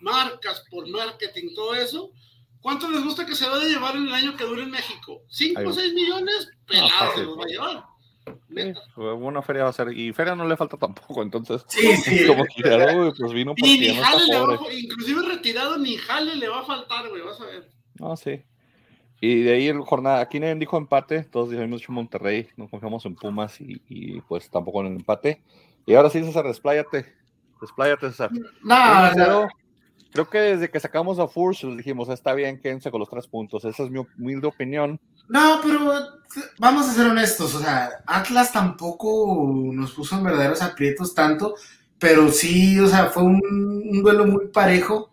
[0.00, 2.10] marcas, por marketing, todo eso,
[2.62, 5.22] ¿Cuánto les gusta que se vaya a llevar en el año que dure en México?
[5.28, 6.48] ¿Cinco o seis millones?
[6.64, 7.24] Pelados fácil.
[7.24, 7.84] los va a llevar.
[8.54, 11.64] Sí, una feria va a ser, y feria no le falta tampoco, entonces.
[11.68, 12.26] Sí, sí.
[12.26, 16.36] Como uy, pues vino porque ni no jale está le va inclusive retirado, ni jale
[16.36, 17.68] le va a faltar, güey, vas a ver.
[17.98, 18.42] No, sí.
[19.20, 23.06] Y de ahí el jornada, aquí nadie dijo empate, todos dijimos mucho Monterrey, no confiamos
[23.06, 25.42] en Pumas y, y, pues tampoco en el empate.
[25.86, 27.06] Y ahora sí, César, despláyate,
[27.60, 28.30] despláyate, César.
[28.62, 29.48] No, no.
[30.12, 33.26] Creo que desde que sacamos a Furch les dijimos, está bien, quédense con los tres
[33.26, 33.64] puntos.
[33.64, 35.00] Esa es mi humilde opinión.
[35.32, 35.78] No, pero
[36.58, 41.54] vamos a ser honestos, o sea, Atlas tampoco nos puso en verdaderos aprietos tanto,
[41.98, 43.40] pero sí, o sea, fue un,
[43.90, 45.10] un duelo muy parejo.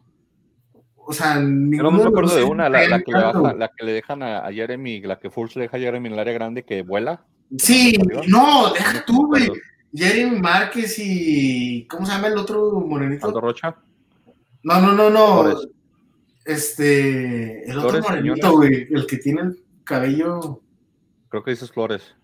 [0.96, 3.94] O sea, Yo no me acuerdo de una, la, la que baja- la que le
[3.94, 6.64] dejan a, a Jeremy, la que Furch le deja a Jeremy en el área grande
[6.64, 7.26] que vuela.
[7.58, 7.98] Sí,
[8.28, 9.52] no, deja tú, güey.
[9.92, 11.88] Jeremy Márquez y.
[11.88, 13.26] ¿Cómo se llama el otro morenito?
[13.26, 13.76] Aldo Rocha.
[14.62, 15.42] No, no, no, no.
[15.42, 15.68] Flores.
[16.46, 17.64] Este.
[17.68, 18.88] El otro Flores, morenito, güey.
[18.92, 20.62] El que tiene el cabello.
[21.30, 22.16] Creo que dices Flores.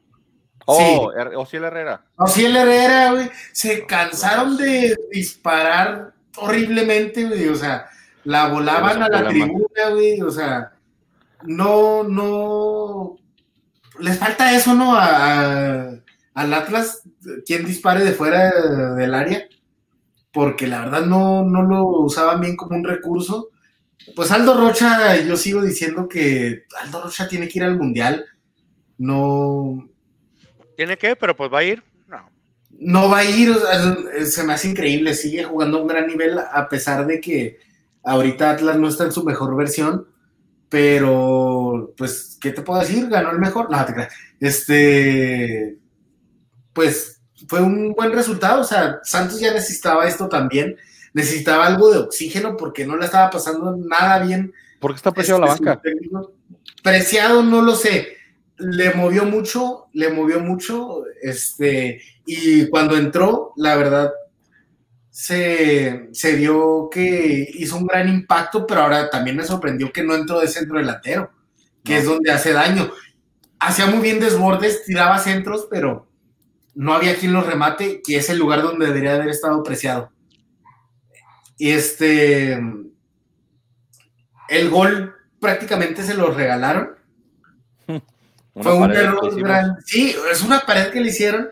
[0.67, 2.05] Oh, Her- Osiel Herrera.
[2.17, 3.29] No, sí, el Herrera, güey.
[3.51, 7.47] Se cansaron de disparar horriblemente, güey.
[7.49, 7.87] O sea,
[8.23, 9.45] la volaban a la problema.
[9.45, 10.21] tribuna, güey.
[10.21, 10.71] O sea,
[11.43, 13.15] no, no.
[13.99, 14.95] Les falta eso, ¿no?
[14.95, 15.89] A, a-
[16.33, 17.03] al Atlas,
[17.45, 18.51] quien dispare de fuera
[18.95, 19.45] del área.
[20.33, 23.49] Porque la verdad no, no lo usaban bien como un recurso.
[24.15, 28.25] Pues Aldo Rocha, yo sigo diciendo que Aldo Rocha tiene que ir al mundial.
[28.97, 29.89] No,
[30.75, 31.15] ¿Tiene que?
[31.15, 31.83] Pero pues va a ir.
[32.07, 32.29] No.
[32.71, 36.07] no va a ir, o sea, se me hace increíble, sigue jugando a un gran
[36.07, 37.59] nivel a pesar de que
[38.03, 40.07] ahorita Atlas no está en su mejor versión,
[40.69, 43.07] pero pues, ¿qué te puedo decir?
[43.07, 44.13] Ganó el mejor, no, te creas.
[44.39, 45.77] Este,
[46.73, 50.75] pues fue un buen resultado, o sea, Santos ya necesitaba esto también,
[51.15, 55.21] necesitaba algo de oxígeno porque no le estaba pasando nada bien ¿Por qué está la
[55.21, 55.33] este,
[55.65, 55.75] banca?
[55.75, 56.33] su técnico.
[56.83, 58.17] Preciado, no lo sé.
[58.57, 61.03] Le movió mucho, le movió mucho.
[61.21, 64.11] Este, y cuando entró, la verdad,
[65.09, 70.13] se, se vio que hizo un gran impacto, pero ahora también me sorprendió que no
[70.13, 71.31] entró de centro delantero,
[71.83, 71.99] que No.
[71.99, 72.91] es donde hace daño.
[73.57, 76.07] Hacía muy bien desbordes, tiraba centros, pero
[76.75, 80.11] no había quien los remate, que es el lugar donde debería haber estado preciado.
[81.57, 82.53] Y este,
[84.49, 86.95] el gol prácticamente se lo regalaron.
[88.55, 89.81] Fue un error grande.
[89.85, 91.49] Sí, es una pared que le hicieron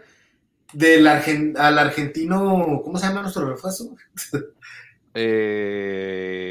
[0.74, 3.95] del argen- al argentino, ¿cómo se llama nuestro refuerzo?
[5.16, 6.43] Eh,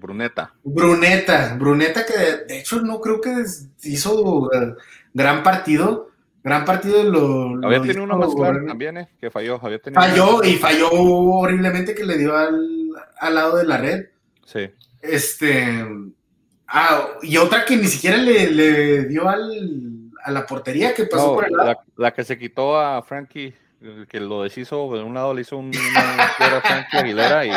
[0.00, 0.54] Bruneta.
[0.64, 3.44] Bruneta, Bruneta que de, hecho no creo que
[3.82, 4.74] hizo eh,
[5.12, 6.08] gran partido,
[6.46, 8.66] gran partido lo, lo Había tenido una hizo más Bruneta.
[8.68, 9.08] también, ¿eh?
[9.20, 9.60] Que falló.
[9.62, 12.88] Había tenido Falló y falló horriblemente que le dio al,
[13.18, 14.06] al lado de la red.
[14.44, 14.70] Sí.
[15.02, 15.84] Este.
[16.68, 21.28] Ah, y otra que ni siquiera le, le dio al, a la portería que pasó
[21.28, 21.68] No, por el lado.
[21.68, 25.42] la, la que se quitó a Frankie, el que lo deshizo, de un lado le
[25.42, 27.50] hizo un, una a Frankie Aguilera y,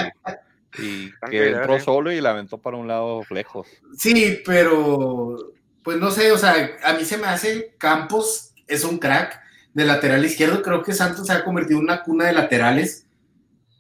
[0.84, 3.68] y que entró solo y la aventó para un lado lejos.
[3.98, 5.36] Sí, pero
[5.82, 9.42] pues no sé, o sea, a mí se me hace Campos es un crack
[9.74, 10.62] de lateral izquierdo.
[10.62, 13.06] Creo que Santos se ha convertido en una cuna de laterales.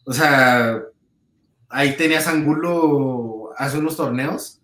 [0.05, 0.81] O sea,
[1.69, 4.59] ahí tenías a Angulo hace unos torneos.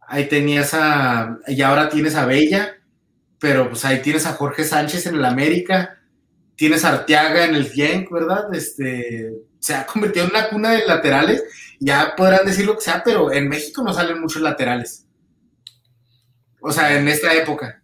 [0.00, 1.38] Ahí tenías a.
[1.46, 2.74] Y ahora tienes a Bella.
[3.38, 5.98] Pero pues ahí tienes a Jorge Sánchez en el América.
[6.56, 8.52] Tienes a Arteaga en el Genk, ¿verdad?
[8.52, 9.32] Este.
[9.60, 11.44] Se ha convertido en una cuna de laterales.
[11.80, 15.06] Ya podrán decir lo que sea, pero en México no salen muchos laterales.
[16.60, 17.77] O sea, en esta época.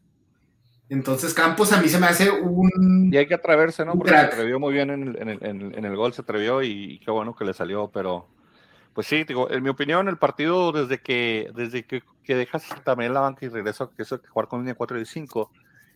[0.88, 3.10] Entonces Campos a mí se me hace un...
[3.12, 3.94] Y hay que atreverse, ¿no?
[3.94, 6.98] Porque se atrevió muy bien en el, en, el, en el- gol, se atrevió y,
[6.98, 8.28] qué bueno que le salió, pero
[8.92, 13.12] pues sí, digo, en mi opinión, el partido desde que desde que, que dejas también
[13.12, 15.50] la banca y regreso, que eso que jugar con línea 4 y 5,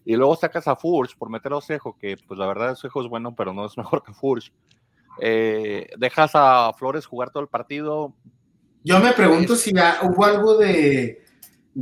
[0.05, 3.09] y luego sacas a Furch por meter a Osejo, que pues la verdad Osejo es
[3.09, 4.53] bueno, pero no es mejor que Furch.
[5.21, 8.15] Eh, dejas a Flores jugar todo el partido,
[8.83, 11.25] Yo me pregunto si ya hubo algo de,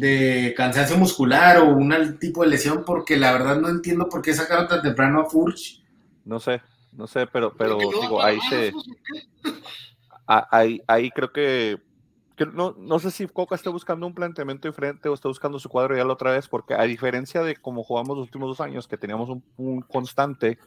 [0.02, 4.34] de cansancio muscular o un tipo de lesión, porque la verdad no entiendo por qué
[4.34, 5.82] sacaron tan temprano a Furch.
[6.24, 6.62] no sé,
[6.92, 8.74] no sé, pero, pero digo, ahí se...
[8.74, 9.20] abajo, ¿o qué?
[10.26, 11.78] a- ahí, ahí creo que,
[12.36, 15.68] que no, no sé si Coca está buscando un planteamiento diferente o está buscando su
[15.68, 18.88] cuadro ya la otra vez, porque a diferencia de como jugamos los últimos dos años,
[18.88, 20.58] que teníamos un, un constante,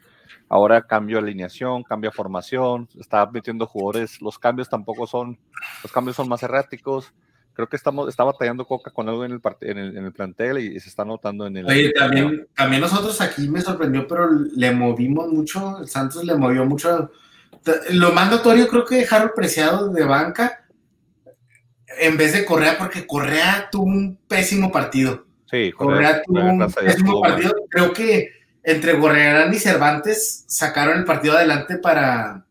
[0.50, 5.40] ahora cambio alineación, cambia formación, está metiendo jugadores, los cambios tampoco son,
[5.84, 7.14] los cambios son más erráticos.
[7.60, 10.60] Creo que estamos, está batallando Coca con algo en el, en el, en el plantel
[10.60, 11.66] y, se está notando en el.
[11.66, 16.64] Oye, también, también nosotros aquí me sorprendió, pero le movimos mucho, el Santos le movió
[16.64, 17.12] mucho.
[17.92, 20.68] Lo más notorio creo que Harold Preciado de banca,
[22.00, 25.26] en vez de Correa, porque Correa tuvo un pésimo partido.
[25.52, 27.54] Sí, Correa tuvo un pésimo partido.
[27.70, 28.30] Creo que
[28.64, 32.46] entre Gorrearán y Cervantes sacaron el partido adelante para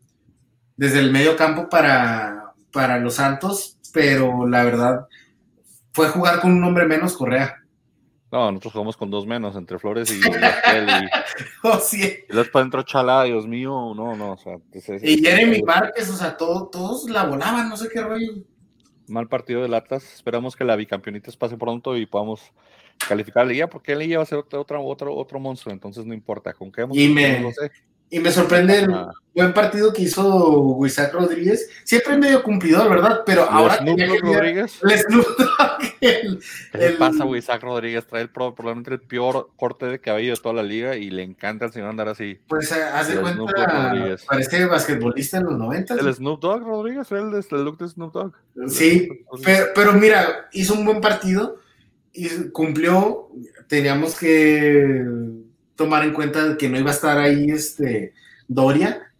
[0.76, 5.06] desde el medio campo para, para los Santos, pero la verdad
[5.92, 7.56] fue jugar con un hombre menos Correa.
[8.30, 10.22] No, nosotros jugamos con dos menos, entre Flores y y,
[11.62, 12.18] oh, sí.
[12.28, 14.58] y después entró Chalá, Dios mío, no, no, o sea.
[15.02, 18.34] y Jeremy Márquez, o sea, todo, todos la volaban, no sé qué rollo.
[19.06, 22.52] Mal partido de latas, esperamos que la bicampeonitas pase pronto y podamos
[23.08, 26.04] calificar la liga, porque la liga va a ser otro, otro, otro, otro monstruo, entonces
[26.04, 27.70] no importa, con qué y me, no sé.
[28.10, 28.94] Y me sorprende el
[29.34, 31.68] buen partido que hizo Wisac Rodríguez.
[31.84, 33.22] Siempre medio cumplidor, ¿verdad?
[33.26, 33.76] Pero ahora.
[33.76, 34.80] Snoop Rodríguez.
[34.82, 35.26] El Snoop
[36.00, 36.40] el,
[36.72, 38.06] ¿Qué le pasa a Rodríguez?
[38.06, 41.66] Trae el, probablemente el peor corte de cabello de toda la liga y le encanta
[41.66, 42.38] al señor andar así.
[42.48, 45.94] Pues eh, haz de cuenta, parece basquetbolista en los 90.
[45.94, 48.32] El Snoop Dogg Rodríguez, el, el look de Snoop Dogg.
[48.68, 49.08] Sí,
[49.44, 51.58] pero, pero mira, hizo un buen partido
[52.12, 53.28] y cumplió.
[53.68, 55.04] Teníamos que
[55.78, 58.12] tomar en cuenta que no iba a estar ahí este
[58.48, 59.12] Doria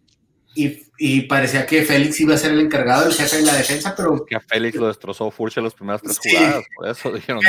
[0.53, 3.93] y, y, parecía que Félix iba a ser el encargado del jefe de la defensa,
[3.95, 4.25] pero...
[4.25, 7.41] Que a Félix lo destrozó Furche las primeras tres jugadas, por eso dijeron...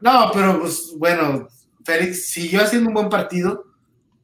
[0.00, 1.48] no, pero pues bueno,
[1.84, 3.64] Félix siguió haciendo un buen partido,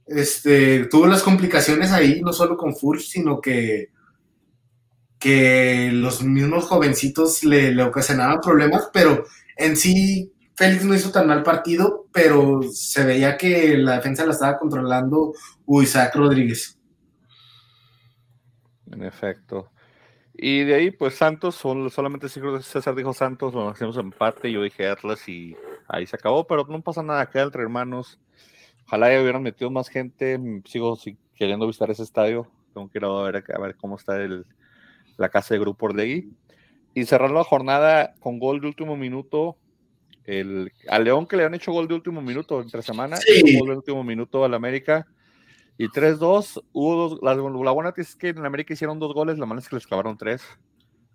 [0.06, 3.90] este, tuvo las complicaciones ahí, no solo con Furch, sino que,
[5.18, 9.24] que los mismos jovencitos le, le ocasionaban problemas, pero
[9.56, 14.32] en sí Félix no hizo tan mal partido, pero se veía que la defensa la
[14.32, 15.32] estaba controlando
[15.66, 16.78] Isaac Rodríguez.
[18.90, 19.70] En efecto.
[20.32, 25.28] Y de ahí, pues Santos, solamente César dijo Santos, lo hacemos empate, yo dije Atlas
[25.28, 25.56] y
[25.88, 28.20] ahí se acabó, pero no pasa nada, queda entre hermanos.
[28.86, 30.98] Ojalá ya hubieran metido más gente, sigo
[31.34, 34.44] queriendo visitar ese estadio, tengo que ir a ver, a ver cómo está el,
[35.16, 36.32] la casa de Grupo Orlegui.
[36.94, 39.56] Y cerrar la jornada con gol de último minuto
[40.24, 43.16] el, a León que le han hecho gol de último minuto entre semana,
[43.58, 45.06] gol de último minuto al América.
[45.76, 47.34] Y 3-2, hubo dos, la,
[47.72, 50.42] buena es que en América hicieron dos goles, la mala es que les clavaron tres.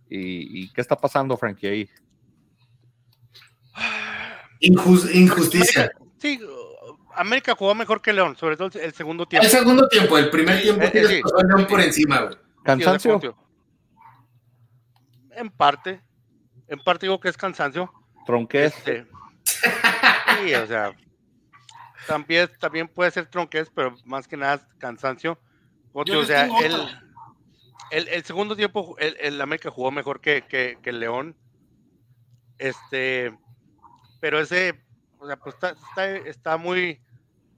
[0.10, 1.90] ¿Y, qué está pasando, Frankie, ahí?
[4.60, 5.92] injusticia.
[6.18, 6.40] sí,
[7.16, 9.46] América jugó mejor que León, sobre todo el segundo tiempo.
[9.46, 12.30] El segundo tiempo, el primer tiempo eh, eh, León por encima.
[12.64, 13.38] ¿Cansancio?
[15.32, 16.02] En parte,
[16.68, 17.92] en parte digo que es cansancio.
[18.30, 18.78] Tronqués.
[18.78, 19.08] Este,
[19.44, 20.96] sí, o sea,
[22.06, 25.40] también, también puede ser tronqués, pero más que nada cansancio.
[25.94, 26.48] o sea,
[27.92, 31.36] el, el, segundo tiempo, el, el, América jugó mejor que, que, el León.
[32.60, 33.36] Este,
[34.20, 34.80] pero ese,
[35.18, 37.02] o sea, pues está, está, está muy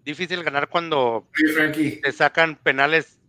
[0.06, 1.28] difícil ganar cuando
[2.02, 3.20] te sacan penales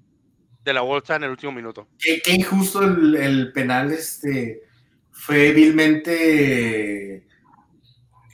[0.62, 1.88] de la bolsa en el último minuto.
[1.98, 4.62] Qué, qué injusto el, el, penal, este,
[5.10, 7.26] fue vilmente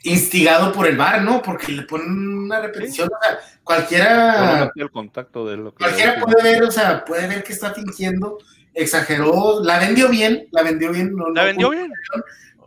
[0.03, 1.43] instigado por el bar, ¿no?
[1.43, 4.71] Porque le ponen una repetición, o sea, cualquiera.
[4.75, 8.39] el contacto de lo cualquiera puede ver, o sea, puede ver que está fingiendo,
[8.75, 11.15] exageró, la vendió bien, la vendió bien.
[11.15, 11.93] No, la vendió bien.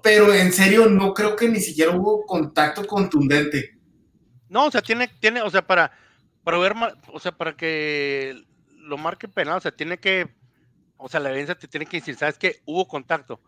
[0.03, 3.77] Pero en serio, no creo que ni siquiera hubo contacto contundente.
[4.49, 5.91] No, o sea, tiene, tiene, o sea, para,
[6.43, 6.73] para ver,
[7.13, 8.35] o sea, para que
[8.67, 10.27] lo marque penal, o sea, tiene que,
[10.97, 13.39] o sea, la evidencia te tiene que decir, sabes que hubo contacto.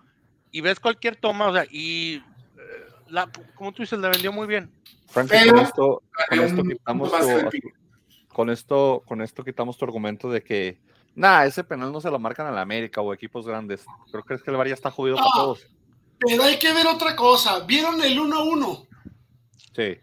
[0.52, 2.22] Y ves cualquier toma, o sea, y
[3.56, 4.72] como tú dices, la vendió muy bien.
[5.14, 5.30] con
[5.60, 7.62] esto, con esto quitamos tu,
[8.28, 10.80] con esto, con esto quitamos tu argumento de que,
[11.16, 13.86] nada, ese penal no se lo marcan a la América o equipos grandes.
[14.12, 15.68] Creo que es que el VAR ya está jodido para todos.
[16.20, 17.60] Pero hay que ver otra cosa.
[17.62, 18.88] ¿Vieron el 1-1?
[19.76, 19.98] Sí.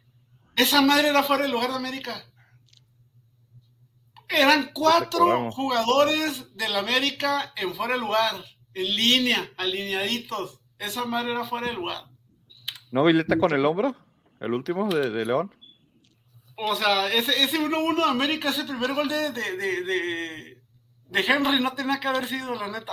[0.57, 2.25] Esa madre era fuera del lugar de América.
[4.29, 10.61] Eran cuatro jugadores del América en fuera de lugar, en línea, alineaditos.
[10.79, 12.10] Esa madre era fuera de lugar.
[12.91, 13.95] ¿No Vileta con el hombro?
[14.41, 15.55] ¿El último de, León?
[16.57, 20.61] O sea, ese 1-1 de América, ese primer gol de, de,
[21.13, 22.93] Henry no tenía que haber sido, la neta.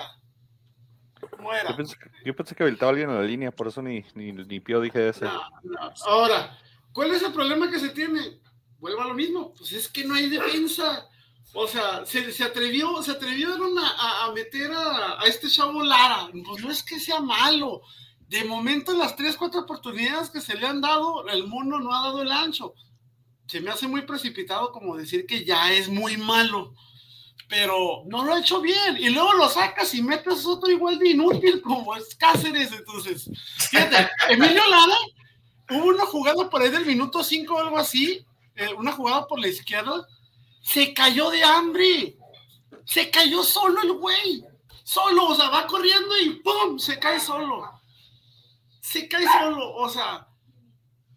[1.32, 1.76] ¿Cómo era?
[2.24, 5.10] Yo pensé, que habilitaba alguien en la línea, por eso ni, ni, ni pío dije
[5.10, 5.28] ese.
[6.06, 6.58] Ahora,
[6.94, 8.40] ¿cuál es el problema que se tiene?
[8.80, 11.08] Vuelva a lo mismo, pues es que no hay defensa.
[11.54, 16.30] O sea, se, se atrevió, se atrevieron a, a meter a, a, este chavo Lara.
[16.46, 17.82] Pues no es que sea malo,
[18.28, 22.04] de momento, las tres, cuatro oportunidades que se le han dado, el mono no ha
[22.04, 22.74] dado el ancho.
[23.48, 26.74] Se me hace muy precipitado como decir que ya es muy malo,
[27.48, 28.98] pero no lo ha hecho bien.
[29.00, 32.74] Y luego lo sacas y metes otro igual de inútil como es Cáceres.
[32.74, 33.30] Entonces,
[33.70, 34.98] fíjate, Emilio Lara,
[35.70, 38.26] hubo una jugada por ahí del minuto 5 o algo así,
[38.58, 40.06] eh, una jugada por la izquierda,
[40.62, 42.18] se cayó de hambre.
[42.84, 44.44] Se cayó solo el güey.
[44.84, 46.78] Solo, o sea, va corriendo y ¡pum!
[46.78, 47.77] se cae solo
[48.88, 50.28] se cae solo, o sea,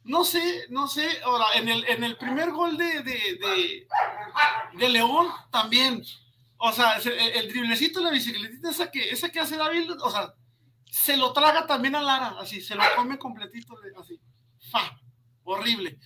[0.02, 3.86] no sé, no sé, ahora, en el, en el primer gol de, de,
[4.76, 6.02] de, León también,
[6.56, 10.34] o sea, el, driblecito de la bicicletita, esa que, esa que hace David, o sea,
[10.90, 14.20] se lo traga también a Lara, así, se lo come completito, así,
[14.72, 14.98] fa,
[15.44, 15.96] horrible.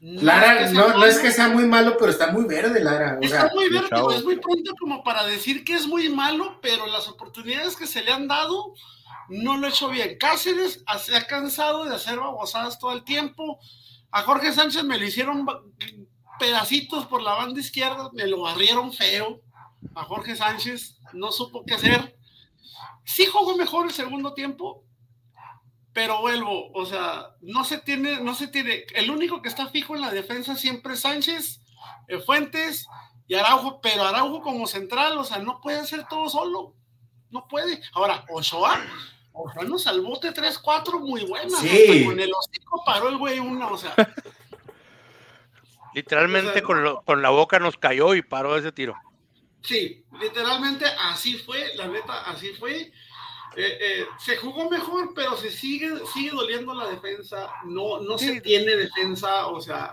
[0.00, 3.18] Lara, no, no, es que sea muy malo, pero está muy verde, Lara.
[3.20, 7.08] está muy verde, es muy pronto como para decir que es muy malo, pero las
[7.08, 8.74] oportunidades que se le han dado
[9.28, 10.16] no lo ha hecho bien.
[10.18, 13.58] Cáceres se ha cansado de hacer babosadas todo el tiempo.
[14.10, 15.46] A Jorge Sánchez me lo hicieron
[16.38, 19.40] pedacitos por la banda izquierda, me lo barrieron feo.
[19.94, 22.16] A Jorge Sánchez no supo qué hacer.
[23.04, 24.84] Sí jugó mejor el segundo tiempo,
[25.92, 29.94] pero vuelvo, o sea, no se tiene, no se tiene, el único que está fijo
[29.94, 31.60] en la defensa siempre es Sánchez,
[32.08, 32.88] eh, Fuentes
[33.28, 36.74] y Araujo, pero Araujo como central, o sea, no puede hacer todo solo,
[37.30, 37.80] no puede.
[37.92, 38.80] Ahora, Ochoa,
[39.66, 42.04] Nos salvó de 3-4 muy buenas, sí.
[42.04, 43.94] con el hocico paró el güey una, o sea.
[45.94, 48.94] Literalmente con, con la boca nos cayó y paró ese tiro.
[49.62, 52.92] Sí, literalmente así fue, la neta, así fue.
[53.56, 57.48] Eh, eh, se jugó mejor, pero se sigue, sigue doliendo la defensa.
[57.64, 59.92] No, no se tiene defensa, o sea,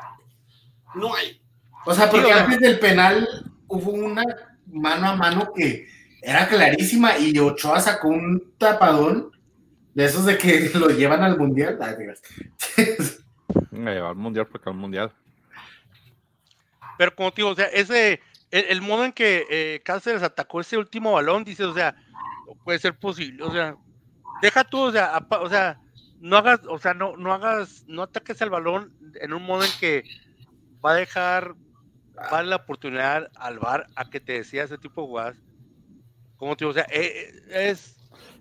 [0.96, 1.42] no hay.
[1.86, 3.28] O sea, porque antes del penal
[3.68, 4.24] hubo una
[4.68, 5.88] mano a mano que
[6.22, 9.31] era clarísima y Ochoa sacó un tapadón
[9.94, 11.78] de esos de que lo llevan al mundial.
[13.72, 15.12] Me lleva al mundial porque al mundial.
[16.98, 20.78] Pero como te digo, o sea, ese, el, modo en que eh, Cáceres atacó ese
[20.78, 21.96] último balón, dice, o sea,
[22.64, 23.76] puede ser posible, o sea,
[24.42, 25.80] deja tú, o sea, o sea,
[26.20, 29.72] no hagas, o sea, no, no hagas, no ataques el balón en un modo en
[29.80, 30.04] que
[30.84, 31.56] va a dejar,
[32.32, 35.38] va la oportunidad al bar a que te decía ese tipo de jugadas.
[36.38, 37.98] Como te digo, o sea, eh, eh, es,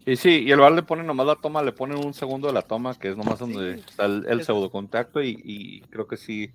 [0.06, 2.54] y sí, y el bar le pone nomás la toma, le pone un segundo de
[2.54, 6.50] la toma, que es nomás donde está el, pseudo contacto, y, y, creo que sí,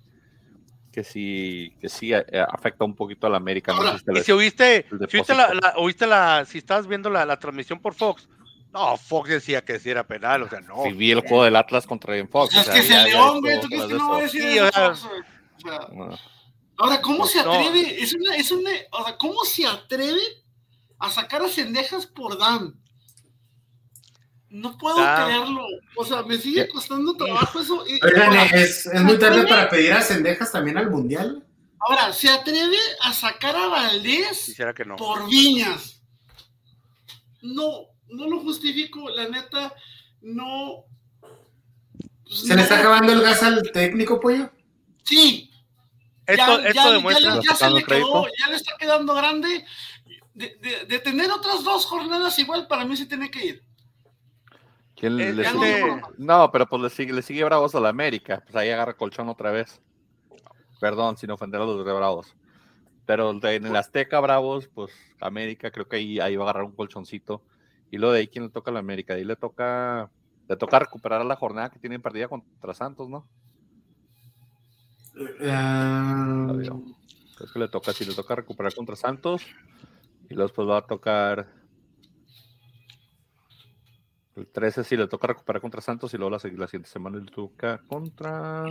[0.92, 3.74] que sí, que sí eh, afecta un poquito a la América.
[4.14, 7.94] y si oíste, si oíste la, oíste la, si estabas viendo la, la, transmisión por
[7.94, 8.28] Fox,
[8.72, 10.82] no, Fox decía que sí era penal, o sea, no.
[10.82, 12.54] Si vi el juego del Atlas contra el Fox.
[12.56, 15.10] es que es el León, güey, tú crees que no va a decir eso.
[16.78, 18.02] Ahora, ¿cómo pues se atreve?
[18.02, 20.20] Es una, es una, o sea, ¿cómo se atreve
[20.98, 22.74] a sacar a cendejas por Dan?
[24.56, 25.66] No puedo creerlo.
[25.96, 27.84] O sea, me sigue costando trabajo eso.
[27.86, 31.44] es, es, muy tarde para pedir a Cendejas también al Mundial.
[31.78, 34.96] Ahora, ¿se atreve a sacar a Valdés que no.
[34.96, 36.00] por Viñas?
[37.42, 39.74] No, no lo justifico, la neta,
[40.22, 40.86] no.
[42.26, 44.50] ¿Se le está acabando el gas al técnico, pollo?
[45.04, 45.50] Sí.
[46.26, 47.40] Esto, ya, esto demuestra.
[47.42, 49.66] Ya, se le quedó, ya le está quedando grande.
[50.32, 53.65] De, de, de tener otras dos jornadas igual, para mí se tiene que ir.
[54.96, 56.00] ¿Quién le sigue?
[56.16, 58.42] No, pero pues le sigue, le sigue Bravos a la América.
[58.44, 59.80] Pues ahí agarra colchón otra vez.
[60.80, 62.34] Perdón, sin ofender a los de Bravos.
[63.04, 66.74] Pero en el Azteca Bravos, pues América, creo que ahí, ahí va a agarrar un
[66.74, 67.42] colchoncito.
[67.90, 69.14] Y lo de ahí, ¿quién le toca a la América?
[69.14, 70.10] Ahí le toca,
[70.48, 73.28] le toca recuperar la jornada que tienen perdida contra Santos, ¿no?
[75.14, 76.84] Uh...
[77.36, 79.42] Creo que le toca, si le toca recuperar contra Santos.
[80.28, 81.46] Y luego pues va a tocar
[84.36, 87.30] el 13 sí le toca recuperar contra Santos y luego la, la siguiente semana le
[87.30, 88.66] toca contra.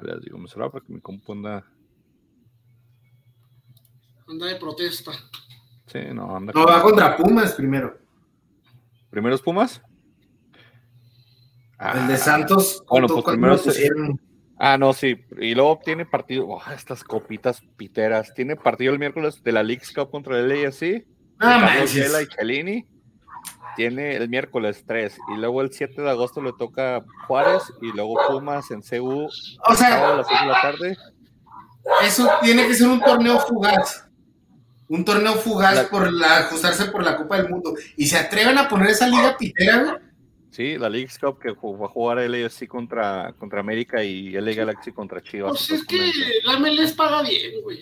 [0.00, 1.64] Les digo, me será para que me componga.
[4.26, 5.12] Anda de protesta.
[5.86, 6.52] Sí, no, anda.
[6.52, 7.96] No, va contra Pumas primero.
[9.10, 9.80] ¿Primeros Pumas?
[11.78, 12.84] el de ah, Santos.
[12.88, 13.56] Bueno, pues primero
[14.58, 15.24] Ah, no, sí.
[15.38, 16.48] Y luego tiene partido.
[16.48, 18.34] Oh, estas copitas piteras.
[18.34, 21.06] Tiene partido el miércoles de la League's Cup contra el LAFC.
[21.38, 22.95] Ah, y Chelini
[23.76, 28.14] tiene el miércoles 3 y luego el 7 de agosto le toca Juárez y luego
[28.28, 29.28] Pumas en CU
[29.64, 30.96] o sea, a las 6 de la tarde.
[32.02, 34.08] Eso tiene que ser un torneo fugaz.
[34.88, 37.74] Un torneo fugaz por la, ajustarse por la Copa del Mundo.
[37.96, 40.00] Y se atreven a poner esa liga pitera,
[40.56, 44.54] Sí, la League Cup que va a jugar el AFC contra, contra América y el
[44.54, 45.50] Galaxy contra Chivas.
[45.50, 46.10] Pues es que
[46.44, 47.78] la MLS paga bien, güey.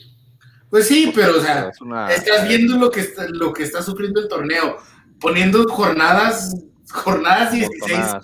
[0.70, 1.70] Pues sí, pero o sea,
[2.10, 4.78] estás viendo lo que está, lo que está sufriendo el torneo
[5.20, 6.54] poniendo jornadas,
[6.90, 7.98] jornadas 16.
[7.98, 8.20] Ah,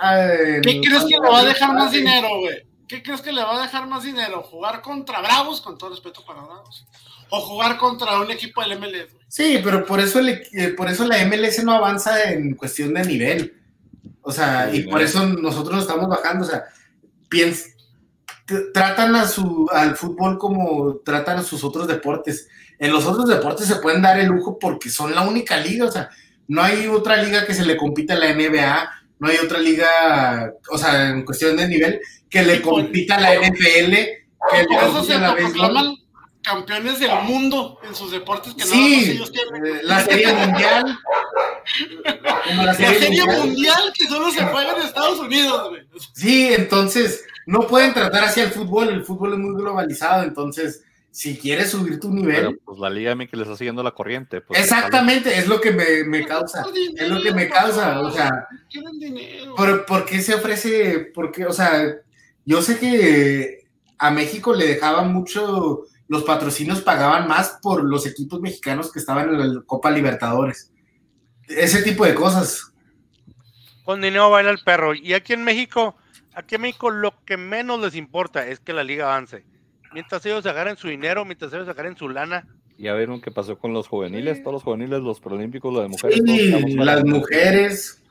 [0.00, 0.26] ah,
[0.62, 2.66] ¿Qué crees que le va a dejar más dinero, güey?
[2.88, 4.42] ¿Qué crees que le va a dejar más dinero?
[4.42, 6.86] ¿Jugar contra Bravos, con todo respeto para Bravos?
[7.30, 9.16] ¿O jugar contra un equipo del MLS?
[9.28, 13.04] Sí, pero por eso, le, eh, por eso la MLS no avanza en cuestión de
[13.04, 13.56] nivel.
[14.20, 16.44] O sea, y por eso nosotros nos estamos bajando.
[16.44, 16.64] O sea,
[17.30, 17.70] piensa,
[18.74, 22.48] tratan a su, al fútbol como tratan a sus otros deportes.
[22.82, 25.90] En los otros deportes se pueden dar el lujo porque son la única liga, o
[25.92, 26.10] sea,
[26.48, 28.90] no hay otra liga que se le compita a la NBA,
[29.20, 33.34] no hay otra liga, o sea, en cuestión de nivel, que le compita a la
[33.36, 35.94] NFL, que Por eso se proclaman
[36.42, 39.64] campeones del mundo en sus deportes que nada más Sí, ellos tienen.
[39.76, 40.98] eh, la serie mundial.
[42.44, 43.38] Como la La serie, mundial.
[43.46, 45.82] mundial que solo se juega en Estados Unidos, güey.
[46.14, 50.82] Sí, entonces no pueden tratar así el fútbol, el fútbol es muy globalizado, entonces
[51.12, 54.40] si quieres subir tu nivel, Pero pues la Liga MX le está siguiendo la corriente.
[54.40, 56.64] Pues, exactamente, es lo que me, me causa,
[56.96, 58.48] es lo que me causa, o sea,
[58.94, 59.54] dinero.
[59.54, 61.10] ¿por, por qué se ofrece?
[61.14, 61.44] ¿Por qué?
[61.44, 61.96] O sea,
[62.46, 63.68] yo sé que
[63.98, 69.28] a México le dejaban mucho, los patrocinios pagaban más por los equipos mexicanos que estaban
[69.34, 70.72] en la Copa Libertadores.
[71.46, 72.72] Ese tipo de cosas.
[73.84, 74.94] Con dinero baila el perro.
[74.94, 75.94] Y aquí en México,
[76.32, 79.51] aquí en México lo que menos les importa es que la liga avance.
[79.92, 82.46] Mientras ellos agarren su dinero, mientras ellos agarren su lana,
[82.78, 86.22] Ya vieron qué pasó con los juveniles, todos los juveniles, los preolímpicos, los de mujeres.
[86.24, 88.02] Sí, las mujeres.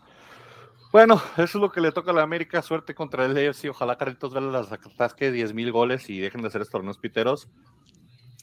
[0.91, 2.61] Bueno, eso es lo que le toca a la América.
[2.61, 3.69] Suerte contra el AFC.
[3.69, 7.47] Ojalá Carlitos Vela las atasque 10 mil goles y dejen de hacer estos torneos piteros.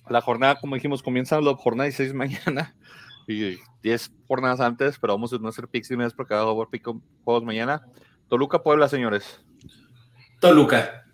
[0.09, 2.75] La jornada, como dijimos, comienza la jornada 16 mañana
[3.27, 6.51] y 10 jornadas antes, pero vamos a no hacer picks una vez porque va a
[6.51, 7.83] haber pico- juegos mañana.
[8.29, 9.41] Toluca Puebla, señores.
[10.41, 11.05] Toluca.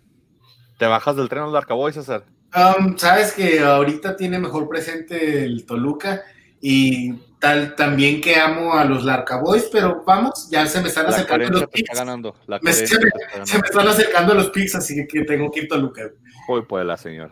[0.77, 2.25] ¿Te bajas del tren al Arcaboy, César?
[2.55, 6.23] Um, Sabes que ahorita tiene mejor presente el Toluca
[6.61, 11.09] y tal también que amo a los Larcaboys, pero vamos, ya se me están La
[11.11, 11.97] acercando los picks.
[11.97, 12.35] ganando.
[12.47, 13.65] La Me- se, me, está se me ganando.
[13.65, 16.01] están acercando los picks, así que, tengo que ir Toluca.
[16.47, 17.31] Voy Puebla, señor.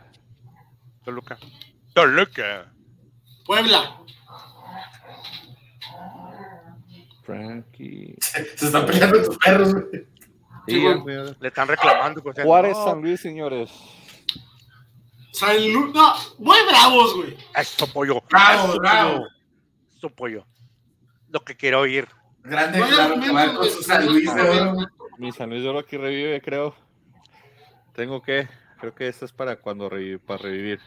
[1.03, 1.37] Toluca.
[1.93, 2.71] Toluca.
[3.45, 3.97] Puebla.
[7.23, 8.15] Frankie.
[8.55, 9.73] Se están peleando tus perros.
[9.73, 10.07] güey.
[10.67, 11.03] Sí, bueno.
[11.05, 11.37] señor.
[11.39, 12.21] Le están reclamando.
[12.33, 13.69] sea, Juárez, no, San Luis, señores.
[15.31, 17.37] San Lu- No, muy bravos, güey.
[17.55, 18.21] Eso pollo.
[18.29, 19.13] Bravo, eso bravo.
[19.17, 19.27] pollo.
[19.97, 20.45] Eso pollo.
[21.29, 22.07] Lo que quiero oír.
[22.43, 23.83] Grande, No hay claro, que va argumentos, con su güey.
[23.85, 24.75] San Luis de oro.
[25.17, 26.75] Mi San Luis de Oro aquí revive, creo.
[27.93, 28.47] Tengo que,
[28.79, 30.79] creo que esto es para cuando revive, para revivir.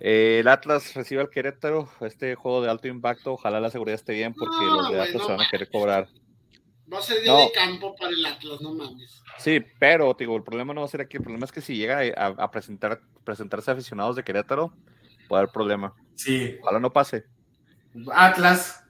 [0.00, 3.32] Eh, el Atlas recibe al Querétaro, este juego de alto impacto.
[3.34, 5.68] Ojalá la seguridad esté bien porque No, los de Atlas no se van a querer
[5.70, 6.08] cobrar.
[6.92, 7.38] Va a ser día No.
[7.38, 9.22] de campo para el Atlas, no mames.
[9.38, 11.16] Sí, pero digo, el problema no va a ser aquí.
[11.16, 14.72] El problema es que si llega a, a presentar, presentarse aficionados de Querétaro,
[15.28, 15.94] puede haber problema.
[16.16, 17.24] Sí, Ojalá no pase.
[18.12, 18.84] Atlas,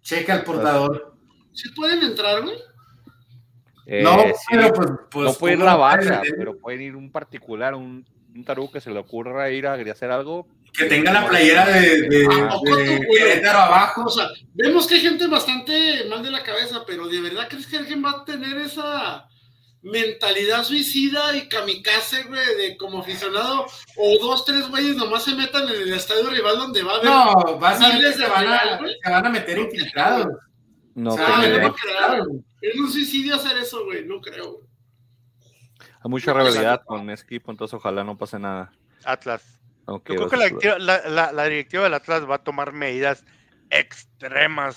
[0.00, 1.16] checa el portador.
[1.52, 2.56] ¿Sí pueden entrar, güey?
[3.86, 6.34] Eh, no, sí, pero pues, pues, no puede ir ¿cómo la meter?
[6.38, 10.10] pero pueden ir un particular, un, un tarú que se le ocurra ir a hacer
[10.10, 10.46] algo.
[10.72, 13.18] Que tenga la playera de, de, ¿A poco de tú, güey?
[13.18, 14.04] Querétaro abajo.
[14.06, 17.66] O sea, vemos que hay gente bastante mal de la cabeza, pero ¿de verdad crees
[17.66, 19.28] que alguien va a tener esa
[19.82, 23.66] mentalidad suicida y kamikaze, güey, de como aficionado?
[23.98, 27.10] O dos, tres güeyes nomás se metan en el estadio rival donde va a haber...
[27.10, 30.26] No, vas a Miles se de van a, se van a meter infiltrados.
[30.94, 31.56] No, O sea, Ah, creo.
[31.58, 32.22] no va a quedar.
[32.62, 34.52] Es un suicidio hacer eso, güey, no creo.
[34.52, 34.71] güey.
[36.04, 38.72] Hay mucha rivalidad con ese equipo, entonces ojalá no pase nada.
[39.04, 39.42] Atlas.
[39.86, 43.24] Yo creo que la, directiva- la- la- la directiva del Atlas va a tomar medidas
[43.70, 44.76] extremas.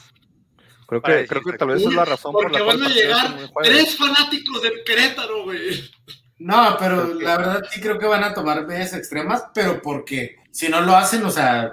[0.88, 2.94] creo que, creo que tal vez es la razón por Porque la cual van a
[2.94, 3.28] llegar
[3.64, 5.90] tres fanáticos del Querétaro, güey.
[6.38, 10.68] No, pero la verdad sí creo que van a tomar medidas extremas, pero porque si
[10.70, 11.72] no lo hacen, o sea,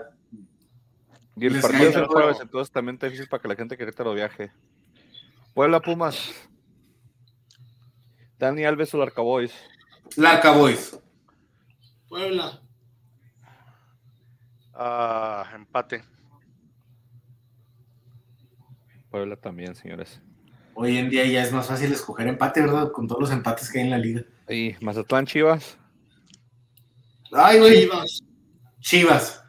[1.36, 2.12] Y el partido es el todo.
[2.12, 4.52] jueves, entonces también está difícil para que la gente de Querétaro viaje.
[5.54, 6.32] Puebla Pumas.
[8.42, 9.54] Dani Alves o Arcaboys.
[10.16, 10.98] Larca Boys.
[12.08, 12.60] Puebla.
[14.74, 16.02] Ah, empate.
[19.12, 20.20] Puebla también, señores.
[20.74, 22.90] Hoy en día ya es más fácil escoger empate, ¿verdad?
[22.90, 24.22] Con todos los empates que hay en la liga.
[24.48, 25.78] Y Mazatlán Chivas.
[27.32, 27.82] Ay, güey.
[27.82, 28.24] Chivas.
[28.80, 29.44] Chivas.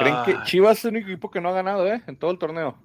[0.00, 2.02] ¿Creen que Ah, Chivas es el único equipo que no ha ganado, eh?
[2.06, 2.76] En todo el torneo.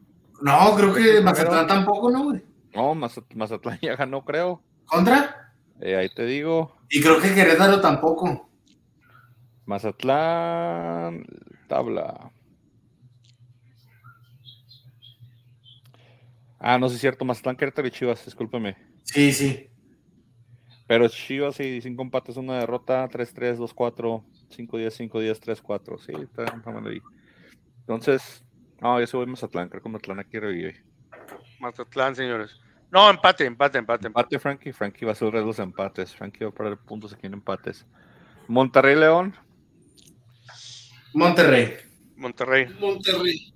[0.42, 2.51] No, creo que Mazatlán tampoco, ¿no, güey?
[2.74, 4.62] No, Mazat- Mazatlán ya ganó, creo.
[4.86, 5.54] ¿Contra?
[5.80, 6.76] Eh, ahí te digo.
[6.90, 8.50] Y creo que Querétaro tampoco.
[9.66, 11.26] Mazatlán,
[11.68, 12.32] tabla.
[16.60, 17.26] Ah, no, sí es cierto.
[17.26, 18.78] Mazatlán, Querétaro y Chivas, discúlpeme.
[19.04, 19.68] Sí, sí.
[20.88, 25.98] Pero Chivas, sí, cinco empates, una derrota, 3-3, 2-4, 5-10, 5-10, 3-4.
[25.98, 27.02] Sí, está, está mal ahí.
[27.80, 28.44] Entonces,
[28.82, 30.84] no, yo soy Mazatlán, creo que Mazatlán aquí revive.
[31.62, 32.60] Mazatlán, señores.
[32.92, 34.40] No, empate, empate, empate, empate.
[34.40, 34.74] Frankie.
[34.74, 36.14] Frankie va a de los empates.
[36.14, 37.86] Frankie va a perder puntos aquí en empates.
[38.48, 39.34] Monterrey, León.
[41.14, 41.78] Monterrey.
[42.18, 43.54] Monterrey, Monterrey.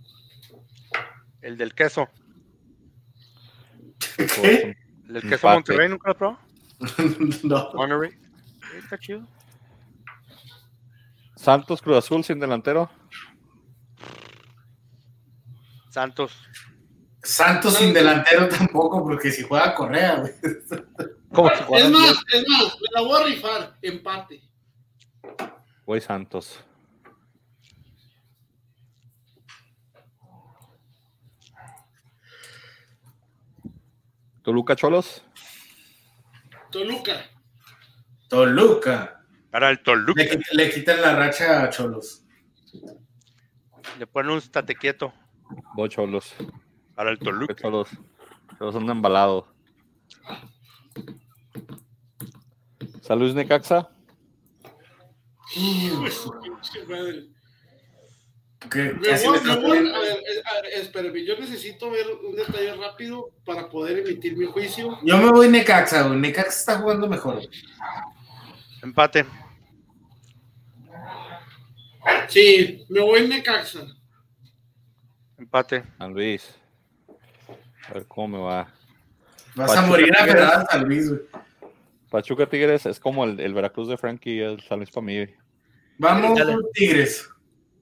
[1.42, 2.10] el del queso.
[4.18, 4.78] ¿Qué?
[5.08, 5.54] El del queso Empate.
[5.54, 6.40] Monterrey, ¿nunca lo probó?
[7.44, 7.72] no.
[7.74, 8.12] Monterrey.
[8.78, 9.28] Está chido.
[11.36, 12.90] Santos, Cruz Azul, sin delantero.
[15.90, 16.38] Santos.
[17.26, 20.34] Santos sin delantero tampoco, porque si juega Correa, güey.
[21.34, 23.78] ¿Cómo se Es más, es más, me la voy a rifar.
[23.82, 24.44] Empate.
[25.86, 26.60] Güey Santos.
[34.44, 35.24] Toluca Cholos.
[36.72, 37.26] Toluca.
[38.30, 39.26] Toluca.
[39.50, 40.24] Para el Toluca.
[40.52, 42.24] Le quitan la racha a Cholos.
[43.98, 45.12] Le ponen un estate quieto.
[45.74, 46.36] Voy Cholos.
[46.96, 47.62] Para el Toluca Toluca.
[47.62, 47.90] Cholos.
[48.58, 49.48] Cholos anda embalado.
[53.02, 53.90] San Luis Necaxa.
[56.90, 57.28] Madre.
[58.70, 63.70] Casi voy- me a ver, a ver, espérame, yo necesito ver un detalle rápido para
[63.70, 64.98] poder emitir mi juicio.
[65.04, 66.20] Yo me voy Necaxa, güey.
[66.20, 67.42] Necaxa está jugando mejor.
[68.82, 69.26] Empate.
[72.28, 73.86] Sí, me voy Necaxa.
[75.38, 75.84] Empate.
[76.00, 76.56] San Luis.
[77.90, 78.74] A ver cómo me va.
[79.56, 81.22] Vas a morir a pedazos, San Luis, güey.
[82.10, 85.26] Pachuca Tigres es como el, el Veracruz de Frankie y el San Luis para mí.
[85.98, 86.56] Vamos, Dale.
[86.74, 87.30] Tigres.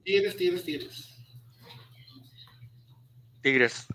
[0.04, 1.14] Tigres, tigres, tigres.
[3.42, 3.86] Tigres.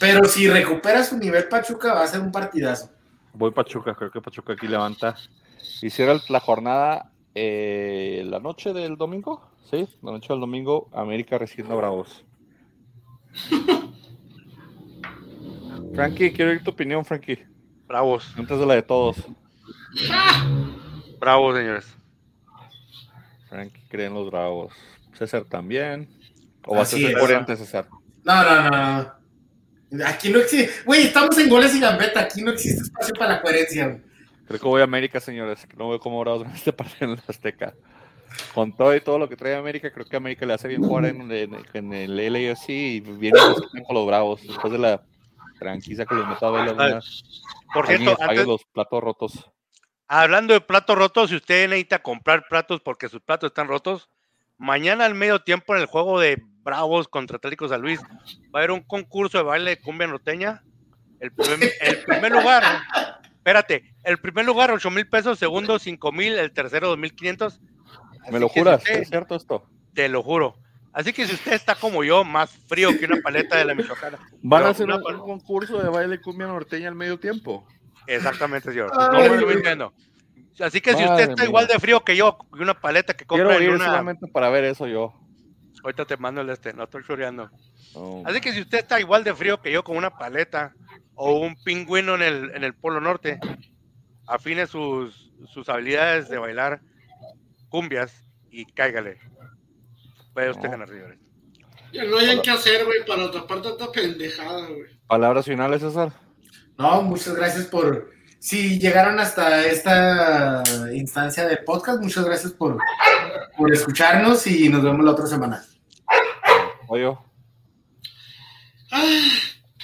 [0.00, 2.90] Pero si recupera su nivel Pachuca, va a ser un partidazo.
[3.34, 5.16] Voy Pachuca, creo que Pachuca aquí levanta.
[5.80, 9.48] Y cierra la jornada eh, la noche del domingo.
[9.70, 12.24] Sí, la noche del domingo, América recibiendo a Bravos.
[15.94, 17.44] Frankie, quiero oír tu opinión, Frankie.
[17.86, 18.32] Bravos.
[18.36, 19.16] Antes de la de todos.
[21.20, 21.86] Bravos, señores.
[23.48, 24.72] Frankie cree en los Bravos.
[25.14, 26.08] César también.
[26.64, 27.86] ¿O vas a ser coherente, César?
[28.24, 29.12] No, no, no,
[29.90, 30.06] no.
[30.06, 30.70] Aquí no existe.
[30.86, 32.20] Güey, estamos en goles y gambeta.
[32.20, 34.00] Aquí no existe espacio para la coherencia.
[34.46, 35.66] Creo que voy a América, señores.
[35.76, 37.74] No veo cómo Bravos en este partido en la Azteca.
[38.54, 41.04] Con todo y todo lo que trae América, creo que América le hace bien jugar
[41.04, 43.38] en, en- en el LAFC y viene
[43.86, 44.40] con los Bravos.
[44.42, 45.02] Después de la
[45.62, 47.22] tranquila que les metió a ver algunas
[47.72, 49.50] Por cierto, antes- los platos rotos.
[50.08, 54.08] hablando de platos rotos, si usted necesita comprar platos porque sus platos están rotos,
[54.58, 58.06] mañana al medio tiempo en el juego de Bravos contra Atlético San Luis va
[58.54, 60.62] a haber un concurso de baile de cumbia norteña.
[61.18, 62.62] El primer, el primer lugar,
[63.36, 67.60] espérate, el primer lugar 8 mil pesos, segundo 5 mil, el tercero 2 mil 500.
[68.30, 68.78] ¿Me lo juras?
[68.82, 69.66] usted- ¿Es cierto esto?
[69.94, 70.56] te lo juro.
[70.92, 74.18] Así que si usted está como yo, más frío que una paleta de la Michoacana.
[74.42, 77.66] ¿Van a hacer una un, concurso de baile cumbia norteña al medio tiempo?
[78.06, 78.90] Exactamente, señor.
[78.92, 79.94] Ay, No me estoy mintiendo.
[80.60, 81.44] Así que si usted está mía.
[81.46, 83.86] igual de frío que yo, y una paleta que Quiero compra en ir una...
[83.86, 85.14] solamente para ver eso yo.
[85.82, 87.50] Ahorita te mando el este, no estoy choreando.
[87.94, 88.22] No.
[88.26, 90.74] Así que si usted está igual de frío que yo con una paleta
[91.14, 93.40] o un pingüino en el, en el Polo Norte,
[94.26, 96.82] afine sus, sus habilidades de bailar
[97.70, 98.12] cumbias
[98.50, 99.18] y cáigale.
[100.32, 100.70] Puede usted No.
[100.70, 101.18] ganar, señores.
[101.92, 104.84] Ya no hayan que hacer, güey, para tapar tanta pendejada, güey.
[105.06, 106.12] Palabras finales, César.
[106.78, 108.10] No, muchas gracias por.
[108.38, 112.76] Si llegaron hasta esta instancia de podcast, muchas gracias por,
[113.56, 115.64] por escucharnos y nos vemos la otra semana.
[116.88, 117.16] Oye,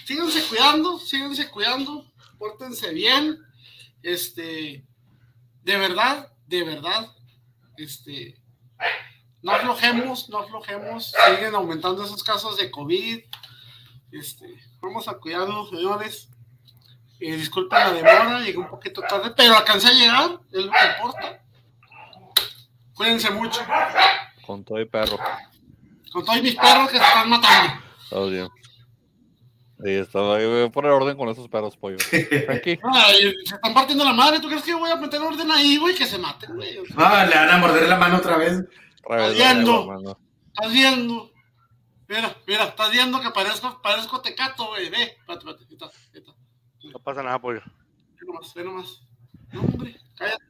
[0.04, 2.04] síganse cuidando, síganse cuidando,
[2.38, 3.38] pórtense bien.
[4.02, 4.84] Este,
[5.62, 7.06] de verdad, de verdad,
[7.76, 8.34] este,
[9.42, 13.20] no aflojemos, no aflojemos, siguen aumentando esos casos de COVID.
[14.12, 14.46] Este,
[14.80, 16.28] vamos a cuidarnos, señores.
[17.20, 20.78] Eh, disculpen la demora, llegué un poquito tarde, pero alcancé a llegar, es lo que
[20.96, 21.42] importa.
[22.94, 23.60] Cuídense mucho,
[24.44, 25.18] con todo y perro.
[26.12, 27.74] con todos mis perros que se están matando.
[28.10, 28.48] Todo bien.
[29.84, 30.18] Ahí está.
[30.34, 31.98] ahí Voy a poner orden con esos perros, pollo.
[31.98, 32.80] Frankie.
[32.92, 35.76] Ay, se están partiendo la madre, ¿tú crees que yo voy a meter orden ahí,
[35.76, 35.94] güey?
[35.94, 36.78] Que se maten, güey.
[36.96, 38.64] Ah, le van a morder la mano otra vez.
[39.16, 40.16] Vez, Viendo.
[40.46, 41.30] Estás viendo.
[42.08, 44.88] Mira, mira, estás viendo que parezco, parezco tecato, güey.
[44.90, 46.32] Ve, espérate, espérate, está, está.
[46.84, 47.60] No pasa nada, pollo.
[48.14, 49.00] Ve nomás, ve nomás.
[49.52, 50.44] No, hombre, cállate.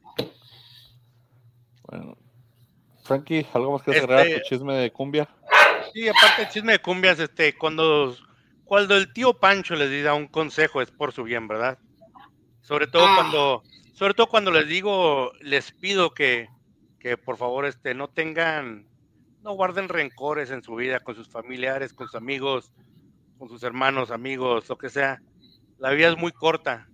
[1.83, 2.17] Bueno.
[3.03, 5.27] Frankie, ¿algo más que Este- a tu chisme de cumbia?
[5.93, 8.15] Sí, aparte el chisme de cumbias, este, cuando,
[8.63, 11.79] cuando el tío Pancho les da un consejo es por su bien, ¿verdad?
[12.61, 13.15] Sobre todo Ah.
[13.15, 13.63] cuando,
[13.95, 16.47] sobre todo cuando les digo, les pido que,
[16.99, 18.87] que por favor, este, no tengan,
[19.41, 22.71] no guarden rencores en su vida con sus familiares, con sus amigos,
[23.37, 25.21] con sus hermanos, amigos, lo que sea.
[25.77, 26.89] La vida es muy corta.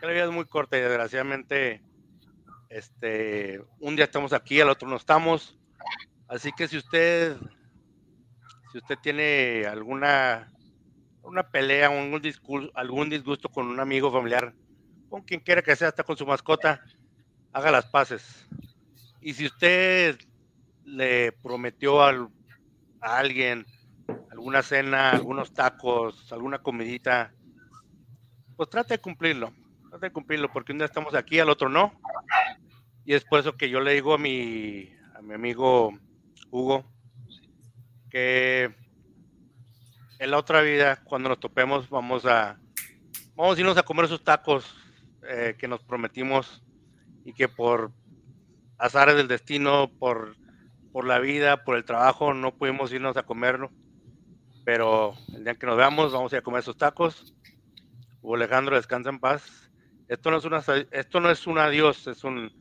[0.00, 1.82] La vida es muy corta y desgraciadamente,
[2.68, 5.58] este, un día estamos aquí, al otro no estamos.
[6.28, 7.36] Así que si usted,
[8.72, 10.52] si usted tiene alguna
[11.22, 12.20] una pelea, un
[12.74, 14.52] algún disgusto con un amigo familiar,
[15.08, 16.82] con quien quiera que sea, hasta con su mascota,
[17.52, 18.46] haga las paces.
[19.22, 20.18] Y si usted
[20.84, 22.28] le prometió al-
[23.00, 23.64] a alguien
[24.30, 27.32] alguna cena, algunos tacos, alguna comidita,
[28.56, 29.52] pues trate de cumplirlo,
[29.90, 31.92] trate de cumplirlo, porque un día estamos aquí, al otro no.
[33.04, 35.96] Y es por eso que yo le digo a mi, a mi amigo
[36.50, 36.84] Hugo
[38.10, 38.74] que
[40.18, 42.60] en la otra vida, cuando nos topemos, vamos a,
[43.34, 44.74] vamos a irnos a comer esos tacos
[45.22, 46.62] eh, que nos prometimos
[47.24, 47.92] y que por
[48.82, 50.36] azares del destino, por,
[50.92, 53.70] por la vida, por el trabajo, no pudimos irnos a comerlo.
[54.64, 57.32] Pero el día que nos veamos, vamos a ir a comer esos tacos.
[58.20, 59.70] Hugo Alejandro, descansa en paz.
[60.08, 62.52] Esto no es una, esto no es un adiós, es un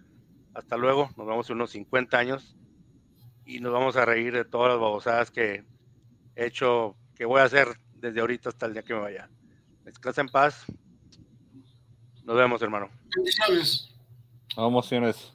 [0.54, 1.10] hasta luego.
[1.18, 2.56] Nos vemos en unos 50 años
[3.46, 5.66] y nos vamos a reír de todas las babosadas que
[6.36, 9.30] he hecho, que voy a hacer desde ahorita hasta el día que me vaya.
[9.84, 10.66] Descansa en paz.
[12.24, 12.90] Nos vemos, hermano.
[13.16, 13.90] Bendiciones.
[14.56, 15.34] Vamos, señores.